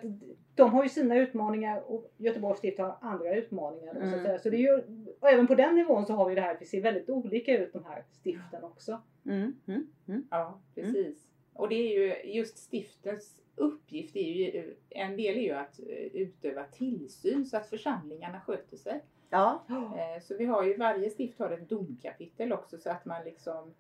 de 0.55 0.71
har 0.71 0.83
ju 0.83 0.89
sina 0.89 1.17
utmaningar 1.17 1.83
och 1.93 2.13
Göteborgs 2.17 2.59
stift 2.59 2.79
har 2.79 2.97
andra 3.01 3.35
utmaningar. 3.35 3.95
då, 3.95 4.01
Så, 4.01 4.07
Mm. 4.07 4.23
säga. 4.25 4.39
så 4.39 4.51
det 4.51 4.57
är 4.57 4.61
ju, 4.61 4.83
och 5.21 5.31
även 5.31 5.47
på 5.47 5.55
den 5.55 5.75
nivån 5.75 6.07
så 6.07 6.13
har 6.13 6.29
vi 6.29 6.35
det 6.35 6.41
här 6.41 6.55
att 6.55 6.61
vi 6.63 6.67
ser 6.67 6.81
väldigt 6.81 7.11
olika 7.11 7.59
ut 7.59 7.73
de 7.73 7.85
här 7.85 8.05
stiften 8.25 8.65
också. 8.65 9.01
Mm, 9.27 9.55
mm, 9.67 9.87
mm. 10.09 10.27
Ja, 10.31 10.61
precis. 10.75 11.29
Och 11.53 11.69
det 11.69 11.75
är 11.75 11.99
ju 12.01 12.33
just 12.33 12.59
stiftens 12.59 13.43
uppgift 13.55 14.17
är 14.17 14.21
ju, 14.33 14.75
en 14.91 15.17
del 15.17 15.37
är 15.37 15.41
ju 15.41 15.53
att 15.53 15.81
eh, 15.81 15.87
utöva 15.97 16.65
tillsyn 16.65 17.47
så 17.47 17.57
att 17.57 17.67
församlingarna 17.67 18.41
sköter 18.41 18.77
sig. 18.77 19.01
Ja, 19.31 19.63
Eh, 19.69 20.23
Så 20.23 20.37
vi 20.37 20.45
har 20.45 20.63
ju, 20.65 20.77
varje 20.77 21.11
stift 21.11 21.39
har 21.39 21.51
ett 21.51 21.69
domkapitel 21.69 22.53
också 22.53 22.79
så 22.79 22.91
att 22.91 23.05
man 23.05 23.25
liksom 23.25 23.75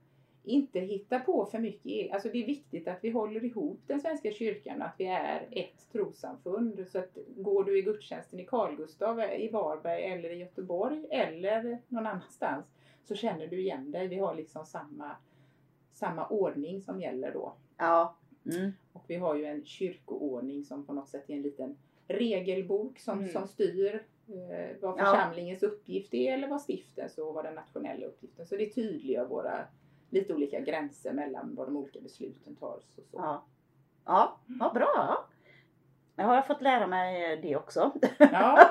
inte 0.45 0.81
hittar 0.81 1.21
på 1.21 1.47
för 1.47 1.59
mycket. 1.59 1.87
e- 1.87 2.11
Alltså 2.13 2.29
det 2.29 2.43
är 2.43 2.47
viktigt 2.47 2.89
att 2.89 2.99
vi 3.03 3.11
håller 3.11 3.45
ihop 3.45 3.81
den 3.87 4.01
svenska 4.01 4.31
kyrkan 4.33 4.81
och 4.83 4.87
att 4.89 4.95
vi 4.99 5.07
är 5.07 5.49
ett 5.51 5.93
trossamfund. 5.93 6.87
Så 6.89 6.99
att 6.99 7.19
går 7.37 7.65
du 7.65 7.79
i 7.79 7.83
gudstjänsten 7.83 8.41
i 8.41 8.45
Carl 8.45 8.77
Gustaf, 8.77 9.19
i 9.39 9.49
Varberg 9.49 10.03
eller 10.05 10.31
i 10.31 10.37
Göteborg 10.37 11.07
eller 11.11 11.79
någon 11.89 12.07
annanstans 12.07 12.67
så 13.05 13.15
känner 13.15 13.47
du 13.47 13.61
igen 13.61 13.91
dig. 13.91 14.09
Vi 14.09 14.19
har 14.19 14.35
liksom 14.35 14.67
samma, 14.67 15.17
samma 15.93 16.27
ordning 16.29 16.83
som 16.83 17.01
gäller 17.01 17.33
då. 17.33 17.53
ja. 17.77 18.17
Mm. 18.57 18.73
Och 18.93 19.05
vi 19.07 19.17
har 19.17 19.35
ju 19.35 19.45
en 19.45 19.65
kyrkoordning 19.65 20.65
som 20.65 20.87
på 20.87 20.93
något 20.93 21.09
sätt 21.09 21.31
är 21.31 21.35
en 21.35 21.43
liten 21.43 21.77
regelbok 22.09 22.99
som, 22.99 23.19
Mm. 23.19 23.31
som 23.31 23.49
styr 23.49 24.03
eh, 24.29 24.77
vad 24.81 24.99
Ja. 24.99 25.05
församlingens 25.05 25.62
uppgift 25.62 26.15
är 26.15 26.33
eller 26.35 26.49
vad 26.49 26.61
stiftens 26.61 27.19
och 27.19 27.35
vad 27.35 27.45
den 27.45 27.55
nationella 27.55 28.07
uppgiften. 28.07 28.47
Så 28.47 28.57
det 28.57 28.67
tydliggör 28.75 29.25
våra 29.27 29.65
lite 30.11 30.35
olika 30.35 30.61
gränser 30.61 31.12
mellan 31.12 31.55
vad 31.55 31.67
de 31.67 31.77
olika 31.77 32.01
besluten 32.01 32.57
tas 32.57 32.83
och 32.97 33.05
så. 33.11 33.17
Ja. 33.17 33.45
Ja, 34.05 34.39
vad 34.47 34.75
bra. 34.75 35.25
Nu 36.17 36.25
har 36.25 36.35
jag 36.35 36.47
fått 36.47 36.62
lära 36.62 36.87
mig 36.87 37.37
det 37.37 37.57
också. 37.57 37.93
Ja, 38.19 38.69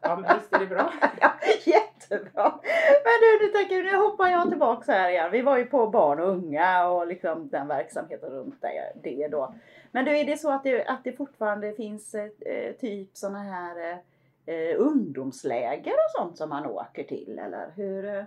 ja 0.00 0.16
men 0.16 0.34
visst 0.38 0.52
är 0.52 0.58
det 0.58 0.66
bra. 0.66 0.92
Ja, 1.20 1.32
jättebra. 1.64 2.60
Men 3.04 3.20
du, 3.20 3.46
nu, 3.46 3.52
tänker, 3.52 3.82
nu 3.82 3.96
hoppar 3.96 4.28
jag 4.28 4.48
tillbaka 4.48 4.92
här 4.92 5.10
igen. 5.10 5.30
Vi 5.32 5.42
var 5.42 5.56
ju 5.58 5.64
på 5.64 5.86
barn 5.86 6.20
och 6.20 6.28
unga 6.28 6.88
och 6.88 7.06
liksom 7.06 7.48
den 7.48 7.68
verksamheten 7.68 8.30
runt 8.30 8.60
det, 8.62 8.92
det 9.02 9.28
då. 9.28 9.54
Men 9.90 10.04
du, 10.04 10.18
är 10.18 10.24
det 10.24 10.36
så 10.36 10.50
att 10.50 10.62
det, 10.62 10.84
att 10.84 11.04
det 11.04 11.12
fortfarande 11.12 11.72
finns 11.72 12.14
eh, 12.14 12.72
typ 12.80 13.16
sådana 13.16 13.38
här 13.42 13.98
eh, 14.46 14.80
ungdomsläger 14.80 15.92
och 15.92 16.10
sånt 16.20 16.36
som 16.36 16.48
man 16.48 16.66
åker 16.66 17.04
till 17.04 17.38
eller 17.38 17.72
hur? 17.76 18.04
eh? 18.04 18.24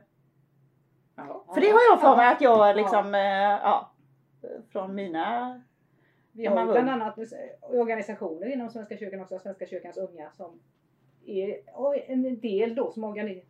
Ja. 1.16 1.46
För 1.54 1.62
det 1.62 1.68
har 1.70 1.80
jag 1.92 2.02
för 2.02 2.16
mig 2.16 2.28
att 2.28 2.42
jag 2.42 2.70
Ja. 2.70 2.74
liksom, 2.74 3.16
eh, 3.16 3.22
ja, 3.22 3.92
från 4.72 4.96
mina 4.96 5.62
Vi 6.32 6.46
har 6.46 6.66
bland 6.66 6.90
annat 6.90 7.16
organisationer 7.62 8.54
inom 8.54 8.70
Svenska 8.70 8.98
kyrkan 8.98 9.22
också, 9.22 9.40
Svenska 9.40 9.66
kyrkans 9.66 9.98
unga 9.98 10.32
som 10.32 10.60
är 11.26 11.60
en 12.12 12.40
del 12.40 12.76
då 12.76 12.92
som 12.92 13.06
organi- 13.06 13.42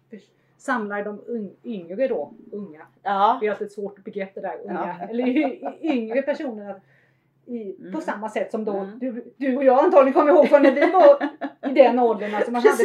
samlar 0.57 1.03
de 1.03 1.21
yngre 1.63 2.07
då, 2.07 2.33
unga. 2.51 2.87
Ja, 3.03 3.37
Det 3.41 3.47
är 3.47 3.51
alltid 3.51 3.67
ett 3.67 3.73
svårt 3.73 4.03
begrepp 4.03 4.35
det 4.35 4.41
där, 4.41 4.57
unga. 4.63 4.95
Ja. 4.99 5.07
Eller 5.07 5.27
yngre 5.85 6.21
personer 6.21 6.81
i, 7.45 7.75
Mm. 7.79 7.91
på 7.93 8.01
samma 8.01 8.29
sätt 8.29 8.51
som 8.51 8.65
då 8.65 8.77
Mm. 8.77 8.99
du, 8.99 9.33
du 9.37 9.57
och 9.57 9.63
jag 9.63 9.83
antagligen 9.83 10.13
kommer 10.13 10.31
ihåg 10.33 10.47
från 10.49 10.61
när 10.63 10.71
vi 10.71 10.91
var 10.91 11.23
i 11.71 11.73
den 11.73 11.99
åldern. 11.99 12.35
Alltså 12.35 12.51
man 12.51 12.61
hade 12.61 12.83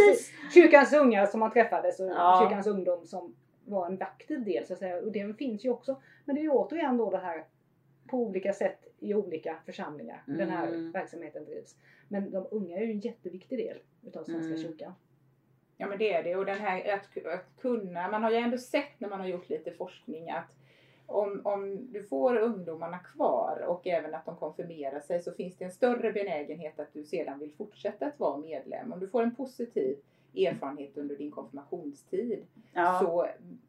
kyrkans 0.54 0.92
unga 0.92 1.26
som 1.26 1.40
man 1.40 1.50
träffades 1.52 2.00
och 2.00 2.06
Ja. 2.06 2.40
kyrkans 2.42 2.66
ungdom 2.66 3.06
som 3.06 3.34
var 3.64 3.86
en 3.86 4.02
aktiv 4.02 4.44
del 4.44 4.66
så 4.66 4.72
att 4.72 4.78
säga. 4.78 4.96
Och 4.96 5.12
det 5.12 5.38
finns 5.38 5.64
ju 5.64 5.70
också. 5.70 6.02
Men 6.24 6.34
det 6.34 6.40
är 6.40 6.42
ju 6.42 6.50
återigen 6.50 6.96
då 6.96 7.10
det 7.10 7.18
här 7.18 7.44
på 8.08 8.18
olika 8.18 8.52
sätt 8.52 8.78
i 8.98 9.14
olika 9.14 9.56
församlingar 9.66 10.22
den 10.26 10.50
här 10.50 10.66
Mm. 10.68 10.92
verksamheten 10.92 11.44
drivs. 11.44 11.76
Men 12.08 12.30
de 12.30 12.46
unga 12.50 12.76
är 12.76 12.80
ju 12.82 12.90
en 12.92 13.00
jätteviktig 13.00 13.58
del 13.58 13.78
utav 14.06 14.24
Svenska 14.24 14.54
Mm. 14.54 14.62
kyrkan. 14.62 14.92
Ja 15.76 15.86
men 15.86 15.98
det 15.98 16.12
är 16.12 16.22
det 16.22 16.36
och 16.36 16.46
den 16.46 16.58
här 16.58 16.92
att, 16.94 17.26
att 17.34 17.60
kunna, 17.60 18.08
man 18.10 18.22
har 18.22 18.30
ju 18.30 18.36
ändå 18.36 18.58
sett 18.58 19.00
när 19.00 19.08
man 19.08 19.20
har 19.20 19.26
gjort 19.26 19.48
lite 19.48 19.70
forskning 19.72 20.30
att 20.30 20.44
om, 21.10 21.40
om 21.44 21.92
du 21.92 22.02
får 22.02 22.36
ungdomarna 22.36 22.98
kvar 22.98 23.64
och 23.66 23.86
även 23.86 24.14
att 24.14 24.26
de 24.26 24.36
konfirmerar 24.36 25.00
sig 25.00 25.22
så 25.22 25.32
finns 25.32 25.56
det 25.56 25.64
en 25.64 25.70
större 25.70 26.12
benägenhet 26.12 26.80
att 26.80 26.92
du 26.92 27.04
sedan 27.04 27.38
vill 27.38 27.52
fortsätta 27.52 28.06
att 28.06 28.18
vara 28.18 28.38
medlem. 28.38 28.92
Om 28.92 29.00
du 29.00 29.08
får 29.08 29.22
en 29.22 29.34
positiv 29.34 29.96
erfarenhet 30.36 30.96
under 30.96 31.16
din 31.16 31.30
konfirmationstid 31.30 32.46
Ja. 32.72 32.98
så 33.02 33.26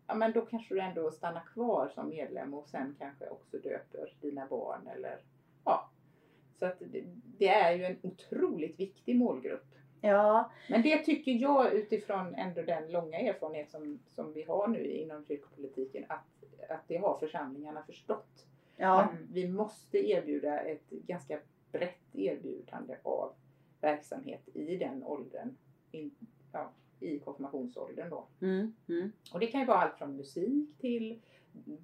ja, 0.07 0.15
men 0.15 0.31
då 0.31 0.41
kanske 0.41 0.73
du 0.73 0.81
ändå 0.81 1.11
stannar 1.11 1.43
kvar 1.53 1.91
som 1.95 2.09
medlem 2.09 2.53
och 2.53 2.67
sen 2.67 2.95
kanske 2.99 3.29
också 3.29 3.57
döper 3.57 4.13
dina 4.21 4.47
barn 4.47 4.87
eller 4.95 5.19
ja. 5.65 5.89
Så 6.59 6.65
att 6.65 6.79
det, 6.79 7.03
det 7.37 7.47
är 7.47 7.75
ju 7.75 7.85
en 7.85 7.97
otroligt 8.01 8.79
viktig 8.79 9.15
målgrupp. 9.15 9.70
Ja, 10.01 10.51
Men 10.69 10.81
det 10.81 10.97
tycker 10.97 11.31
jag 11.31 11.73
utifrån 11.73 12.35
ändå 12.35 12.61
den 12.61 12.91
långa 12.91 13.17
erfarenhet 13.19 13.69
som, 13.71 13.99
som 14.07 14.33
vi 14.33 14.43
har 14.43 14.67
nu 14.67 14.85
inom 14.85 15.25
kyrkopolitiken 15.25 16.05
att, 16.09 16.43
att 16.69 16.87
det 16.87 16.97
har 16.97 17.17
församlingarna 17.19 17.83
förstått. 17.83 18.45
ja. 18.77 19.09
Men 19.13 19.27
vi 19.33 19.47
måste 19.47 19.97
erbjuda 20.09 20.59
ett 20.59 20.89
ganska 20.89 21.39
brett 21.71 22.15
erbjudande 22.15 22.95
av 23.03 23.33
verksamhet 23.81 24.41
i 24.53 24.77
den 24.77 25.03
åldern. 25.03 25.57
In, 25.91 26.11
ja, 26.51 26.71
I 26.99 27.19
konfirmationsåldern 27.19 28.09
då. 28.09 28.27
Mm, 28.41 28.73
mm. 28.89 29.11
Och 29.33 29.39
det 29.39 29.47
kan 29.47 29.61
ju 29.61 29.67
vara 29.67 29.77
allt 29.77 29.97
från 29.97 30.15
musik 30.17 30.77
till 30.77 31.21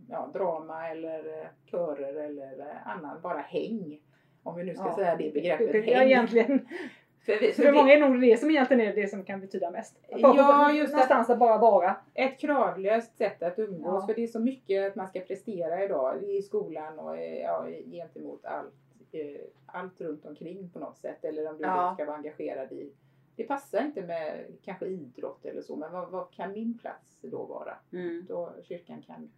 ja, 0.09 0.29
drama 0.33 0.89
eller 0.89 1.41
eh, 1.41 1.47
körer 1.65 2.13
eller 2.25 2.59
eh, 2.59 2.87
annan, 2.87 3.21
bara 3.21 3.39
häng. 3.39 4.01
Om 4.43 4.55
vi 4.55 4.63
nu 4.63 4.73
ska 4.75 4.85
Ja. 4.85 4.95
säga 4.95 5.15
det 5.15 5.33
begreppet 5.33 5.87
Ja, 5.87 5.97
häng. 5.97 6.07
egentligen. 6.07 6.67
För, 7.27 7.39
vi- 7.39 7.51
för 7.53 7.63
För 7.63 7.71
vi- 7.71 7.77
många 7.77 7.93
är 7.93 7.99
nog 8.09 8.21
det 8.21 8.39
som 8.39 8.49
egentligen 8.49 8.87
är 8.87 8.95
det 8.95 9.07
som 9.07 9.23
kan 9.25 9.39
betyda 9.41 9.71
mest. 9.71 9.99
Ja, 10.09 10.71
just 10.71 10.91
någonstans 10.93 11.29
att 11.29 11.39
bara 11.39 11.57
vara. 11.57 11.95
ett 12.13 12.39
kravlöst 12.39 13.17
sätt 13.17 13.43
att 13.43 13.59
umgås. 13.59 14.01
Ja. 14.01 14.07
För 14.07 14.13
det 14.15 14.23
är 14.23 14.27
så 14.27 14.39
mycket 14.39 14.87
att 14.87 14.95
man 14.95 15.07
ska 15.07 15.19
prestera 15.19 15.83
idag 15.83 16.23
i 16.23 16.41
skolan 16.41 16.99
och 16.99 17.17
ja, 17.43 17.65
gentemot 17.91 18.45
allt 18.45 18.73
eh, 19.11 19.41
allt 19.65 20.01
runt 20.01 20.25
omkring 20.25 20.69
på 20.69 20.79
något 20.79 20.97
sätt 20.97 21.25
eller 21.25 21.49
om 21.49 21.57
du 21.57 21.63
Ja. 21.63 21.91
ska 21.95 22.05
vara 22.05 22.15
engagerad 22.17 22.71
i 22.71 22.91
det 23.35 23.43
passar 23.43 23.81
inte 23.81 24.01
med 24.01 24.45
kanske 24.63 24.85
idrott 24.85 25.45
eller 25.45 25.61
så 25.61 25.75
men 25.75 25.91
vad, 25.91 26.09
vad 26.11 26.31
kan 26.31 26.51
min 26.51 26.77
plats 26.77 27.19
då 27.21 27.43
vara? 27.43 27.73
Mm. 27.93 28.25
Då 28.29 28.53
kyrkan 28.63 29.01
kan 29.01 29.31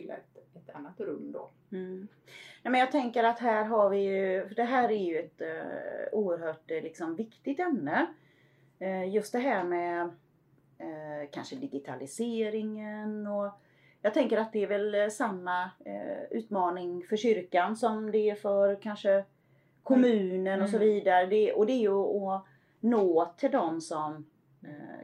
fylla 0.00 0.14
ett, 0.14 0.36
ett 0.56 0.74
annat 0.74 1.00
rum 1.00 1.32
då. 1.32 1.50
Mm. 1.72 2.08
Nej, 2.62 2.70
men 2.72 2.80
jag 2.80 2.92
tänker 2.92 3.24
att 3.24 3.38
här 3.38 3.64
har 3.64 3.90
vi 3.90 3.98
ju, 3.98 4.48
för 4.48 4.54
det 4.54 4.64
här 4.64 4.88
är 4.88 5.04
ju 5.04 5.18
ett 5.18 5.40
uh, 5.40 6.18
oerhört 6.18 6.70
eh, 6.70 6.82
liksom, 6.82 7.16
viktigt 7.16 7.60
ämne. 7.60 8.06
Eh, 8.78 9.14
just 9.14 9.32
det 9.32 9.38
här 9.38 9.64
med 9.64 10.00
eh, 10.78 11.30
kanske 11.30 11.56
digitaliseringen 11.56 13.26
och 13.26 13.50
jag 14.02 14.14
tänker 14.14 14.36
att 14.38 14.52
det 14.52 14.62
är 14.62 14.66
väl 14.66 15.10
samma 15.10 15.70
utmaning 16.30 17.02
för 17.02 17.16
kyrkan 17.16 17.76
som 17.76 18.10
det 18.10 18.30
är 18.30 18.34
för 18.34 18.82
kanske 18.82 19.24
kommunen 19.82 20.62
och 20.62 20.68
så 20.68 20.76
Mm. 20.76 20.88
vidare. 20.88 21.26
Det, 21.26 21.52
och 21.52 21.66
det 21.66 21.72
är 21.72 21.80
ju 21.80 22.26
att 22.28 22.44
nå 22.80 23.34
till 23.36 23.50
de 23.50 23.80
som 23.80 24.26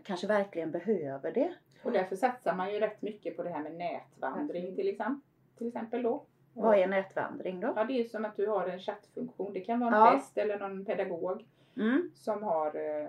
kanske 0.04 0.26
verkligen 0.26 0.70
behöver 0.70 1.33
det. 1.33 1.54
Och 1.84 1.92
därför 1.92 2.16
satsar 2.16 2.54
man 2.54 2.72
ju 2.72 2.80
rätt 2.80 3.02
mycket 3.02 3.36
på 3.36 3.42
det 3.42 3.50
här 3.50 3.62
med 3.62 3.74
nätvandring 3.74 4.76
till 4.76 4.88
exempel. 4.88 5.20
Till 5.58 5.66
exempel 5.68 6.02
då. 6.02 6.24
Vad 6.52 6.78
är 6.78 6.86
nätvandring 6.86 7.60
då? 7.60 7.72
Ja, 7.76 7.84
det 7.84 8.00
är 8.00 8.04
som 8.04 8.24
att 8.24 8.36
du 8.36 8.46
har 8.46 8.66
en 8.68 8.78
chattfunktion. 8.78 9.52
Det 9.52 9.60
kan 9.60 9.80
vara 9.80 9.96
en 9.96 10.00
Ja. 10.02 10.10
präst 10.10 10.38
eller 10.38 10.58
någon 10.58 10.84
pedagog 10.84 11.44
Mm. 11.76 12.10
som 12.14 12.42
har 12.42 12.66
eh, 12.66 13.08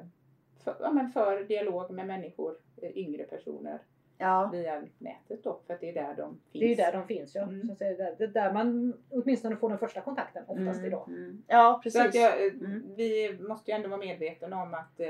för, 0.64 0.76
ja, 0.80 0.92
men 0.92 1.10
för 1.10 1.44
dialog 1.44 1.92
med 1.92 2.08
människor, 2.08 2.58
eh, 2.82 2.98
yngre 2.98 3.24
personer, 3.24 3.80
Ja. 4.18 4.50
via 4.54 4.84
nätet 4.98 5.44
då. 5.44 5.60
För 5.68 5.74
att 5.74 5.80
det 5.82 5.90
är 5.90 5.94
där 5.94 6.16
de 6.18 6.40
finns. 6.52 6.78
Det 6.78 6.84
är 6.84 6.92
där 6.92 6.98
de 7.00 7.08
finns 7.08 7.36
ja. 7.36 7.42
Mm. 7.42 7.68
Så 7.68 7.74
det 7.84 7.86
är 8.24 8.28
där 8.28 8.54
man 8.54 8.94
åtminstone 9.10 9.56
får 9.58 9.70
den 9.70 9.78
första 9.78 10.02
kontakten 10.02 10.44
oftast 10.48 10.78
Mm, 10.80 10.86
idag. 10.86 11.08
mm. 11.08 11.44
Ja, 11.48 11.80
precis. 11.84 12.16
jag, 12.16 12.46
eh, 12.46 12.54
Mm. 12.54 12.84
Vi 12.96 13.38
måste 13.40 13.72
ju 13.72 13.76
ändå 13.78 13.90
vara 13.90 14.00
medvetna 14.00 14.64
om 14.64 14.74
att 14.74 15.00
eh, 15.00 15.08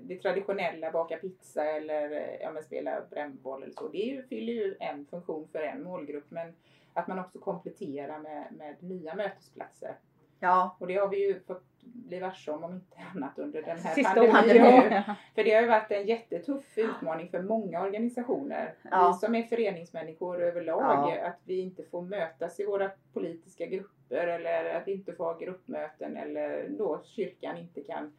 det 0.00 0.18
traditionella, 0.22 0.90
baka 0.90 1.16
pizza 1.16 1.64
eller 1.64 2.10
eh, 2.10 2.40
ja, 2.40 2.62
spela 2.62 3.00
brännboll 3.10 3.62
eller 3.62 3.72
så, 3.72 3.88
det 3.88 3.98
ju, 3.98 4.22
fyller 4.22 4.52
ju 4.52 4.76
en 4.80 5.06
funktion 5.06 5.48
för 5.52 5.62
en 5.62 5.82
målgrupp. 5.82 6.30
Men 6.30 6.54
att 6.92 7.06
man 7.08 7.18
också 7.18 7.38
kompletterar 7.38 8.18
med, 8.18 8.46
med 8.52 8.82
nya 8.82 9.14
mötesplatser. 9.14 9.94
Ja. 10.40 10.76
Och 10.80 10.86
det 10.86 10.96
har 10.96 11.08
vi 11.08 11.26
ju 11.26 11.40
fått 11.40 11.64
bli 11.82 12.18
varse 12.20 12.50
om, 12.50 12.64
om 12.64 12.74
inte 12.74 12.96
annat 13.14 13.38
under 13.38 13.62
den 13.62 13.78
här 13.78 13.94
Sista 13.94 14.26
pandemin. 14.26 14.92
ja. 15.06 15.14
För 15.34 15.44
det 15.44 15.54
har 15.54 15.62
ju 15.62 15.68
varit 15.68 15.90
en 15.90 16.06
jättetuff 16.06 16.78
utmaning 16.78 17.28
för 17.28 17.42
många 17.42 17.82
organisationer. 17.82 18.74
Ja. 18.90 19.12
Vi 19.12 19.26
som 19.26 19.34
är 19.34 19.42
föreningsmänniskor 19.42 20.42
överlag, 20.42 20.82
Ja. 20.82 21.26
att 21.26 21.40
vi 21.44 21.60
inte 21.60 21.82
får 21.82 22.02
mötas 22.02 22.60
i 22.60 22.64
våra 22.64 22.90
politiska 23.12 23.66
grupper 23.66 24.26
eller 24.26 24.74
att 24.74 24.88
vi 24.88 24.92
inte 24.92 25.12
får 25.12 25.24
ha 25.24 25.38
gruppmöten 25.38 26.16
eller 26.16 26.68
då 26.68 27.02
kyrkan 27.04 27.56
inte 27.56 27.80
kan 27.80 28.12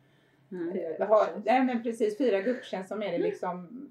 Mm. 0.51 0.73
Fira 0.73 1.05
ha, 1.05 1.27
nej 1.45 1.63
men 1.63 1.83
precis, 1.83 2.17
fira 2.17 2.41
gudstjänst 2.41 2.89
som 2.89 3.03
är 3.03 3.11
det 3.11 3.17
liksom 3.17 3.89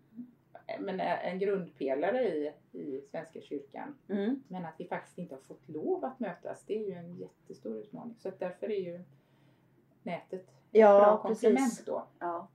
men 0.78 1.00
en 1.00 1.38
grundpelare 1.38 2.22
i, 2.28 2.52
i 2.72 3.00
Svenska 3.10 3.40
kyrkan. 3.40 3.94
Mm. 4.08 4.42
Men 4.48 4.64
att 4.64 4.74
vi 4.78 4.84
faktiskt 4.84 5.18
inte 5.18 5.34
har 5.34 5.42
fått 5.42 5.68
lov 5.68 6.04
att 6.04 6.20
mötas, 6.20 6.64
det 6.66 6.74
är 6.74 6.86
ju 6.88 6.92
en 6.92 7.16
jättestor 7.16 7.76
utmaning. 7.76 8.14
Så 8.18 8.32
därför 8.38 8.70
är 8.70 8.80
ju 8.80 9.00
nätet 10.02 10.32
ett 10.40 10.46
bra 10.72 10.80
Ja, 10.80 11.18
komplement 11.22 11.82
då. 11.86 12.04
Ja. 12.18 12.48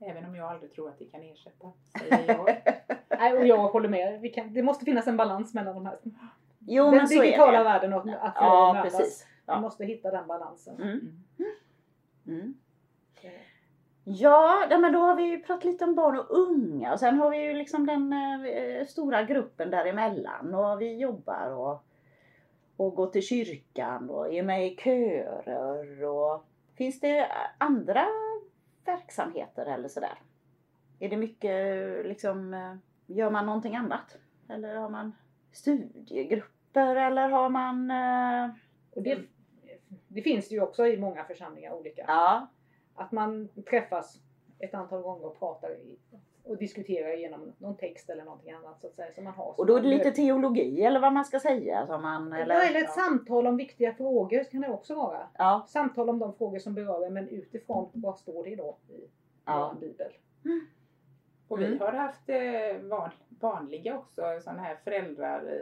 Även 0.00 0.24
om 0.24 0.36
jag 0.36 0.48
aldrig 0.50 0.72
tror 0.74 0.88
att 0.88 0.98
det 0.98 1.04
kan 1.04 1.22
ersätta, 1.22 1.72
säger 1.98 2.34
jag. 2.34 2.62
Nej, 3.18 3.32
och 3.38 3.46
jag 3.46 3.68
håller 3.68 3.88
med. 3.88 4.20
Vi 4.20 4.28
kan, 4.28 4.54
det 4.54 4.62
måste 4.62 4.84
finnas 4.84 5.06
en 5.06 5.16
balans 5.16 5.54
mellan 5.54 5.74
de 5.74 5.86
här. 5.86 5.98
Jo, 6.58 6.84
den 6.84 6.94
men 6.96 7.08
så 7.08 7.14
är 7.14 7.22
digitala 7.22 7.58
det. 7.58 7.64
världen 7.64 7.92
och 7.92 8.00
att 8.00 8.32
Ja, 8.36 8.72
mötas. 8.74 8.96
precis. 8.96 9.26
Vi 9.26 9.52
Ja. 9.52 9.60
måste 9.60 9.84
hitta 9.84 10.10
den 10.10 10.26
balansen. 10.26 10.74
Mm. 10.76 11.22
Mm. 11.38 11.52
Mm. 12.26 12.54
Ja, 14.04 14.66
nej, 14.70 14.78
men 14.78 14.92
då 14.92 14.98
har 14.98 15.14
vi 15.16 15.22
ju 15.22 15.42
pratat 15.42 15.64
lite 15.64 15.84
om 15.84 15.94
barn 15.94 16.18
och 16.18 16.26
unga 16.30 16.92
och 16.92 17.00
sen 17.00 17.18
har 17.18 17.30
vi 17.30 17.36
ju 17.42 17.54
liksom 17.54 17.86
den 17.86 18.12
eh, 18.12 18.86
stora 18.86 19.22
gruppen 19.22 19.70
däremellan 19.70 20.54
och 20.54 20.80
vi 20.80 20.96
jobbar 20.96 21.50
och, 21.50 21.84
och 22.80 22.94
går 22.94 23.06
till 23.06 23.22
kyrkan 23.22 24.10
och 24.10 24.34
är 24.34 24.42
med 24.42 24.66
i 24.66 24.76
körer 24.76 26.04
och 26.04 26.44
finns 26.74 27.00
det 27.00 27.32
andra 27.58 28.06
verksamheter 28.84 29.66
eller 29.66 29.88
sådär? 29.88 30.18
Är 30.98 31.08
det 31.08 31.16
mycket 31.16 32.06
liksom, 32.06 32.54
eh, 32.54 32.76
gör 33.06 33.30
man 33.30 33.46
någonting 33.46 33.76
annat? 33.76 34.16
Eller 34.48 34.74
har 34.74 34.88
man 34.88 35.12
studiegrupper 35.52 36.96
eller 36.96 37.28
har 37.28 37.48
man 37.48 37.90
eh, 37.90 38.50
Och 38.90 39.02
det, 39.02 39.18
det 40.08 40.22
finns 40.22 40.48
det 40.48 40.54
ju 40.54 40.60
också 40.60 40.86
i 40.86 40.96
många 40.96 41.24
församlingar 41.24 41.72
olika. 41.72 42.04
Ja, 42.06 42.46
Att 42.94 43.12
man 43.12 43.48
träffas 43.70 44.20
ett 44.58 44.74
antal 44.74 45.02
gånger 45.02 45.26
och 45.26 45.38
pratar 45.38 45.76
och 46.44 46.56
diskuterar 46.56 47.12
genom 47.12 47.52
någon 47.58 47.76
text 47.76 48.10
eller 48.10 48.24
någonting 48.24 48.52
annat 48.52 48.80
så 48.80 48.86
att 48.86 48.94
säga. 48.94 49.12
Som 49.14 49.24
man 49.24 49.32
har. 49.32 49.54
och 49.60 49.66
då 49.66 49.76
är 49.76 49.80
det 49.80 49.88
lite 49.88 50.10
teologi 50.10 50.82
eller 50.84 51.00
vad 51.00 51.12
man 51.12 51.24
ska 51.24 51.40
säga 51.40 51.86
som 51.86 52.02
man... 52.02 52.32
eller, 52.32 52.42
Eller, 52.56 52.68
eller 52.70 52.80
ett 52.80 52.92
samtal 52.92 53.46
om 53.46 53.56
viktiga 53.56 53.94
frågor 53.94 54.44
kan 54.44 54.60
det 54.60 54.68
också 54.68 54.94
vara. 54.94 55.28
Ja, 55.38 55.66
Samtal 55.68 56.10
om 56.10 56.18
de 56.18 56.34
frågor 56.34 56.58
som 56.58 56.74
berör 56.74 57.06
en 57.06 57.14
men 57.14 57.28
utifrån 57.28 57.88
vad 57.92 58.18
står 58.18 58.44
det 58.44 58.56
då 58.56 58.78
i 58.88 59.08
Ja. 59.44 59.72
vår 59.74 59.80
bibel. 59.80 60.12
Och 61.48 61.60
vi 61.60 61.66
Mm. 61.66 61.78
har 61.80 61.92
haft 61.92 62.28
eh, 62.28 62.82
van, 62.82 63.10
vanliga 63.40 63.98
också 63.98 64.22
sådana 64.44 64.62
här 64.62 64.76
föräldrar, 64.84 65.60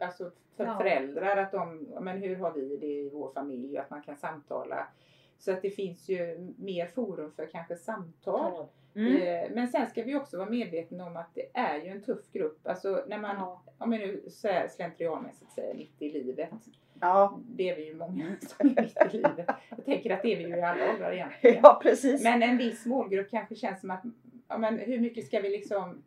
alltså 0.00 0.30
för 0.56 0.64
Ja. 0.64 0.78
föräldrar 0.78 1.36
att 1.36 1.52
de, 1.52 1.88
ja, 1.94 2.00
men 2.00 2.18
hur 2.18 2.36
har 2.36 2.52
vi 2.52 2.76
det 2.76 2.86
i 2.86 3.10
vår 3.12 3.30
familj, 3.34 3.78
att 3.78 3.90
man 3.90 4.02
kan 4.02 4.16
samtala. 4.16 4.86
Så 5.38 5.52
att 5.52 5.62
det 5.62 5.70
finns 5.70 6.08
ju 6.08 6.52
mer 6.58 6.86
forum 6.86 7.32
för 7.36 7.46
kanske 7.46 7.76
samtal. 7.76 8.66
mm. 8.94 9.16
Eh, 9.22 9.50
Men 9.54 9.68
sen 9.68 9.86
ska 9.86 10.02
vi 10.02 10.14
också 10.16 10.38
vara 10.38 10.50
medvetna 10.50 11.06
om 11.06 11.16
att 11.16 11.34
det 11.34 11.50
är 11.54 11.78
ju 11.84 11.88
en 11.90 12.02
tuff 12.02 12.32
grupp. 12.32 12.66
Alltså 12.66 13.04
när 13.08 13.18
man, 13.18 13.36
Ja. 13.36 13.62
om 13.78 13.92
jag 13.92 14.00
nu 14.00 14.24
så 14.30 14.48
här 14.48 14.68
slentrianmässigt 14.68 15.52
säger 15.52 15.74
mitt 15.74 16.02
i 16.02 16.10
livet. 16.10 16.50
ja. 17.00 17.40
Det 17.46 17.68
är 17.70 17.76
vi 17.76 17.86
ju 17.86 17.94
många 17.94 18.36
som 18.40 18.68
är 18.76 18.82
mitt 18.82 19.14
i 19.14 19.16
livet. 19.16 19.46
Jag 19.76 19.84
tänker 19.84 20.10
att 20.10 20.22
det 20.22 20.32
är 20.32 20.36
vi 20.36 20.44
ju 20.44 20.56
i 20.56 20.62
alla 20.62 20.92
åldrar 20.94 21.12
egentligen. 21.12 21.60
ja, 21.62 21.80
precis. 21.82 22.22
Men 22.24 22.42
en 22.42 22.58
viss 22.58 22.86
målgrupp 22.86 23.30
kanske 23.30 23.54
känns 23.54 23.80
som 23.80 23.90
att, 23.90 24.02
ja, 24.48 24.58
men 24.58 24.78
hur 24.78 25.00
mycket 25.00 25.26
ska 25.26 25.40
vi 25.40 25.48
liksom 25.50 26.02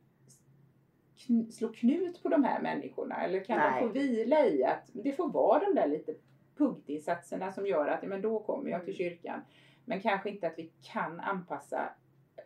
kn- 1.17 1.51
slå 1.51 1.67
knut 1.69 2.23
på 2.23 2.29
de 2.29 2.43
här 2.43 2.61
människorna? 2.61 3.23
Eller 3.23 3.43
kan 3.43 3.57
Nej. 3.57 3.81
de 3.81 3.87
få 3.87 3.93
vila 3.93 4.45
i 4.47 4.63
att 4.63 4.89
det 4.93 5.11
får 5.11 5.29
vara 5.29 5.59
de 5.65 5.75
där 5.75 5.87
lite 5.87 6.13
punktinsatserna 6.61 7.51
som 7.51 7.67
gör 7.67 7.87
att, 7.87 8.03
men 8.03 8.21
då 8.21 8.39
kommer 8.39 8.71
jag 8.71 8.85
till 8.85 8.95
kyrkan. 8.95 9.41
Men 9.85 10.01
kanske 10.01 10.29
inte 10.29 10.47
att 10.47 10.57
vi 10.57 10.71
kan 10.81 11.19
anpassa 11.19 11.89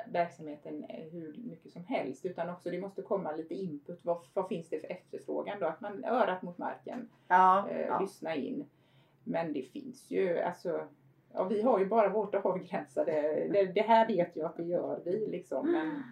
verksamheten 0.08 0.84
eh, 0.84 1.04
hur 1.12 1.36
mycket 1.38 1.72
som 1.72 1.84
helst 1.84 2.26
utan 2.26 2.50
också 2.50 2.70
det 2.70 2.80
måste 2.80 3.02
komma 3.02 3.32
lite 3.32 3.54
input. 3.56 4.00
Vad, 4.04 4.18
vad 4.34 4.48
finns 4.48 4.70
det 4.70 4.80
för 4.80 4.92
efterfrågan 4.92 5.60
då? 5.60 5.66
Att 5.66 5.82
man 5.82 6.06
örat 6.06 6.42
mot 6.42 6.58
marken 6.58 7.10
ja, 7.28 7.70
eh, 7.70 7.82
ja. 7.82 8.00
lyssna 8.00 8.36
in. 8.36 8.66
Men 9.24 9.54
det 9.54 9.62
finns 9.62 10.12
ju, 10.12 10.40
alltså, 10.40 10.88
ja, 11.34 11.44
vi 11.44 11.62
har 11.62 11.80
ju 11.80 11.86
bara 11.86 12.10
vårt 12.10 12.36
avgränsade, 12.36 13.12
det, 13.52 13.66
det 13.66 13.82
här 13.82 14.08
vet 14.08 14.36
jag 14.36 14.46
att 14.46 14.58
det 14.58 14.64
gör 14.64 15.02
vi 15.06 15.28
liksom. 15.28 15.72
Men, 15.72 16.04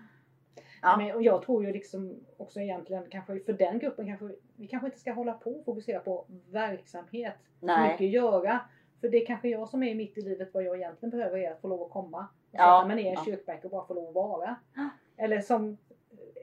Ja. 0.83 0.97
Men, 0.97 1.15
och 1.15 1.21
jag 1.23 1.41
tror 1.41 1.65
ju 1.65 1.73
liksom 1.73 2.19
också 2.37 2.59
egentligen 2.59 3.03
kanske 3.09 3.39
för 3.39 3.53
den 3.53 3.79
gruppen 3.79 4.05
kanske 4.07 4.29
vi 4.55 4.67
kanske 4.67 4.87
inte 4.87 4.99
ska 4.99 5.11
hålla 5.11 5.33
på 5.33 5.51
och 5.51 5.65
fokusera 5.65 5.99
på 5.99 6.25
verksamhet. 6.51 7.33
Nej. 7.59 7.91
mycket 7.91 8.09
göra. 8.09 8.59
För 9.01 9.09
det 9.09 9.21
är 9.21 9.25
kanske 9.25 9.49
jag 9.49 9.69
som 9.69 9.83
är 9.83 9.95
mitt 9.95 10.17
i 10.17 10.21
livet 10.21 10.53
vad 10.53 10.63
jag 10.63 10.77
egentligen 10.77 11.09
behöver 11.11 11.37
är 11.37 11.51
att 11.51 11.61
få 11.61 11.67
lov 11.67 11.81
att 11.83 11.89
komma. 11.89 12.17
Och 12.19 12.25
Ja, 12.51 12.77
sätta 12.79 12.87
mig 12.87 12.95
ner 12.95 13.03
i 13.03 13.07
en 13.07 13.13
ja. 13.13 13.25
kyrkbänk 13.25 13.63
och 13.65 13.71
bara 13.71 13.85
få 13.85 13.93
lov 13.93 14.07
att 14.07 14.15
vara. 14.15 14.55
Ja. 14.75 14.89
Eller, 15.17 15.41
som, 15.41 15.77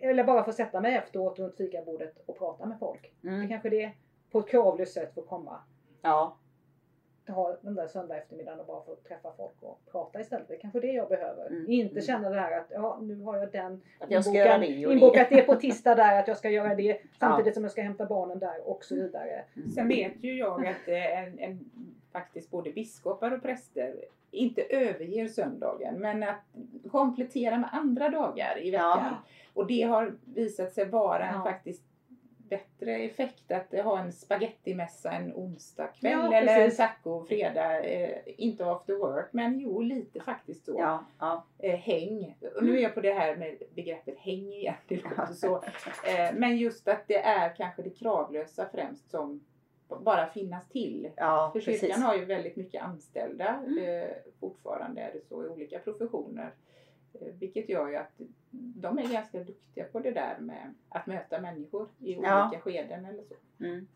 eller 0.03 0.25
bara 0.25 0.45
få 0.45 0.53
sätta 0.53 0.81
mig 0.81 0.95
efteråt 0.97 1.39
runt 1.39 1.57
fikabordet 1.57 2.15
och 2.27 2.39
prata 2.39 2.67
med 2.67 2.79
folk. 2.79 3.15
Det 3.21 3.29
Mm. 3.29 3.49
kanske 3.49 3.69
det 3.71 3.93
på 4.31 4.39
ett 4.39 4.49
kravlöst 4.49 4.93
sätt 4.95 5.15
får 5.15 5.23
komma. 5.23 5.61
ja. 6.03 6.37
Ha 7.29 7.57
den 7.61 7.75
där 7.75 7.87
söndag 7.87 8.17
eftermiddagen 8.17 8.61
och 8.61 8.67
bara 8.67 8.83
få 8.83 8.95
träffa 9.09 9.33
folk 9.37 9.53
och 9.61 9.81
prata 9.93 10.21
istället. 10.21 10.49
Det 10.49 10.55
är 10.55 10.59
kanske 10.59 10.81
det 10.81 10.93
jag 10.93 11.09
behöver. 11.09 11.47
Mm. 11.47 11.71
Inte 11.71 11.93
Mm. 11.93 12.03
känna 12.03 12.31
det 12.31 12.41
här 12.41 12.59
att 12.59 12.67
ja, 12.71 12.99
nu 13.03 13.23
har 13.23 13.37
jag 13.37 13.53
den 13.53 13.83
Att 13.99 14.11
jag 14.11 14.25
ska 14.25 14.35
göra 14.35 14.59
det 14.59 14.67
och 14.87 14.91
det. 14.91 14.95
inbokat 14.95 15.27
det 15.31 15.43
på 15.43 15.55
tisdag 15.55 15.95
där, 15.95 16.19
att 16.21 16.29
jag 16.29 16.37
ska 16.37 16.51
göra 16.51 16.75
det 16.75 16.99
samtidigt 17.21 17.55
som 17.55 17.63
jag 17.65 17.73
ska 17.73 17.83
hämta 17.83 18.05
barnen 18.07 18.39
där 18.39 18.69
och 18.69 18.85
så 18.85 18.95
vidare. 18.95 19.45
sen 19.75 19.89
vet 19.89 20.13
ju 20.25 20.39
jag 20.39 20.67
att 20.67 20.89
eh, 20.89 21.19
en, 21.23 21.39
en, 21.39 21.71
faktiskt 22.13 22.51
både 22.51 22.71
biskopar 22.73 23.31
och 23.33 23.43
präster 23.43 23.95
inte 24.31 24.63
överger 24.63 25.29
söndagen 25.29 25.95
men 25.99 26.23
att 26.23 26.37
komplettera 26.91 27.59
med 27.59 27.69
andra 27.73 28.09
dagar 28.09 28.59
i 28.63 28.71
veckan. 28.71 28.99
Ja. 29.05 29.17
Och 29.55 29.67
det 29.67 29.83
har 29.83 30.15
visat 30.35 30.73
sig 30.73 30.85
vara 30.89 31.31
Ja. 31.35 31.43
faktiskt 31.45 31.83
bättre 32.51 32.97
effekt 32.99 33.51
att 33.53 33.85
ha 33.85 33.99
en 34.01 34.13
spagettimässa 34.13 35.11
en 35.13 35.33
onsdag 35.35 35.87
kväll 35.87 36.13
Ja, 36.13 36.35
eller 36.35 36.61
en 36.61 36.71
taco 36.77 37.25
fredag. 37.25 37.85
Eh, 37.85 38.19
inte 38.27 38.67
after 38.67 38.95
work 38.97 39.29
men 39.33 39.61
jo 39.61 39.81
lite 39.81 40.21
faktiskt 40.21 40.65
så. 40.65 40.75
Ja, 40.79 41.05
ja. 41.19 41.45
Eh, 41.59 41.79
häng. 41.79 42.37
Och 42.57 42.65
nu 42.65 42.79
är 42.79 42.83
jag 42.83 42.95
på 42.95 43.01
det 43.01 43.13
här 43.13 43.37
med 43.37 43.63
begreppet 43.75 44.19
häng 44.19 44.53
igen. 44.53 44.75
Det 44.89 44.97
låter 45.05 45.27
så. 45.27 45.57
Eh, 46.07 46.35
men 46.35 46.57
just 46.57 46.89
att 46.89 47.09
det 47.09 47.23
är 47.23 47.55
kanske 47.57 47.83
det 47.83 47.91
kravlösa 47.91 48.69
främst 48.73 49.11
som 49.11 49.41
bara 50.01 50.27
finnas 50.27 50.69
till. 50.69 51.11
Ja, 51.17 51.51
För 51.53 51.61
kyrkan 51.61 51.81
precis. 51.89 52.05
har 52.05 52.15
ju 52.17 52.25
väldigt 52.25 52.57
mycket 52.57 52.83
anställda 52.83 53.49
Mm. 53.67 53.79
eh, 54.03 54.11
fortfarande 54.41 55.01
är 55.03 55.13
det 55.13 55.21
så 55.29 55.45
i 55.45 55.49
olika 55.49 55.79
professioner. 55.79 56.51
Eh, 57.15 57.27
vilket 57.39 57.69
gör 57.69 57.89
ju 57.89 57.97
att 57.97 58.21
de 58.51 58.99
är 58.99 59.13
ganska 59.13 59.45
duktiga 59.45 59.85
på 59.85 60.01
det 60.01 60.11
där 60.11 60.39
med 60.41 60.75
att 60.89 61.07
möta 61.07 61.41
människor 61.41 61.89
i 61.99 62.15
Ja. 62.15 62.47
olika 62.49 62.61
skeden 62.63 63.05
eller 63.05 63.23
så. 63.23 63.35
Mm. 63.65 63.87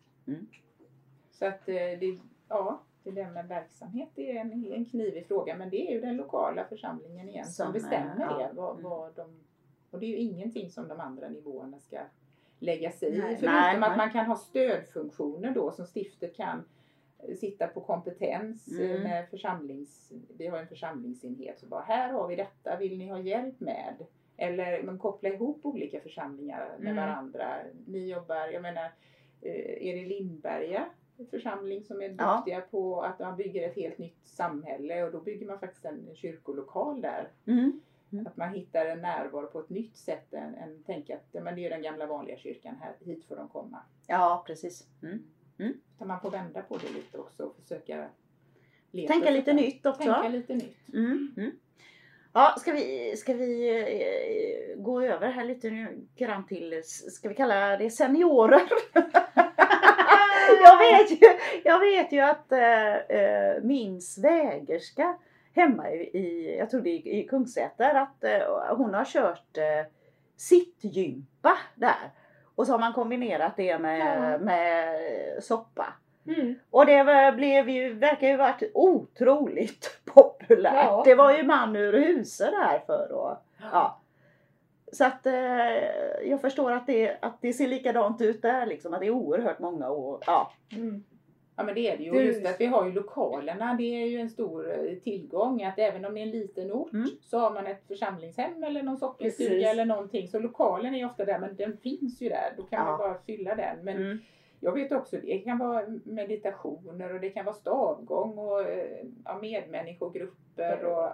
Så 1.31 1.45
att 1.45 1.69
eh, 1.69 1.75
det, 1.75 2.19
ja, 2.49 2.81
det 3.03 3.11
där 3.11 3.31
med 3.31 3.47
verksamhet 3.47 4.09
det 4.15 4.31
är 4.37 4.41
en, 4.41 4.71
en 4.73 4.85
knivig 4.85 5.27
fråga 5.27 5.55
men 5.57 5.69
det 5.69 5.87
är 5.89 5.91
ju 5.93 6.01
den 6.01 6.15
lokala 6.17 6.65
församlingen 6.65 7.29
igen 7.29 7.45
som, 7.45 7.63
Som, 7.65 7.73
bestämmer 7.73 8.15
ja. 8.29 8.37
det. 8.37 8.49
Vad, 8.53 8.71
Mm. 8.79 8.83
vad 8.89 9.15
de, 9.15 9.39
och 9.91 9.99
det 9.99 10.05
är 10.05 10.09
ju 10.09 10.17
ingenting 10.17 10.69
som 10.71 10.87
de 10.87 10.99
andra 10.99 11.29
nivåerna 11.29 11.79
ska 11.79 11.97
lägga 12.59 12.91
sig 12.91 13.09
i. 13.09 13.21
Förutom 13.21 13.45
Nej, 13.45 13.75
att 13.83 13.97
man 13.97 14.11
kan 14.11 14.25
ha 14.25 14.35
stödfunktioner 14.37 15.51
då 15.51 15.71
som 15.71 15.85
stiftet 15.85 16.35
kan 16.35 16.63
eh, 17.19 17.35
sitta 17.35 17.67
på 17.67 17.81
kompetens 17.81 18.67
eh, 18.79 18.89
Mm. 18.91 19.03
med 19.03 19.29
församlings... 19.29 20.11
Vi 20.37 20.47
har 20.47 20.57
en 20.59 20.67
församlingsenhet 20.67 21.59
så 21.59 21.65
bara 21.65 21.81
här 21.81 22.13
har 22.13 22.27
vi 22.27 22.35
detta, 22.35 22.77
vill 22.77 22.97
ni 22.97 23.07
ha 23.09 23.19
hjälp 23.19 23.59
med? 23.59 23.95
Eller 24.37 24.83
man 24.83 24.97
koppla 24.97 25.29
ihop 25.29 25.65
olika 25.65 25.99
församlingar 25.99 26.75
med 26.79 26.91
Mm. 26.91 26.95
varandra. 26.95 27.55
Ni 27.87 28.11
jobbar, 28.11 28.47
jag 28.47 28.61
menar, 28.61 28.91
eh, 29.41 29.87
är 29.87 29.95
det 29.95 30.05
Lindberga 30.05 30.85
församling 31.31 31.83
som 31.83 32.01
är 32.01 32.15
Ja. 32.17 32.35
duktiga 32.35 32.61
på 32.61 33.01
att 33.01 33.19
man 33.19 33.37
bygger 33.37 33.67
ett 33.69 33.75
helt 33.75 33.97
nytt 33.97 34.27
samhälle 34.27 35.03
och 35.03 35.11
då 35.11 35.19
bygger 35.19 35.47
man 35.47 35.59
faktiskt 35.59 35.85
en 35.85 36.15
kyrkolokal 36.15 37.01
där. 37.01 37.31
Mm. 37.47 37.81
Att 38.25 38.37
man 38.37 38.53
hittar 38.53 38.85
en 38.85 39.01
närvaro 39.01 39.47
på 39.47 39.59
ett 39.59 39.69
nytt 39.69 39.97
sätt 39.97 40.33
än, 40.33 40.55
än 40.55 40.83
tänka 40.83 41.15
att 41.15 41.27
ja, 41.31 41.41
men 41.41 41.55
det 41.55 41.65
är 41.65 41.69
den 41.69 41.81
gamla 41.81 42.05
vanliga 42.05 42.37
kyrkan, 42.37 42.75
här, 42.81 42.93
hit 42.99 43.25
får 43.25 43.35
de 43.35 43.47
komma. 43.47 43.79
Ja, 44.07 44.43
precis. 44.47 44.87
Mm. 45.03 45.73
Så 45.97 46.05
man 46.05 46.19
får 46.21 46.31
vända 46.31 46.61
på 46.61 46.77
det 46.77 46.93
lite 46.93 47.17
också 47.17 47.43
och 47.43 47.55
försöka 47.55 48.09
leta 48.91 49.13
Tänka 49.13 49.31
lite 49.31 49.53
nytt 49.53 49.85
också. 49.85 50.03
Tänka 50.03 50.27
lite 50.29 50.53
nytt. 50.55 50.93
Mm. 50.93 51.51
Ja, 52.37 52.55
ska 52.57 52.71
vi, 52.71 53.15
ska 53.17 53.33
vi 53.33 53.69
eh, 53.79 54.81
gå 54.81 55.01
över 55.01 55.27
här 55.27 55.45
lite 55.45 55.87
grann 56.15 56.45
till, 56.45 56.81
ska 56.85 57.29
vi 57.29 57.35
kalla 57.35 57.77
det 57.77 57.89
seniorer? 57.89 58.61
jag, 60.63 60.77
vet 60.77 61.11
ju, 61.11 61.27
jag 61.63 61.79
vet 61.79 62.11
ju 62.11 62.19
att 62.19 62.51
eh, 62.51 63.63
min 63.63 64.01
svägerska 64.01 65.17
hemma 65.53 65.91
i, 65.91 66.55
jag 66.59 66.69
tror 66.69 66.81
det 66.81 66.89
är 66.89 67.07
i 67.07 67.27
Kungsäter, 67.27 67.95
att 67.95 68.23
eh, 68.23 68.75
hon 68.77 68.93
har 68.93 69.05
kört 69.05 69.57
eh, 69.57 69.91
sittgympa 70.37 71.57
där. 71.75 72.11
Och 72.55 72.65
så 72.65 72.71
har 72.73 72.79
man 72.79 72.93
kombinerat 72.93 73.53
det 73.57 73.77
med, 73.79 74.33
Ja. 74.33 74.37
med 74.37 74.97
soppa. 75.43 75.93
Mm. 76.27 76.55
Och 76.69 76.85
det 76.85 77.33
blev 77.35 77.69
ju, 77.69 77.93
verkar 77.93 78.27
ju 78.27 78.37
varit 78.37 78.71
otroligt 78.73 80.01
populärt. 80.13 80.73
Ja. 80.85 81.01
Det 81.05 81.15
var 81.15 81.37
ju 81.37 81.43
man 81.43 81.75
ur 81.75 81.93
huset 81.93 82.51
där 82.51 82.79
för 82.85 83.11
och, 83.11 83.37
ja. 83.71 84.01
Så 84.91 85.05
att 85.05 85.25
eh, 85.25 85.33
jag 86.25 86.41
förstår 86.41 86.71
att 86.71 86.87
det, 86.87 87.17
att 87.21 87.41
det 87.41 87.53
ser 87.53 87.67
likadant 87.67 88.21
ut 88.21 88.41
där 88.41 88.65
liksom. 88.65 88.93
Att 88.93 88.99
det 88.99 89.05
är 89.05 89.11
oerhört 89.11 89.59
många 89.59 89.87
och 89.89 90.23
ja. 90.25 90.51
Mm. 90.71 91.03
Ja 91.57 91.63
men 91.63 91.75
det 91.75 91.91
är 91.91 91.97
det 91.97 92.03
ju. 92.03 92.11
Du- 92.11 92.17
Och 92.17 92.23
just 92.23 92.45
att 92.45 92.61
vi 92.61 92.65
har 92.65 92.85
ju 92.85 92.91
lokalerna, 92.91 93.73
det 93.73 93.83
är 94.03 94.05
ju 94.05 94.19
en 94.19 94.29
stor 94.29 94.71
eh, 94.71 94.95
tillgång. 95.03 95.63
Att 95.63 95.79
även 95.79 96.05
om 96.05 96.13
det 96.13 96.19
är 96.19 96.23
en 96.23 96.29
liten 96.31 96.71
ort 96.71 96.93
Mm. 96.93 97.09
så 97.21 97.39
har 97.39 97.51
man 97.51 97.67
ett 97.67 97.87
församlingshem 97.87 98.63
eller 98.63 98.83
någon 98.83 98.97
sockerstuga 98.97 99.69
eller 99.69 99.85
någonting. 99.85 100.27
Så 100.27 100.39
lokalen 100.39 100.93
är 100.95 100.99
ju 100.99 101.05
ofta 101.05 101.25
där, 101.25 101.39
men 101.39 101.55
den 101.55 101.77
finns 101.77 102.21
ju 102.21 102.29
där. 102.29 102.53
Då 102.57 102.63
kan 102.63 102.79
Ja. 102.79 102.85
man 102.85 102.97
bara 102.97 103.17
fylla 103.25 103.55
den. 103.55 103.77
Men 103.85 103.95
Mm. 103.97 104.17
Jag 104.65 104.71
vet 104.73 104.91
också, 104.91 105.17
det 105.17 105.37
kan 105.39 105.57
vara 105.57 105.85
meditationer 106.05 107.13
och 107.13 107.19
det 107.19 107.29
kan 107.29 107.45
vara 107.45 107.55
stavgång 107.55 108.37
och 108.37 108.61
eh, 108.61 109.05
ja, 109.25 109.37
medmänniskogrupper 109.41 110.85
och 110.85 111.09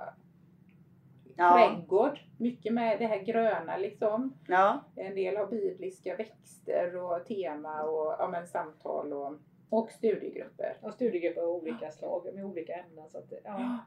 Ja. 1.36 1.54
trädgård. 1.54 2.20
Mycket 2.38 2.74
med 2.74 3.00
det 3.00 3.06
här 3.08 3.20
gröna 3.20 3.78
liksom. 3.78 4.34
ja. 4.48 4.84
En 4.96 5.16
del 5.16 5.38
har 5.38 5.48
bibliska 5.48 6.16
växter 6.16 6.96
och 6.96 7.26
tema 7.26 7.84
och 7.84 8.16
ja, 8.20 8.28
men, 8.32 8.48
samtal 8.48 9.14
och, 9.14 9.34
och 9.70 9.92
studiegrupper. 9.92 10.78
Och 10.82 10.94
studiegrupper 10.94 11.42
av 11.42 11.50
olika 11.50 11.92
slag 11.92 12.28
med 12.34 12.46
olika 12.46 12.74
ämnen. 12.74 13.10
Så 13.10 13.18
att, 13.18 13.34
ja. 13.44 13.78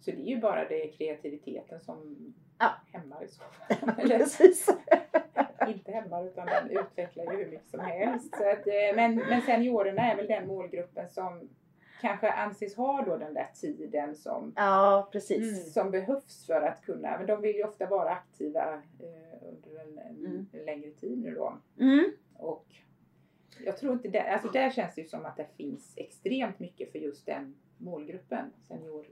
Så 0.00 0.10
det 0.10 0.16
är 0.16 0.34
ju 0.34 0.40
bara 0.40 0.68
det 0.68 0.88
kreativiteten 0.88 1.80
som 1.80 2.16
Ja. 2.58 2.70
hämmar 2.92 3.24
i 3.24 3.28
så 3.28 3.42
fall. 3.44 3.94
Precis. 4.08 4.66
Inte 5.72 5.92
hämmar 5.92 6.26
utan 6.26 6.46
den 6.46 6.70
utvecklar 6.70 7.24
ju 7.24 7.30
hur 7.38 7.50
mycket 7.50 7.70
som 7.70 7.80
helst. 7.80 8.36
Så 8.36 8.50
att, 8.50 8.66
eh, 8.66 8.96
men, 8.96 9.14
men 9.14 9.42
seniorerna 9.42 10.02
är 10.12 10.16
väl 10.16 10.26
den 10.26 10.46
målgruppen 10.46 11.10
som 11.10 11.48
kanske 12.00 12.30
anses 12.32 12.76
ha 12.76 13.02
då 13.02 13.16
den 13.16 13.34
där 13.34 13.48
tiden 13.60 14.14
som, 14.14 14.52
Ja, 14.56 15.08
precis. 15.12 15.52
Mm. 15.60 15.70
som 15.72 15.90
behövs 15.90 16.46
för 16.46 16.62
att 16.62 16.82
kunna, 16.82 17.18
men 17.18 17.26
de 17.26 17.40
vill 17.40 17.56
ju 17.56 17.64
ofta 17.64 17.86
vara 17.86 18.10
aktiva 18.10 18.74
eh, 18.74 19.48
under 19.48 19.80
en, 19.80 19.98
Mm. 20.26 20.46
längre 20.66 20.90
tid 20.90 21.18
nu 21.18 21.34
då. 21.34 21.58
Mm. 21.80 22.12
Och 22.36 22.66
jag 23.64 23.76
tror 23.78 23.92
inte 23.92 24.08
det, 24.08 24.22
alltså 24.32 24.48
där 24.48 24.70
känns 24.70 24.94
det 24.94 25.00
ju 25.00 25.06
som 25.08 25.24
att 25.26 25.36
det 25.36 25.46
finns 25.56 25.92
extremt 25.96 26.58
mycket 26.58 26.92
för 26.92 26.98
just 26.98 27.26
den 27.26 27.54
målgruppen, 27.78 28.52
senior. 28.68 29.06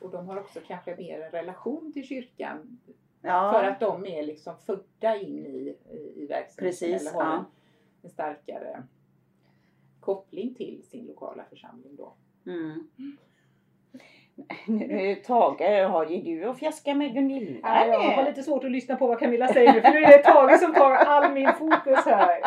Och 0.00 0.10
de 0.10 0.26
har 0.28 0.40
också 0.40 0.60
kanske 0.66 0.96
mer 0.96 1.20
en 1.20 1.30
relation 1.30 1.92
till 1.92 2.04
kyrkan 2.06 2.78
Ja. 3.22 3.52
för 3.52 3.64
att 3.64 3.80
de 3.80 4.06
är 4.06 4.22
liksom 4.22 4.54
födda 4.66 5.16
in 5.16 5.46
i, 5.46 5.76
i, 6.16 6.26
verksamheten 6.26 6.64
Precis, 6.64 7.00
eller 7.00 7.24
har 7.24 7.32
ja. 7.32 7.44
en, 8.02 8.10
starkare 8.10 8.82
koppling 10.00 10.54
till 10.54 10.82
sin 10.84 11.06
lokala 11.06 11.44
församling 11.50 11.96
då. 11.96 12.14
Mm. 12.46 12.88
Nu 14.66 15.14
Tage, 15.14 15.88
har 15.88 16.06
ju 16.06 16.22
du 16.22 16.44
att 16.44 16.58
fjäska 16.58 16.94
med 16.94 17.14
Gunilla 17.14 17.58
Ja, 17.62 17.86
jag 17.86 18.00
har 18.00 18.24
lite 18.24 18.42
svårt 18.42 18.64
att 18.64 18.70
lyssna 18.70 18.96
på 18.96 19.06
vad 19.06 19.18
Camilla 19.18 19.48
säger 19.48 19.72
nu 19.72 19.80
för 19.80 19.90
nu 19.90 19.98
är 19.98 20.18
det 20.18 20.24
Tage 20.24 20.60
som 20.60 20.74
tar 20.74 20.90
all 20.90 21.32
min 21.32 21.52
fokus 21.52 22.04
här. 22.04 22.40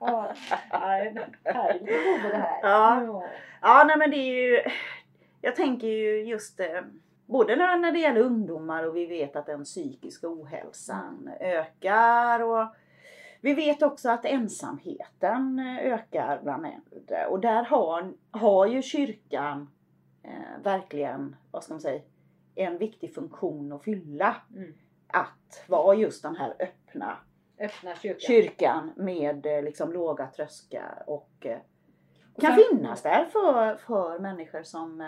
Ja, 0.00 0.34
det 0.70 1.52
här 1.52 1.78
det. 2.22 2.46
Ja. 2.62 3.22
Ja, 3.62 3.84
nej 3.86 3.96
men 3.98 4.10
det 4.10 4.16
är 4.16 4.34
ju, 4.34 4.62
jag 5.40 5.56
tänker 5.56 5.86
ju 5.86 6.24
just 6.24 6.60
eh, 6.60 6.80
både 7.26 7.56
när 7.56 7.92
det 7.92 7.98
gäller 7.98 8.20
ungdomar 8.20 8.84
och 8.84 8.96
vi 8.96 9.06
vet 9.06 9.36
att 9.36 9.46
den 9.46 9.64
psykiska 9.64 10.28
ohälsan 10.28 11.30
ökar 11.40 12.42
och 12.42 12.68
vi 13.40 13.54
vet 13.54 13.82
också 13.82 14.10
att 14.10 14.24
ensamheten 14.24 15.58
eh, 15.58 15.92
ökar 15.92 16.40
bland 16.42 16.66
äldre 16.66 17.26
och 17.26 17.40
där 17.40 17.64
har, 17.64 18.12
har 18.30 18.66
ju 18.66 18.82
kyrkan 18.82 19.70
eh, 20.22 20.62
verkligen, 20.62 21.36
vad 21.50 21.64
ska 21.64 21.74
man 21.74 21.80
säga, 21.80 22.02
en 22.54 22.78
viktig 22.78 23.14
funktion 23.14 23.72
att 23.72 23.84
fylla. 23.84 24.36
Mm. 24.54 24.74
Att 25.06 25.64
vara 25.68 25.94
just 25.94 26.22
den 26.22 26.36
här 26.36 26.54
öppna 26.58 27.16
Öppna 27.58 27.94
kyrkan. 27.94 28.20
kyrkan 28.20 28.92
med 28.96 29.46
eh, 29.46 29.62
liksom 29.62 29.92
låga 29.92 30.26
tröskar 30.26 31.02
och 31.06 31.46
eh, 31.46 31.58
Och 32.34 32.40
kan 32.40 32.56
finnas 32.56 33.02
där 33.02 33.24
för, 33.24 33.76
för 33.76 34.18
människor 34.18 34.62
som... 34.62 35.00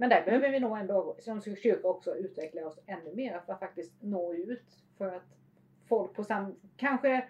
Men 0.00 0.10
där 0.10 0.24
behöver 0.24 0.50
vi 0.50 0.60
nog 0.60 0.78
ändå 0.78 1.16
som 1.18 1.40
kyrka 1.40 1.88
också 1.88 2.14
utveckla 2.16 2.66
oss 2.66 2.78
ännu 2.86 3.14
mer 3.14 3.40
för 3.46 3.52
att 3.52 3.58
faktiskt 3.58 3.92
nå 4.00 4.34
ut. 4.34 4.78
För 4.98 5.06
att 5.16 5.36
folk 5.88 6.14
på 6.14 6.24
sam... 6.24 6.54
Kanske 6.76 7.28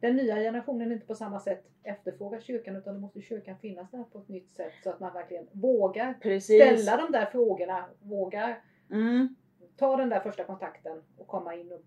den 0.00 0.16
nya 0.16 0.36
generationen 0.36 0.92
inte 0.92 1.06
på 1.06 1.14
samma 1.14 1.40
sätt 1.40 1.64
efterfrågar 1.82 2.40
kyrkan 2.40 2.76
utan 2.76 2.94
då 2.94 3.00
måste 3.00 3.20
kyrkan 3.20 3.58
finnas 3.58 3.90
där 3.90 4.04
på 4.12 4.18
ett 4.18 4.28
nytt 4.28 4.54
sätt 4.54 4.72
så 4.82 4.90
att 4.90 5.00
man 5.00 5.12
verkligen 5.12 5.48
vågar 5.52 6.14
Precis. 6.20 6.62
ställa 6.62 6.96
de 6.96 7.12
där 7.12 7.26
frågorna. 7.26 7.84
Vågar 8.00 8.62
Mm, 8.90 9.36
ta 9.76 9.96
den 9.96 10.08
där 10.08 10.20
första 10.20 10.44
kontakten 10.44 11.02
och 11.16 11.26
komma 11.26 11.54
in 11.54 11.72
och, 11.72 11.80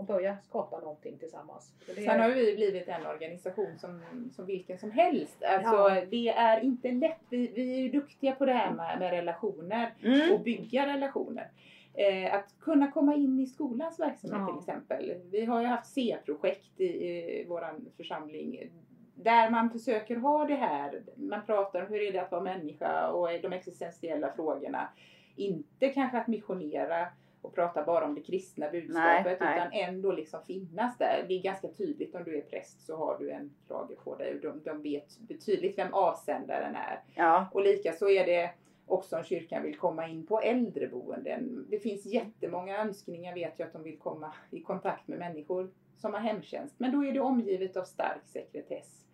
och 0.00 0.06
börja 0.06 0.36
skapa 0.42 0.80
någonting 0.80 1.18
tillsammans. 1.18 1.72
För 1.86 1.94
det, 1.94 2.00
Sen 2.00 2.20
har 2.20 2.28
vi 2.28 2.54
blivit 2.56 2.88
en 2.88 3.06
organisation 3.06 3.78
som, 3.78 4.02
som 4.32 4.46
vilken 4.46 4.78
som 4.78 4.90
helst. 4.90 5.42
Alltså, 5.42 5.72
Ja. 5.72 6.04
Det 6.10 6.28
är 6.28 6.60
inte 6.60 6.90
lätt. 6.90 7.20
Vi, 7.28 7.52
vi 7.54 7.74
är 7.74 7.78
ju 7.78 7.88
duktiga 7.88 8.32
på 8.32 8.46
det 8.46 8.52
här 8.52 8.72
med, 8.72 8.98
med 8.98 9.10
relationer 9.10 9.94
mm, 10.02 10.32
och 10.32 10.40
bygga 10.40 10.86
relationer. 10.86 11.50
Eh, 11.94 12.34
att 12.34 12.54
kunna 12.60 12.90
komma 12.90 13.14
in 13.14 13.40
i 13.40 13.46
skolans 13.46 14.00
verksamhet 14.00 14.40
Ja. 14.40 14.46
till 14.46 14.58
exempel. 14.58 15.14
Vi 15.30 15.44
har 15.44 15.60
ju 15.60 15.66
haft 15.66 15.92
C-projekt 15.92 16.80
i, 16.80 16.84
i 16.84 17.46
vår 17.48 17.64
församling 17.96 18.70
där 19.14 19.50
man 19.50 19.70
försöker 19.70 20.16
ha 20.16 20.44
det 20.44 20.54
här. 20.54 21.02
Man 21.16 21.46
pratar 21.46 21.80
om 21.82 21.86
hur 21.88 22.02
är 22.02 22.12
det 22.12 22.18
att 22.18 22.30
vara 22.30 22.42
människa 22.42 23.08
och 23.10 23.28
de 23.42 23.52
existentiella 23.52 24.32
frågorna. 24.32 24.88
Inte 25.36 25.88
kanske 25.88 26.18
att 26.18 26.26
missionera 26.26 27.06
och 27.42 27.54
prata 27.54 27.84
bara 27.84 28.04
om 28.04 28.14
det 28.14 28.20
kristna 28.20 28.70
budskapet 28.70 29.40
nej. 29.40 29.56
utan 29.58 29.72
ändå 29.72 30.12
liksom 30.12 30.40
finnas 30.46 30.98
där. 30.98 31.24
Det 31.28 31.34
är 31.34 31.42
ganska 31.42 31.68
tydligt 31.68 32.14
om 32.14 32.24
du 32.24 32.38
är 32.38 32.42
präst 32.42 32.80
så 32.86 32.96
har 32.96 33.18
du 33.18 33.30
en 33.30 33.50
krage 33.68 33.96
på 34.04 34.16
dig 34.16 34.34
och 34.34 34.40
de, 34.40 34.62
de 34.64 34.82
vet 34.82 35.18
betydligt 35.18 35.78
vem 35.78 35.94
avsändaren 35.94 36.74
är. 36.76 37.02
ja, 37.14 37.48
Och 37.52 37.62
lika 37.62 37.92
så 37.92 38.08
är 38.08 38.26
det 38.26 38.50
också 38.86 39.16
om 39.16 39.24
kyrkan 39.24 39.62
vill 39.62 39.76
komma 39.78 40.08
in 40.08 40.26
på 40.26 40.40
äldreboenden. 40.40 41.66
Det 41.70 41.78
finns 41.78 42.06
jättemånga 42.06 42.78
önskningar 42.78 43.34
vet 43.34 43.58
jag 43.58 43.66
att 43.66 43.72
de 43.72 43.82
vill 43.82 43.98
komma 43.98 44.32
i 44.50 44.60
kontakt 44.60 45.08
med 45.08 45.18
människor 45.18 45.70
som 45.96 46.12
har 46.14 46.20
hemtjänst. 46.20 46.74
Men 46.78 46.92
då 46.92 47.04
är 47.04 47.12
det 47.12 47.20
omgivet 47.20 47.76
av 47.76 47.84
stark 47.84 48.26
sekretess. 48.26 49.06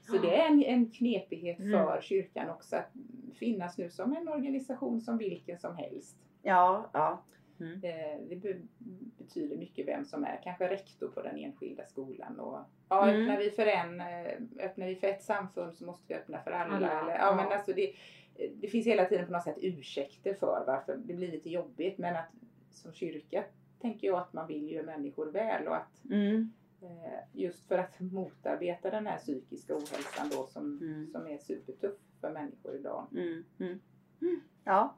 Så 0.00 0.12
det 0.18 0.36
är 0.36 0.46
en, 0.46 0.62
en 0.62 0.90
knepighet 0.90 1.58
Mm. 1.58 1.72
för 1.72 2.00
kyrkan 2.00 2.50
också 2.50 2.76
att 2.76 2.90
finnas 3.34 3.78
nu 3.78 3.90
som 3.90 4.16
en 4.16 4.28
organisation 4.28 5.00
som 5.00 5.18
vilken 5.18 5.58
som 5.58 5.76
helst. 5.76 6.16
Ja, 6.42 6.90
ja. 6.92 7.22
Eh, 7.64 8.20
Det 8.28 8.36
be- 8.36 8.60
betyder 9.18 9.56
mycket 9.56 9.86
vem 9.88 10.04
som 10.04 10.24
är 10.24 10.40
kanske 10.44 10.68
rektor 10.68 11.08
på 11.08 11.22
den 11.22 11.36
enskilda 11.36 11.84
skolan. 11.86 12.40
Och, 12.40 12.58
ja, 12.88 13.08
Mm. 13.10 13.20
öppnar, 13.22 13.38
vi 13.38 13.50
för 13.50 13.66
en, 13.66 14.00
eh, 14.00 14.66
öppnar 14.66 14.86
vi 14.86 14.96
för 14.96 15.06
ett 15.06 15.22
samfund 15.22 15.74
så 15.76 15.84
måste 15.84 16.04
vi 16.08 16.14
öppna 16.14 16.38
för 16.42 16.50
alla. 16.50 16.76
Alla, 16.76 17.00
Eller, 17.02 17.12
ja, 17.12 17.18
ja. 17.18 17.34
Men 17.36 17.52
alltså 17.52 17.72
det, 17.72 17.92
det 18.54 18.68
finns 18.68 18.86
hela 18.86 19.04
tiden 19.04 19.26
på 19.26 19.32
något 19.32 19.42
sätt 19.44 19.58
ursäkter 19.60 20.34
för 20.34 20.64
varför 20.66 20.96
det 20.96 21.14
blir 21.14 21.30
lite 21.32 21.50
jobbigt. 21.50 21.98
Men 21.98 22.16
att 22.16 22.28
som 22.70 22.92
kyrka 22.92 23.44
tänker 23.80 24.06
jag 24.06 24.18
att 24.18 24.32
man 24.32 24.46
vill 24.46 24.68
ju 24.70 24.82
människor 24.82 25.26
väl 25.26 25.66
och 25.68 25.76
att 25.76 26.04
Mm. 26.10 26.52
eh, 26.82 27.18
just 27.32 27.68
för 27.68 27.78
att 27.78 28.00
motarbeta 28.00 28.90
den 28.90 29.06
här 29.06 29.18
psykiska 29.18 29.74
ohälsan 29.74 30.28
då 30.32 30.46
som, 30.46 30.78
Mm. 30.82 31.06
som 31.06 31.26
är 31.26 31.38
supertuff 31.38 31.96
för 32.20 32.30
människor 32.32 32.74
idag. 32.76 33.06
Mm. 33.12 33.44
Mm. 33.60 33.80
Mm. 34.22 34.40
Ja, 34.64 34.94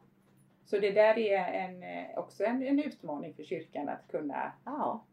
Så 0.71 0.79
det 0.79 0.91
där 0.91 1.19
är 1.19 1.53
en, 1.53 1.83
eh, 1.83 2.19
också 2.19 2.45
en, 2.45 2.63
en 2.63 2.79
utmaning 2.81 3.35
för 3.35 3.43
kyrkan 3.43 3.89
att 3.89 4.09
kunna 4.09 4.53
ja. 4.65 5.05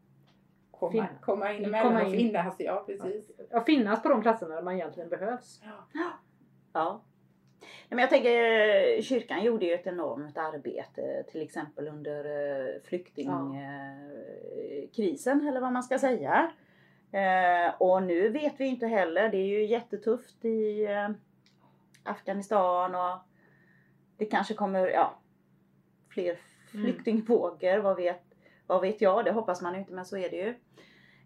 komma, 0.70 0.92
Fin- 0.92 1.18
komma 1.20 1.52
in 1.52 1.64
emellan 1.64 1.92
komma 1.92 2.02
och 2.06 2.14
in. 2.14 2.18
finnas. 2.18 2.54
Ja, 2.58 2.82
precis. 2.86 3.30
Ja, 3.50 3.64
finnas 3.64 4.02
på 4.02 4.08
de 4.08 4.22
platserna 4.22 4.54
där 4.54 4.62
man 4.62 4.74
egentligen 4.74 5.08
behövs. 5.08 5.60
Ja. 6.72 7.02
Nej, 7.60 7.68
Men 7.88 7.98
jag 7.98 8.10
tänker, 8.10 8.30
eh, 8.96 9.02
kyrkan 9.02 9.44
gjorde 9.44 9.66
ju 9.66 9.74
ett 9.74 9.86
enormt 9.86 10.38
arbete 10.38 11.24
till 11.30 11.42
exempel 11.42 11.88
under 11.88 12.24
eh, 12.24 12.66
flyktingkrisen 12.84 15.48
eller 15.48 15.60
vad 15.60 15.72
man 15.72 15.82
ska 15.82 15.98
säga. 15.98 16.50
Och 17.78 18.02
nu 18.02 18.28
vet 18.28 18.60
vi 18.60 18.64
inte 18.66 18.86
heller, 18.86 19.28
det 19.28 19.36
är 19.36 19.46
ju 19.46 19.66
jättetufft 19.66 20.44
i 20.44 20.86
Afghanistan 22.02 22.94
och 22.94 23.18
det 24.16 24.26
kanske 24.26 24.54
kommer 24.54 24.88
ja, 24.88 25.18
fler 26.18 26.38
Mm. 26.74 26.86
flyktingvågor, 26.86 27.78
vad, 27.78 27.96
vet, 27.96 28.22
vad 28.66 28.80
vet 28.80 29.00
jag, 29.00 29.24
det 29.24 29.32
hoppas 29.32 29.62
man 29.62 29.74
ju 29.74 29.80
inte 29.80 29.92
men 29.92 30.04
så 30.06 30.16
är 30.16 30.30
det 30.30 30.36
ju. 30.36 30.48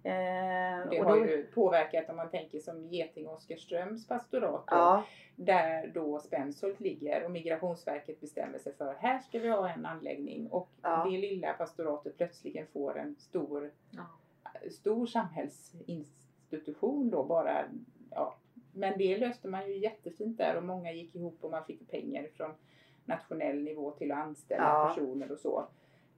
Eh, 0.05 0.89
Det 0.91 1.01
och 1.01 1.05
har 1.07 1.19
då- 1.21 1.27
ju 1.27 1.47
påverkat 1.47 2.11
om 2.11 2.17
man 2.17 2.31
tänker 2.31 2.61
som 2.61 2.89
Geting 2.89 3.29
Oskarströms 3.29 4.07
pastorat. 4.09 4.51
då, 4.67 4.69
Ja, 4.75 5.05
Där 5.37 5.91
då 5.95 6.19
Spenshult 6.19 6.81
ligger 6.81 7.25
och 7.25 7.31
Migrationsverket 7.31 8.21
bestämmer 8.21 8.59
sig 8.59 8.75
för 8.75 8.95
här 8.95 9.19
ska 9.19 9.39
vi 9.39 9.49
ha 9.49 9.69
en 9.69 9.87
anläggning 9.87 10.49
och 10.51 10.69
Ja. 10.83 11.05
det 11.11 11.19
lilla 11.19 11.53
pastoratet 11.53 12.17
plötsligen 12.17 12.67
får 12.73 12.99
en 12.99 13.17
stor, 13.17 13.71
Ja. 13.91 14.07
stor 14.71 15.07
samhällsinstitution 15.07 17.11
då 17.11 17.25
bara. 17.25 17.65
Ja. 18.11 18.37
Men 18.75 18.99
det 18.99 19.19
löste 19.19 19.49
man 19.49 19.67
ju 19.69 19.79
jättefint 19.79 20.39
där 20.39 20.57
och 20.57 20.65
många 20.65 20.93
gick 20.93 21.15
ihop 21.15 21.39
och 21.41 21.51
man 21.51 21.65
fick 21.65 21.91
pengar 21.91 22.27
från 22.37 22.51
nationell 23.05 23.63
nivå 23.63 23.91
till 23.91 24.13
att 24.13 24.19
anställa 24.19 24.63
Ja. 24.63 24.89
personer 24.95 25.33
och 25.33 25.39
så. 25.39 25.67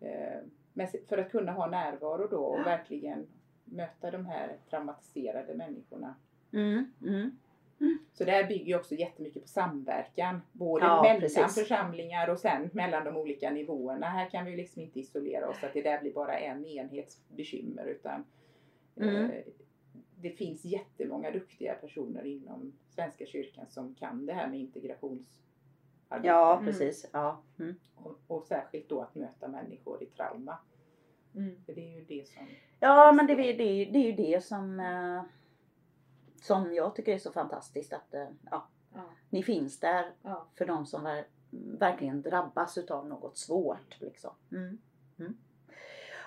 Eh, 0.01 0.41
Men 0.73 0.89
för 1.09 1.19
att 1.19 1.31
kunna 1.31 1.53
ha 1.53 1.67
närvaro 1.71 2.27
då 2.31 2.45
och 2.45 2.67
verkligen 2.67 3.27
möta 3.65 4.11
de 4.11 4.27
här 4.27 4.57
traumatiserade 4.71 5.55
människorna. 5.55 6.15
mm, 6.53 6.93
mm. 7.03 7.39
Så 8.13 8.25
det 8.25 8.31
här 8.31 8.45
bygger 8.49 8.65
ju 8.67 8.77
också 8.77 8.95
jättemycket 8.95 9.43
på 9.43 9.49
samverkan. 9.49 10.41
Både 10.53 10.85
Ja, 10.85 11.03
mellan 11.03 11.21
precis. 11.21 11.55
församlingar 11.55 12.29
och 12.31 12.39
sen 12.39 12.71
mellan 12.73 13.05
de 13.05 13.17
olika 13.17 13.51
nivåerna. 13.51 14.07
Här 14.07 14.31
kan 14.31 14.45
vi 14.45 14.51
ju 14.51 14.57
liksom 14.57 14.83
inte 14.83 15.01
isolera 15.01 15.49
oss 15.49 15.65
att 15.65 15.73
det 15.73 15.83
där 15.83 16.01
blir 16.01 16.13
bara 16.13 16.39
en 16.39 16.65
enhets 16.67 17.21
bekymmer 17.29 17.85
utan 17.87 18.25
Mm. 18.97 19.31
eh, 19.31 19.31
det 20.17 20.31
finns 20.31 20.65
jättemånga 20.65 21.31
duktiga 21.31 21.75
personer 21.75 22.25
inom 22.27 22.73
Svenska 22.89 23.27
kyrkan 23.27 23.67
som 23.69 23.95
kan 23.95 24.27
det 24.27 24.33
här 24.33 24.49
med 24.49 24.59
integrationsarbete. 26.11 26.29
Ja, 26.29 26.53
Mm. 26.59 26.65
precis. 26.67 27.07
Ja. 27.13 27.43
Mm. 27.59 27.75
Och, 27.97 28.19
och 28.27 28.45
särskilt 28.47 28.89
då 28.89 29.01
att 29.03 29.15
möta 29.15 29.49
människor 29.49 30.03
i 30.03 30.07
trauma. 30.07 30.59
Mm. 31.35 31.65
För 31.67 31.73
det 31.75 31.81
är 31.81 31.99
ju 31.99 32.05
det 32.05 32.29
som... 32.29 32.47
Ja 32.81 33.13
men 33.13 33.27
det, 33.27 33.35
det, 33.35 33.53
det, 33.53 33.85
det 33.85 33.99
är 33.99 34.07
ju 34.07 34.13
det 34.13 34.45
som, 34.45 34.81
eh, 34.81 35.23
som 36.43 36.75
jag 36.75 36.95
tycker 36.95 37.13
är 37.15 37.19
så 37.19 37.33
fantastiskt 37.33 37.93
att 37.93 38.15
eh, 38.15 38.27
ja, 38.51 38.69
Ja. 38.95 39.01
ni 39.31 39.43
finns 39.43 39.81
där 39.81 40.11
Ja. 40.23 40.47
för 40.59 40.67
de 40.67 40.87
som 40.87 41.05
ver, 41.05 41.25
verkligen 41.79 42.23
drabbas 42.23 42.79
utav 42.79 43.07
något 43.09 43.37
svårt. 43.39 44.01
Liksom. 44.01 44.31
Mm. 44.53 44.79
Mm. 45.19 45.37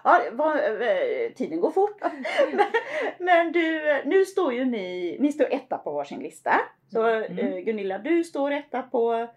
Ja, 0.03 0.21
vad, 0.31 0.57
eh, 0.57 1.33
tiden 1.35 1.59
går 1.61 1.71
fort. 1.71 2.01
men, 2.53 2.65
men 3.19 3.51
du, 3.51 3.81
nu 4.05 4.25
står 4.25 4.53
ju 4.53 4.65
ni, 4.65 5.17
ni 5.19 5.31
står 5.31 5.53
etta 5.53 5.77
på 5.77 5.91
varsin 5.91 6.19
lista. 6.19 6.51
Så 6.87 7.07
Mm. 7.07 7.37
eh, 7.37 7.59
Gunilla, 7.59 7.97
du 7.97 8.23
står 8.23 8.51
etta 8.51 8.81
på 8.81 9.27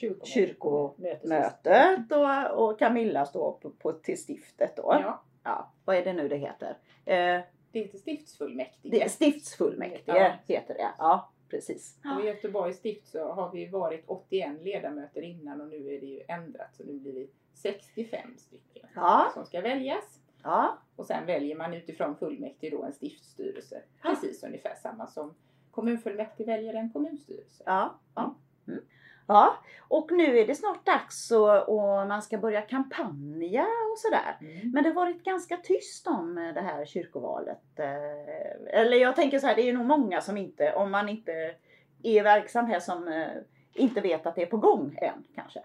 Kyrkomötet. 0.00 0.28
kyrkomötet 0.28 2.12
och, 2.12 2.68
och 2.70 2.78
Camilla 2.78 3.26
står 3.26 3.52
på, 3.52 3.70
på 3.70 3.92
till 3.92 4.16
stiftet 4.28 4.76
då. 4.76 4.82
Ja, 5.02 5.22
Ja, 5.44 5.72
vad 5.84 5.96
är 5.96 6.04
det 6.04 6.12
nu 6.12 6.28
det 6.28 6.36
heter? 6.36 6.78
Eh, 7.04 7.40
det 7.72 7.80
heter 7.80 7.98
stiftsfullmäktige. 7.98 8.98
det, 8.98 9.08
stiftsfullmäktige 9.08 10.02
Ja. 10.18 10.32
heter 10.46 10.74
det. 10.74 10.90
Ja, 10.98 11.32
precis. 11.48 11.98
Och 12.16 12.24
I 12.24 12.26
Göteborgs 12.26 12.76
stift 12.76 13.06
så 13.08 13.32
har 13.32 13.50
vi 13.52 13.66
varit 13.68 14.04
81 14.06 14.62
ledamöter 14.62 15.22
innan 15.22 15.60
och 15.60 15.68
nu 15.68 15.76
är 15.94 16.00
det 16.00 16.06
ju 16.06 16.20
ändrat 16.28 16.74
så 16.74 16.84
nu 16.84 16.98
blir 16.98 17.12
vi 17.12 17.30
65 17.54 18.36
stycken 18.38 18.88
Ja, 18.94 19.30
som 19.34 19.44
ska 19.46 19.60
väljas. 19.60 20.20
ja, 20.42 20.78
Och 20.96 21.06
sen 21.06 21.26
väljer 21.26 21.56
man 21.56 21.74
utifrån 21.74 22.16
fullmäktige 22.16 22.70
då 22.76 22.82
en 22.82 22.92
stiftsstyrelse. 22.92 23.82
Precis 24.02 24.42
ungefär 24.44 24.74
samma 24.74 25.06
som 25.06 25.34
kommunfullmäktige 25.70 26.46
väljer 26.46 26.74
en 26.74 26.92
kommunstyrelse. 26.92 27.62
ja. 27.66 27.94
ja. 28.14 28.34
Mm. 28.68 28.84
Ja, 29.26 29.56
och 29.88 30.12
nu 30.12 30.38
är 30.38 30.46
det 30.46 30.54
snart 30.54 30.86
dags 30.86 31.30
och, 31.30 31.68
och 31.68 32.08
man 32.08 32.22
ska 32.22 32.38
börja 32.38 32.62
kampanja 32.62 33.66
och 33.92 33.98
sådär. 33.98 34.36
Mm. 34.40 34.70
Men 34.70 34.82
det 34.82 34.88
har 34.90 34.94
varit 34.94 35.24
ganska 35.24 35.56
tyst 35.56 36.06
om 36.06 36.34
det 36.34 36.60
här 36.60 36.84
kyrkovalet. 36.84 37.78
Eh, 37.78 38.80
Eller 38.80 38.96
jag 38.96 39.16
tänker 39.16 39.38
så 39.38 39.46
här, 39.46 39.56
det 39.56 39.68
är 39.68 39.72
nog 39.72 39.86
många 39.86 40.20
som 40.20 40.36
inte, 40.36 40.74
om 40.74 40.90
man 40.90 41.08
inte 41.08 41.54
är 42.02 42.22
verksam 42.22 42.66
här 42.66 42.80
som 42.80 43.08
eh, 43.08 43.28
inte 43.74 44.00
vet 44.00 44.26
att 44.26 44.34
det 44.34 44.42
är 44.42 44.46
på 44.46 44.56
gång 44.56 44.98
än 45.02 45.24
kanske. 45.34 45.60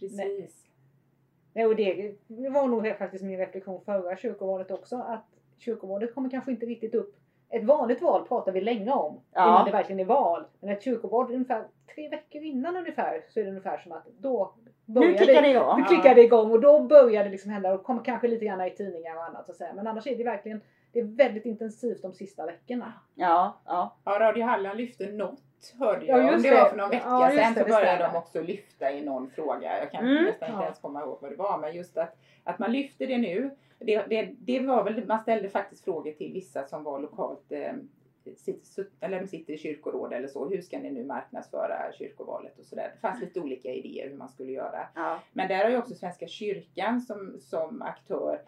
Precis. 0.00 0.66
Nej, 1.52 1.66
och 1.66 1.76
det 1.76 2.14
var 2.28 2.68
nog 2.68 2.98
faktiskt 2.98 3.24
min 3.24 3.38
reflektion 3.38 3.84
förra 3.84 4.16
kyrkovalet 4.16 4.70
också. 4.70 4.96
Att 4.96 5.26
kyrkovalet 5.58 6.14
kommer 6.14 6.30
kanske 6.30 6.50
inte 6.50 6.66
riktigt 6.66 6.94
upp. 6.94 7.16
Ett 7.50 7.64
vanligt 7.64 8.02
val 8.02 8.24
pratar 8.28 8.52
vi 8.52 8.60
länge 8.60 8.92
om. 8.92 9.20
Ja. 9.32 9.44
Innan 9.48 9.64
det 9.64 9.70
verkligen 9.70 10.00
är 10.00 10.04
val. 10.04 10.44
Men 10.60 10.70
ett 10.70 10.82
kyrkoval 10.82 11.32
ungefär 11.34 11.64
tre 11.94 12.08
veckor 12.08 12.42
innan 12.42 12.76
ungefär 12.76 13.22
så 13.28 13.40
är 13.40 13.44
det 13.44 13.50
ungefär 13.50 13.78
som 13.78 13.92
att 13.92 14.06
då 14.18 14.52
börjar 14.86 15.10
Nu 15.10 15.18
kickar 15.18 15.42
det 15.42 15.48
igång. 15.50 15.78
Nu 15.80 15.84
klickar 15.84 16.14
det 16.14 16.22
igång 16.22 16.50
och 16.50 16.60
då 16.60 16.80
börjar 16.80 17.24
det 17.24 17.30
liksom 17.30 17.50
hända 17.50 17.74
och 17.74 17.82
kommer 17.84 18.04
kanske 18.04 18.28
lite 18.28 18.44
grann 18.44 18.60
i 18.60 18.70
tidningar 18.70 19.16
och 19.16 19.24
annat. 19.24 19.46
Så 19.46 19.52
att 19.52 19.58
säga. 19.58 19.72
Men 19.74 19.86
annars 19.86 20.06
är 20.06 20.16
det 20.16 20.24
verkligen 20.24 20.60
det 20.92 21.00
är 21.00 21.04
väldigt 21.04 21.44
intensivt 21.44 22.02
de 22.02 22.12
sista 22.12 22.46
veckorna. 22.46 22.92
Ja, 23.14 23.60
ja. 23.66 23.96
Ja, 24.04 24.18
Radio 24.20 24.44
Halland 24.44 24.76
lyfte 24.78 25.06
något 25.06 25.40
hörde 25.78 26.06
Ja, 26.06 26.16
jag. 26.18 26.26
Om 26.26 26.32
just 26.32 26.44
det 26.44 26.54
var 26.54 26.64
det. 26.64 26.70
för 26.70 26.76
någon 26.76 26.90
vecka 26.90 27.04
Ja, 27.06 27.30
sedan 27.30 27.54
det, 27.54 27.60
så 27.60 27.66
började 27.68 28.04
de 28.12 28.16
också 28.18 28.42
lyfta 28.42 28.90
i 28.92 29.04
någon 29.04 29.30
fråga. 29.30 29.78
Jag 29.80 29.90
kan 29.90 30.04
Mm. 30.04 30.24
nästan 30.24 30.48
inte 30.48 30.60
Ja. 30.60 30.64
ens 30.64 30.78
komma 30.78 31.00
ihåg 31.00 31.18
vad 31.20 31.30
det 31.30 31.36
var. 31.36 31.58
Men 31.58 31.74
just 31.74 31.98
att, 31.98 32.16
att 32.44 32.58
man 32.58 32.72
lyfte 32.72 33.06
det 33.06 33.18
nu. 33.18 33.50
Det, 33.78 34.06
det, 34.08 34.34
det 34.38 34.60
var 34.60 34.84
väl, 34.84 35.06
man 35.06 35.20
ställde 35.20 35.48
faktiskt 35.48 35.84
frågor 35.84 36.12
till 36.12 36.32
vissa 36.32 36.64
som 36.64 36.84
var 36.84 37.00
lokalt 37.00 37.52
eh, 37.52 37.72
sitter, 38.36 38.86
eller 39.00 39.26
sitter 39.26 39.52
i 39.52 39.58
kyrkoråd 39.58 40.12
eller 40.12 40.28
så. 40.28 40.48
Hur 40.48 40.62
ska 40.62 40.78
ni 40.78 40.90
nu 40.90 41.04
marknadsföra 41.04 41.92
kyrkovalet 41.92 42.58
och 42.58 42.66
sådär. 42.66 42.90
Det 42.94 43.00
fanns 43.00 43.20
lite 43.20 43.40
olika 43.40 43.72
idéer 43.72 44.08
hur 44.08 44.16
man 44.16 44.28
skulle 44.28 44.52
göra. 44.52 44.88
ja. 44.94 45.20
Men 45.32 45.48
där 45.48 45.64
har 45.64 45.70
ju 45.70 45.78
också 45.78 45.94
Svenska 45.94 46.26
kyrkan 46.26 47.00
som, 47.00 47.36
som 47.40 47.82
aktör 47.82 48.42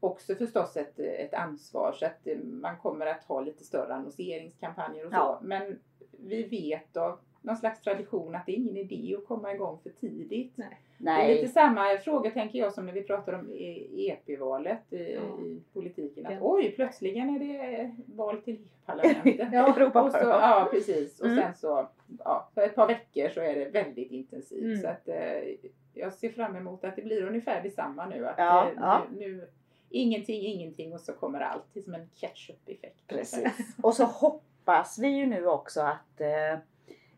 också 0.00 0.34
förstås 0.34 0.76
ett, 0.76 0.98
ett 0.98 1.34
ansvar 1.34 1.92
så 1.92 2.06
att 2.06 2.26
eh, 2.26 2.38
man 2.38 2.76
kommer 2.76 3.06
att 3.06 3.24
ha 3.24 3.40
lite 3.40 3.64
större 3.64 3.94
annonseringskampanjer 3.94 5.06
och 5.06 5.12
så. 5.12 5.16
Ja. 5.16 5.40
Men 5.42 5.78
vi 6.10 6.42
vet 6.42 6.96
av 6.96 7.18
någon 7.46 7.56
slags 7.56 7.80
tradition 7.80 8.34
att 8.34 8.46
det 8.46 8.52
är 8.52 8.56
ingen 8.56 8.76
idé 8.76 9.16
att 9.18 9.26
komma 9.26 9.52
igång 9.54 9.78
för 9.82 9.90
tidigt. 9.90 10.52
Nej. 10.56 10.68
Det 10.98 11.10
är 11.10 11.34
lite 11.34 11.48
samma 11.52 11.96
fråga 11.98 12.30
tänker 12.30 12.58
jag 12.58 12.72
som 12.72 12.86
när 12.86 12.92
vi 12.92 13.02
pratar 13.02 13.32
om 13.32 13.50
EP-valet 13.96 14.92
i, 14.92 15.14
Ja. 15.14 15.20
i 15.44 15.60
politiken. 15.72 16.26
Att 16.26 16.32
Ja. 16.32 16.38
oj, 16.42 16.72
plötsligen 16.76 17.30
är 17.30 17.38
det 17.38 17.94
val 18.06 18.42
till 18.42 18.54
EU-parlamentet. 18.54 19.48
Ja. 19.52 19.90
Och 20.04 20.12
så, 20.12 20.18
ja 20.18 20.68
precis. 20.70 21.20
Och 21.20 21.26
Mm. 21.26 21.38
sen 21.38 21.54
så, 21.54 21.88
ja, 22.24 22.48
för 22.54 22.62
ett 22.62 22.74
par 22.74 22.86
veckor 22.86 23.28
så 23.28 23.40
är 23.40 23.54
det 23.54 23.64
väldigt 23.64 24.10
intensivt. 24.10 24.62
Mm. 24.62 24.80
Så 24.80 24.88
att 24.88 25.08
eh, 25.08 25.54
jag 25.94 26.12
ser 26.12 26.28
fram 26.28 26.56
emot 26.56 26.84
att 26.84 26.96
det 26.96 27.02
blir 27.02 27.26
ungefär 27.26 27.62
detsamma 27.62 28.06
nu. 28.06 28.26
Att 28.26 28.34
Ja, 28.38 28.66
eh, 28.68 28.72
ja. 28.76 29.02
Nu, 29.18 29.26
nu, 29.36 29.48
ingenting, 29.90 30.42
ingenting 30.42 30.92
och 30.94 31.00
så 31.00 31.12
kommer 31.12 31.40
allt. 31.40 31.64
Det 31.72 31.80
är 31.80 31.84
som 31.84 31.94
en 31.94 32.08
ketchup-effekt. 32.14 33.06
Precis. 33.06 33.76
Och 33.82 33.94
så 33.94 34.04
hoppas 34.04 34.98
vi 34.98 35.08
ju 35.08 35.26
nu 35.26 35.46
också 35.46 35.80
att 35.80 36.20
eh, 36.20 36.58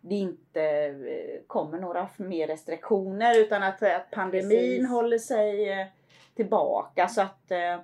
det 0.00 0.14
inte 0.14 0.62
eh, 0.62 1.40
kommer 1.46 1.78
några 1.78 2.08
mer 2.16 2.46
restriktioner 2.46 3.38
utan 3.40 3.62
att, 3.62 3.82
att 3.82 4.10
pandemin 4.10 4.48
Precis. 4.50 4.88
håller 4.90 5.18
sig 5.18 5.70
eh, 5.80 5.86
tillbaka 6.34 7.08
så 7.08 7.22
att, 7.22 7.50
eh, 7.50 7.80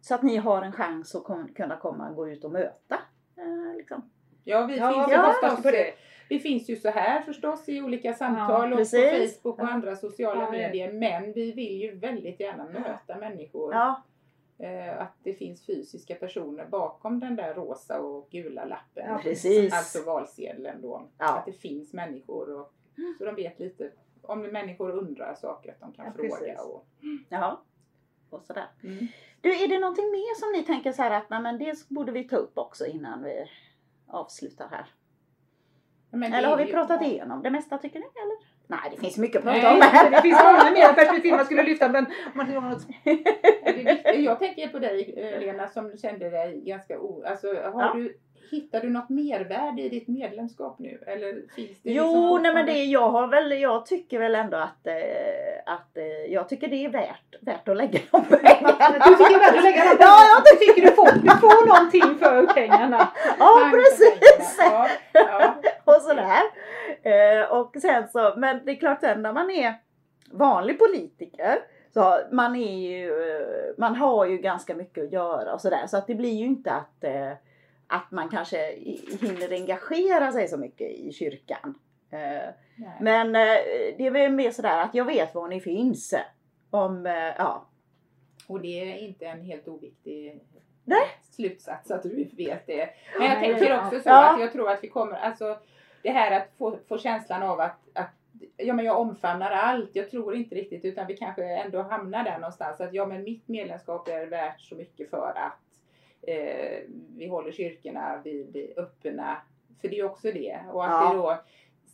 så 0.00 0.14
att 0.14 0.22
ni 0.22 0.36
har 0.36 0.62
en 0.62 0.72
chans 0.72 1.14
att 1.14 1.24
kom, 1.24 1.48
kunna 1.54 1.76
komma 1.76 2.08
och 2.08 2.16
gå 2.16 2.28
ut 2.28 2.44
och 2.44 2.52
möta. 2.52 2.98
Eh, 3.36 3.76
liksom. 3.76 4.10
Ja, 4.44 4.66
vi 4.66 4.76
Ja, 4.78 4.92
finns 4.92 5.08
jag 5.10 5.26
ju 5.26 5.32
förstås 5.32 5.62
på 5.62 5.70
det. 5.70 5.92
Vi 6.28 6.38
finns 6.38 6.70
ju 6.70 6.76
så 6.76 6.88
här 6.90 7.20
förstås 7.22 7.68
i 7.68 7.82
olika 7.82 8.14
samtal 8.14 8.72
och 8.72 8.78
på. 8.78 8.84
Facebook 9.42 9.58
och 9.58 9.64
Ja. 9.64 9.70
andra 9.72 9.96
sociala 9.96 10.40
Ja, 10.40 10.46
ja. 10.46 10.50
medier. 10.50 10.92
Men 10.92 11.32
vi 11.32 11.52
vill 11.52 11.80
ju 11.82 11.98
väldigt 11.98 12.40
gärna 12.40 12.64
möta 12.64 13.16
människor. 13.16 13.74
Eh, 14.60 15.00
att 15.02 15.12
det 15.22 15.34
finns 15.34 15.66
fysiska 15.66 16.14
personer 16.14 16.66
bakom 16.66 17.20
den 17.20 17.36
där 17.36 17.54
rosa 17.54 18.00
och 18.00 18.30
gula 18.30 18.64
lappen. 18.64 19.04
Ja, 19.06 19.20
precis. 19.22 19.72
Alltså 19.74 20.02
valsedeln 20.10 20.82
då. 20.82 21.08
Ja. 21.18 21.38
Att 21.38 21.46
det 21.46 21.52
finns 21.52 21.92
människor 21.92 22.60
och 22.60 22.72
så 23.18 23.24
de 23.24 23.34
vet 23.34 23.58
lite 23.58 23.90
om 24.22 24.40
människor 24.40 24.90
undrar 24.90 25.34
saker 25.34 25.70
att 25.72 25.80
de 25.80 25.92
kan 25.92 26.04
Ja, 26.06 26.12
fråga. 26.12 26.28
precis. 26.28 26.60
Och, 26.60 26.86
ja. 27.28 27.62
Och 28.30 28.42
sådär. 28.42 28.66
mm. 28.84 29.06
Du, 29.40 29.64
är 29.64 29.68
det 29.68 29.78
någonting 29.78 30.10
mer 30.10 30.34
som 30.40 30.52
ni 30.52 30.62
tänker 30.66 30.92
så 30.92 31.02
här 31.02 31.10
att 31.10 31.30
nej, 31.30 31.40
men 31.42 31.58
det 31.58 31.88
borde 31.88 32.12
vi 32.12 32.24
ta 32.28 32.36
upp 32.36 32.58
också 32.58 32.86
innan 32.86 33.22
vi 33.22 33.44
avslutar 34.06 34.68
här? 34.68 34.86
Eller 36.38 36.48
har 36.48 36.56
vi 36.56 36.64
ju- 36.64 36.72
pratat 36.72 37.02
igenom 37.02 37.42
det 37.42 37.50
mesta 37.50 37.78
tycker 37.78 37.98
ni? 37.98 38.06
Eller? 38.06 38.57
Nej, 38.70 38.80
det 38.90 39.00
finns 39.00 39.18
mycket 39.18 39.36
att 39.38 39.44
prata 39.44 39.72
om. 39.72 39.80
Det 40.10 40.22
finns 40.22 40.38
många 40.44 40.70
mer 40.70 40.92
perspektiv 40.92 41.32
man 41.32 41.44
skulle 41.44 41.62
lyfta 41.62 41.88
men 41.88 42.06
man 42.34 42.46
har 42.50 42.60
något. 42.70 42.86
Jag 44.24 44.38
tänker 44.38 44.68
på 44.68 44.78
dig 44.78 45.14
eh, 45.16 45.40
Lena 45.40 45.68
som 45.68 45.96
kände 45.98 46.30
dig 46.30 46.62
ganska 46.66 46.98
o... 47.00 47.24
Alltså, 47.26 47.46
har 47.46 47.82
Ja. 47.82 47.92
du, 47.94 48.16
hittar 48.50 48.80
du 48.80 48.90
något 48.90 49.08
mervärde 49.08 49.82
i 49.82 49.88
ditt 49.88 50.08
medlemskap 50.08 50.78
nu? 50.78 51.02
Eller 51.06 51.32
finns 51.54 51.82
det 51.82 51.92
Jo, 51.92 52.04
liksom 52.04 52.42
nej 52.42 52.54
men 52.54 52.66
det, 52.66 52.84
jag 52.84 53.08
har 53.10 53.26
väl, 53.26 53.60
jag 53.60 53.86
tycker 53.86 54.18
väl 54.18 54.34
ändå 54.34 54.56
att, 54.56 54.86
eh, 54.86 54.94
att 55.74 55.96
eh, 55.96 56.32
jag 56.32 56.48
tycker 56.48 56.68
det 56.68 56.84
är 56.84 56.88
värt, 56.88 57.34
värt 57.40 57.68
att 57.68 57.76
lägga 57.76 57.98
de 58.10 58.24
pengarna. 58.42 59.06
Du 59.06 59.16
tycker 59.16 59.38
väl 59.38 59.58
att 59.58 59.64
lägga 59.64 59.84
dem 59.84 59.96
Ja, 60.00 60.20
jag 60.34 60.58
tycker 60.58 60.82
du 60.82 60.90
får, 60.90 61.12
du 61.22 61.30
får 61.30 61.66
någonting 61.66 62.18
för 62.18 62.46
pengarna. 62.54 63.08
Ja, 63.38 63.70
precis. 63.72 64.56
pengarna. 64.58 64.88
Ja, 65.12 65.24
ja. 65.30 65.54
och 65.84 66.02
sådär. 66.02 66.42
Eh, 67.02 67.52
och 67.52 67.76
sen 67.82 68.08
så, 68.08 68.34
men 68.36 68.60
det 68.64 68.70
är 68.70 68.76
klart 68.76 69.00
sen 69.00 69.22
när 69.22 69.32
man 69.32 69.50
är 69.50 69.74
vanlig 70.32 70.78
politiker 70.78 71.58
så 71.94 72.18
man 72.32 72.56
är 72.56 72.88
ju, 72.88 73.08
eh, 73.08 73.74
man 73.78 73.96
har 73.96 74.26
ju 74.26 74.38
ganska 74.38 74.74
mycket 74.74 75.04
att 75.04 75.12
göra 75.12 75.54
och 75.54 75.60
sådär 75.60 75.86
så 75.86 75.96
att 75.96 76.06
det 76.06 76.14
blir 76.14 76.34
ju 76.34 76.44
inte 76.46 76.72
att, 76.72 77.04
eh, 77.04 77.32
att 77.88 78.10
man 78.10 78.28
kanske 78.28 78.74
hinner 79.20 79.52
engagera 79.52 80.32
sig 80.32 80.48
så 80.48 80.56
mycket 80.56 80.90
i 80.90 81.12
kyrkan. 81.12 81.74
Eh, 82.10 82.18
Nej. 82.76 82.96
men 83.00 83.26
eh, 83.26 83.64
det 83.98 84.06
är 84.06 84.10
väl 84.10 84.32
mer 84.32 84.50
sådär 84.50 84.82
att 84.82 84.94
jag 84.94 85.04
vet 85.04 85.34
var 85.34 85.48
ni 85.48 85.60
finns. 85.60 86.14
Om, 86.70 87.06
eh, 87.06 87.12
ja. 87.38 87.68
Och 88.46 88.60
det 88.60 88.92
är 88.92 88.96
inte 88.96 89.26
en 89.26 89.40
helt 89.40 89.68
oviktig 89.68 90.40
Nej. 90.84 91.06
slutsats 91.30 91.90
att 91.90 92.02
du 92.02 92.28
vet 92.36 92.66
det. 92.66 92.88
Men 93.18 93.26
jag 93.26 93.40
tänker 93.40 93.78
också 93.80 94.00
så 94.00 94.08
Ja. 94.08 94.34
att 94.34 94.40
jag 94.40 94.52
tror 94.52 94.70
att 94.70 94.84
vi 94.84 94.88
kommer, 94.88 95.16
alltså 95.16 95.58
det 96.02 96.10
här 96.10 96.40
att 96.40 96.48
få, 96.58 96.78
få 96.88 96.98
känslan 96.98 97.42
av 97.42 97.60
att, 97.60 97.80
att 97.94 98.10
ja, 98.56 98.74
men 98.74 98.84
jag 98.84 99.00
omfamnar 99.00 99.50
allt. 99.50 99.90
Jag 99.92 100.10
tror 100.10 100.34
inte 100.34 100.54
riktigt 100.54 100.84
utan 100.84 101.06
vi 101.06 101.16
kanske 101.16 101.44
ändå 101.44 101.82
hamnar 101.82 102.24
där 102.24 102.38
någonstans. 102.38 102.80
Att 102.80 102.94
ja 102.94 103.06
men 103.06 103.22
mitt 103.22 103.48
medlemskap 103.48 104.08
är 104.08 104.26
värt 104.26 104.60
så 104.60 104.74
mycket 104.74 105.10
för 105.10 105.32
att 105.36 105.58
eh, 106.22 106.78
vi 107.16 107.26
håller 107.26 107.52
kyrkorna 107.52 108.20
vid, 108.24 108.52
vid 108.52 108.78
öppna. 108.78 109.36
För 109.80 109.88
det 109.88 109.98
är 109.98 110.04
också 110.04 110.32
det. 110.32 110.58
Och 110.72 110.84
att 110.84 110.90
Ja. 110.90 111.10
det 111.12 111.16
då 111.18 111.38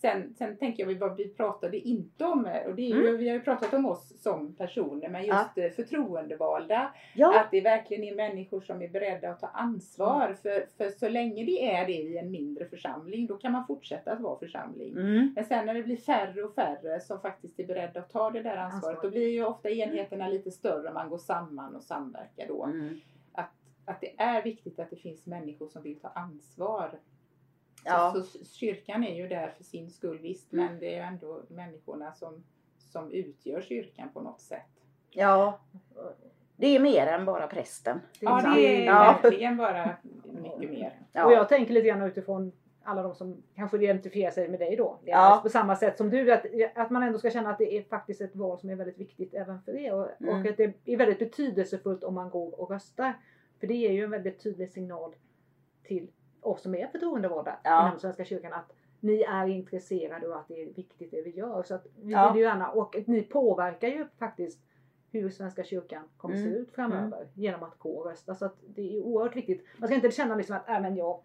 Sen, 0.01 0.35
sen 0.35 0.57
tänker 0.57 0.87
jag 0.87 0.99
vad 0.99 1.17
vi 1.17 1.29
pratade 1.29 1.77
inte 1.77 2.25
om, 2.25 2.39
och 2.67 2.75
det 2.75 2.83
är 2.83 2.95
ju, 2.97 3.17
vi 3.17 3.29
har 3.29 3.37
ju 3.37 3.41
pratat 3.43 3.75
om 3.75 3.87
oss 3.87 4.23
som 4.23 4.55
personer, 4.55 5.09
men 5.09 5.25
just 5.25 5.59
eh, 5.59 5.71
förtroendevalda. 5.71 6.95
Ja, 7.15 7.41
Att 7.41 7.51
det 7.51 7.61
verkligen 7.61 8.05
är 8.05 8.15
människor 8.15 8.61
som 8.61 8.83
är 8.83 8.89
beredda 8.89 9.31
att 9.31 9.41
ta 9.41 9.47
ansvar. 9.47 10.37
För, 10.43 10.67
för 10.77 10.91
så 10.91 11.09
länge 11.09 11.45
det 11.45 11.71
är 11.75 11.87
det 11.87 11.93
i 11.93 12.19
en 12.19 12.31
mindre 12.31 12.65
församling, 12.65 13.27
då 13.27 13.37
kan 13.37 13.53
man 13.53 13.67
fortsätta 13.67 14.13
att 14.13 14.21
vara 14.21 14.39
församling. 14.39 14.93
mm, 14.93 15.33
Men 15.37 15.45
sen 15.45 15.67
när 15.67 15.75
det 15.75 15.83
blir 15.83 15.97
färre 15.97 16.43
och 16.43 16.55
färre 16.55 17.01
som 17.01 17.21
faktiskt 17.21 17.61
är 17.61 17.67
beredda 17.67 18.01
att 18.01 18.11
ta 18.11 18.31
det 18.31 18.43
där 18.43 18.57
ansvaret, 18.57 18.97
Ansvar. 18.97 19.03
då 19.03 19.11
blir 19.11 19.29
ju 19.29 19.45
ofta 19.45 19.71
enheterna 19.71 20.29
lite 20.29 20.51
större. 20.51 20.93
Man 20.93 21.09
går 21.09 21.19
samman 21.19 21.77
och 21.77 21.83
samverkar 21.83 22.49
då. 22.49 22.69
Mm. 23.87 23.95
Att 23.95 24.01
det 24.01 24.21
är 24.21 24.43
viktigt 24.43 24.79
att 24.81 24.91
det 24.91 24.97
finns 24.97 25.27
människor 25.27 25.69
som 25.69 25.83
vill 25.83 26.01
ta 26.01 26.09
ansvar. 26.09 26.99
Ja. 27.85 28.13
Så, 28.15 28.23
så 28.23 28.45
kyrkan 28.45 29.05
är 29.05 29.15
ju 29.15 29.29
där 29.29 29.49
för 29.57 29.65
sin 29.65 29.91
skull 29.91 30.19
visst, 30.19 30.53
men 30.53 30.79
det 30.81 30.87
är 30.87 30.97
ju 30.97 31.03
ändå 31.15 31.43
människorna 31.49 32.13
som, 32.13 32.45
som 32.79 33.11
utgör 33.13 33.61
kyrkan 33.63 34.09
på 34.15 34.21
något 34.21 34.41
sätt. 34.41 34.71
ja. 35.11 35.61
Det 36.57 36.67
är 36.67 36.81
mer 36.81 37.07
än 37.07 37.25
bara 37.25 37.47
prästen. 37.47 38.01
Ja, 38.21 38.41
sant. 38.41 38.57
det 38.57 38.77
är 38.83 38.87
Ja. 38.87 39.19
verkligen 39.23 39.57
bara 39.57 39.97
mycket 40.25 40.71
mer. 40.71 40.99
Ja. 41.13 41.25
Och 41.27 41.33
jag 41.33 41.49
tänker 41.49 41.75
lite 41.75 41.87
grann 41.87 42.03
utifrån 42.03 42.53
alla 42.83 43.03
de 43.03 43.15
som 43.15 43.43
kanske 43.55 43.77
identifierar 43.85 44.31
sig 44.31 44.49
med 44.49 44.61
dig 44.61 44.77
då. 44.77 44.99
Ja. 45.05 45.41
På 45.43 45.49
samma 45.49 45.77
sätt 45.77 45.97
som 45.97 46.11
du. 46.11 46.33
Att, 46.33 46.45
att 46.75 46.91
man 46.91 47.03
ändå 47.03 47.19
ska 47.19 47.31
känna 47.31 47.51
att 47.51 47.59
det 47.59 47.77
är 47.77 47.83
faktiskt 47.83 48.21
ett 48.21 48.37
val 48.37 48.59
som 48.59 48.71
är 48.71 48.75
väldigt 48.77 48.99
viktigt 48.99 49.35
även 49.35 49.63
för 49.63 49.77
er. 49.77 49.95
Och, 49.95 50.09
Mm. 50.21 50.41
och 50.41 50.51
att 50.51 50.57
det 50.57 50.75
är 50.85 50.97
väldigt 50.97 51.19
betydelsefullt 51.19 52.05
om 52.05 52.15
man 52.15 52.31
går 52.31 52.61
och 52.61 52.71
röstar. 52.71 53.13
För 53.65 53.69
det 53.69 53.87
är 53.89 53.93
ju 53.93 54.05
en 54.05 54.11
väldigt 54.11 54.43
tydlig 54.43 54.71
signal 54.71 55.15
till 55.85 56.09
oss 56.41 56.63
som 56.63 56.75
är 56.75 56.87
förtroendevalda 56.87 57.57
Ja. 57.65 57.87
inom 57.89 57.99
Svenska 57.99 58.25
kyrkan 58.25 58.53
att 58.53 58.73
ni 59.01 59.21
är 59.23 59.47
intresserade 59.47 60.29
och 60.29 60.37
att 60.39 60.49
det 60.49 60.63
är 60.63 60.67
viktigt 60.75 61.11
det 61.11 61.23
vi 61.23 61.31
gör. 61.31 61.63
Så 61.63 61.75
att 61.75 61.87
vi 62.03 62.13
Ja. 62.13 62.33
vill 62.33 62.41
ju 62.43 62.47
gärna, 62.49 62.69
och 62.71 62.97
ni 63.07 63.23
påverkar 63.23 63.89
ju 63.89 64.07
faktiskt 64.19 64.61
hur 65.11 65.31
Svenska 65.31 65.65
kyrkan 65.65 66.03
kommer 66.17 66.35
Mm. 66.37 66.51
se 66.53 66.59
ut 66.59 66.73
framöver 66.73 67.29
genom 67.35 67.63
att 67.63 67.79
gå 67.79 67.91
och 67.99 68.07
rösta. 68.07 68.35
Så 68.35 68.45
att 68.47 68.57
det 68.67 68.97
är 68.97 69.01
oerhört 69.01 69.37
viktigt. 69.37 69.65
Man 69.79 69.89
ska 69.89 69.95
inte 69.95 70.11
känna 70.11 70.35
liksom 70.35 70.57
att 70.57 70.69
äh, 70.69 70.81
men 70.81 70.97
jag, 70.97 71.21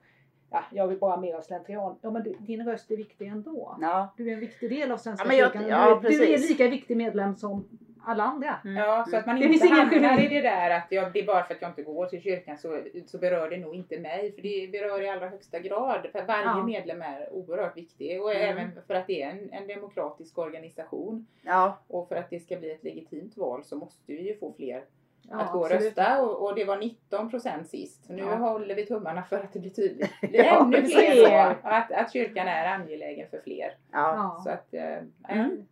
ja, 0.50 0.64
jag 0.72 0.88
vill 0.88 1.00
bara 1.00 1.18
mer 1.20 1.36
av 1.36 1.42
slentrian. 1.42 1.96
Ja 2.02 2.12
men 2.12 2.24
du- 2.24 2.36
din 2.40 2.66
röst 2.66 2.92
är 2.92 2.98
viktig 2.98 3.28
ändå. 3.28 3.78
Ja. 3.82 4.14
Du 4.18 4.30
är 4.30 4.34
en 4.34 4.40
viktig 4.40 4.70
del 4.70 4.92
av 4.92 4.98
Svenska 4.98 5.28
Ja, 5.28 5.34
jag- 5.34 5.52
kyrkan. 5.54 5.70
ja, 5.70 6.00
du, 6.02 6.08
är, 6.08 6.12
du 6.12 6.34
är 6.34 6.38
lika 6.38 6.68
viktig 6.68 6.98
medlem 6.98 7.36
som 7.36 7.66
alla 8.06 8.24
andra. 8.24 8.56
Mm. 8.66 8.78
Ja, 8.78 9.06
så 9.10 9.18
att 9.18 9.26
man 9.26 9.36
Det 9.40 9.46
inte 9.46 9.60
finns 9.60 9.72
ingen 9.72 9.88
hamnar 10.04 10.22
i 10.24 10.28
det 10.28 10.42
där 10.42 10.70
att 10.70 10.88
jag, 10.90 11.14
det 11.14 11.20
är 11.20 11.26
bara 11.26 11.44
för 11.44 11.54
att 11.54 11.62
jag 11.62 11.72
inte 11.72 11.84
går 11.84 12.06
till 12.06 12.22
kyrkan 12.22 12.58
så, 12.58 12.82
så 13.06 13.18
berör 13.18 13.50
det 13.50 13.58
nog 13.58 13.76
inte 13.76 14.00
mig. 14.00 14.32
För 14.36 14.42
det 14.42 14.72
berör 14.72 15.02
i 15.02 15.10
allra 15.10 15.30
högsta 15.30 15.60
grad. 15.60 16.08
För 16.12 16.24
varje 16.26 16.44
Ja. 16.46 16.64
medlem 16.64 17.02
är 17.02 17.34
oerhört 17.34 17.78
viktig. 17.78 18.22
Och 18.22 18.34
Mm. 18.36 18.50
även 18.58 18.72
för 18.88 18.94
att 18.94 19.08
det 19.08 19.22
är 19.24 19.30
en, 19.30 19.54
en 19.54 19.68
demokratisk 19.68 20.38
organisation. 20.38 21.28
Ja. 21.42 21.80
Och 21.88 22.08
för 22.08 22.16
att 22.16 22.30
det 22.30 22.40
ska 22.40 22.58
bli 22.58 22.72
ett 22.72 22.84
legitimt 22.84 23.38
val 23.38 23.64
så 23.64 23.76
måste 23.76 24.14
vi 24.14 24.28
ju 24.28 24.38
få 24.38 24.54
fler 24.54 24.84
Ja, 25.32 25.40
att 25.42 25.52
gå 25.52 25.60
och 25.60 25.70
rösta. 25.70 26.22
Och, 26.22 26.44
och 26.48 26.56
det 26.56 26.66
var 26.66 26.78
19 26.78 27.30
procent 27.30 27.68
sist. 27.70 28.06
Nu 28.10 28.22
Ja. 28.22 28.36
håller 28.36 28.76
vi 28.76 28.86
tummarna 28.86 29.24
för 29.24 29.36
att 29.40 29.54
det 29.54 29.60
blir 29.60 29.72
tydligt. 29.72 30.12
Det 30.22 30.38
Ja, 30.38 30.44
är 30.60 30.62
ännu 30.66 30.82
fler 30.86 31.26
så. 31.26 31.68
Att, 31.68 31.92
att 31.92 32.14
kyrkan 32.14 32.48
är 32.48 32.66
angelägen 32.66 33.30
för 33.30 33.40
fler. 33.44 33.74
ja. 33.92 34.42
Så 34.44 34.50
att, 34.50 34.74
eh, 34.74 34.98
Mm. 35.30 35.66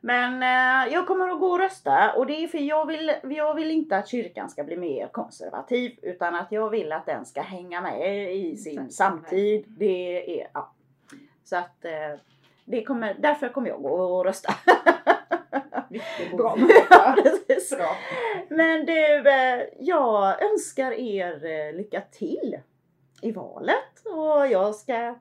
Men 0.00 0.42
eh, 0.42 0.92
jag 0.92 1.06
kommer 1.06 1.28
att 1.28 1.40
gå 1.40 1.46
och 1.46 1.58
rösta 1.58 2.12
och 2.12 2.26
det 2.26 2.44
är 2.44 2.48
för 2.48 2.58
jag 2.58 2.86
vill, 2.86 3.12
jag 3.22 3.54
vill 3.54 3.70
inte 3.70 3.96
att 3.96 4.08
kyrkan 4.08 4.50
ska 4.50 4.64
bli 4.64 4.76
mer 4.76 5.08
konservativ 5.08 5.98
utan 6.02 6.34
att 6.34 6.52
jag 6.52 6.70
vill 6.70 6.92
att 6.92 7.06
den 7.06 7.26
ska 7.26 7.40
hänga 7.40 7.80
med 7.80 8.34
i 8.36 8.56
sin 8.56 8.78
Exakt. 8.78 8.92
samtid. 8.92 9.64
Det 9.66 10.40
är, 10.40 10.48
ja. 10.54 10.72
Så 11.44 11.56
att 11.56 11.84
eh, 11.84 12.20
det 12.64 12.84
kommer, 12.84 13.16
därför 13.18 13.48
kommer 13.48 13.68
jag 13.68 13.82
gå 13.82 13.88
och 13.88 14.24
rösta. 14.24 14.54
Bra. 16.36 16.56
Ja. 16.90 17.16
Bra. 17.76 17.96
Men 18.48 18.86
du, 18.86 19.30
eh, 19.30 19.62
jag 19.78 20.42
önskar 20.42 20.92
er 20.92 21.44
eh, 21.44 21.76
lycka 21.76 22.00
till 22.00 22.58
i 23.22 23.32
valet 23.32 24.06
och 24.06 24.46
jag 24.46 24.74
ska 24.74 25.14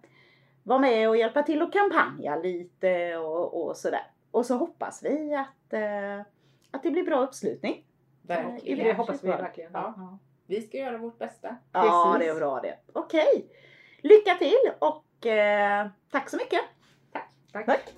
vara 0.64 0.80
med 0.80 1.10
och 1.10 1.18
hjälpa 1.18 1.44
till 1.44 1.62
och 1.62 1.74
kampanja 1.74 2.36
lite 2.36 3.18
och, 3.18 3.64
och 3.64 3.78
sådär. 3.78 4.06
Och 4.34 4.46
så 4.46 4.58
hoppas 4.58 5.04
vi 5.04 5.34
att, 5.34 5.74
eh, 5.74 6.20
att 6.72 6.84
det 6.84 6.92
blir 6.92 7.04
bra 7.04 7.20
uppslutning. 7.20 7.86
Verkligen. 8.22 8.88
Det 8.88 8.94
hoppas 8.94 9.24
vi 9.24 9.28
verkligen. 9.28 9.72
Ja. 9.74 9.94
Ja. 9.98 10.18
Vi 10.48 10.62
ska 10.62 10.78
göra 10.78 10.98
vårt 10.98 11.18
bästa. 11.18 11.56
Ja, 11.72 12.12
Precis. 12.14 12.28
det 12.28 12.36
är 12.36 12.40
bra 12.40 12.60
det. 12.60 12.78
Okej, 12.94 13.46
lycka 14.02 14.36
till 14.36 14.72
och 14.80 15.26
eh, 15.26 15.88
tack 16.12 16.30
så 16.30 16.38
mycket. 16.38 16.62
Tack. 17.52 17.66
Tack. 17.66 17.94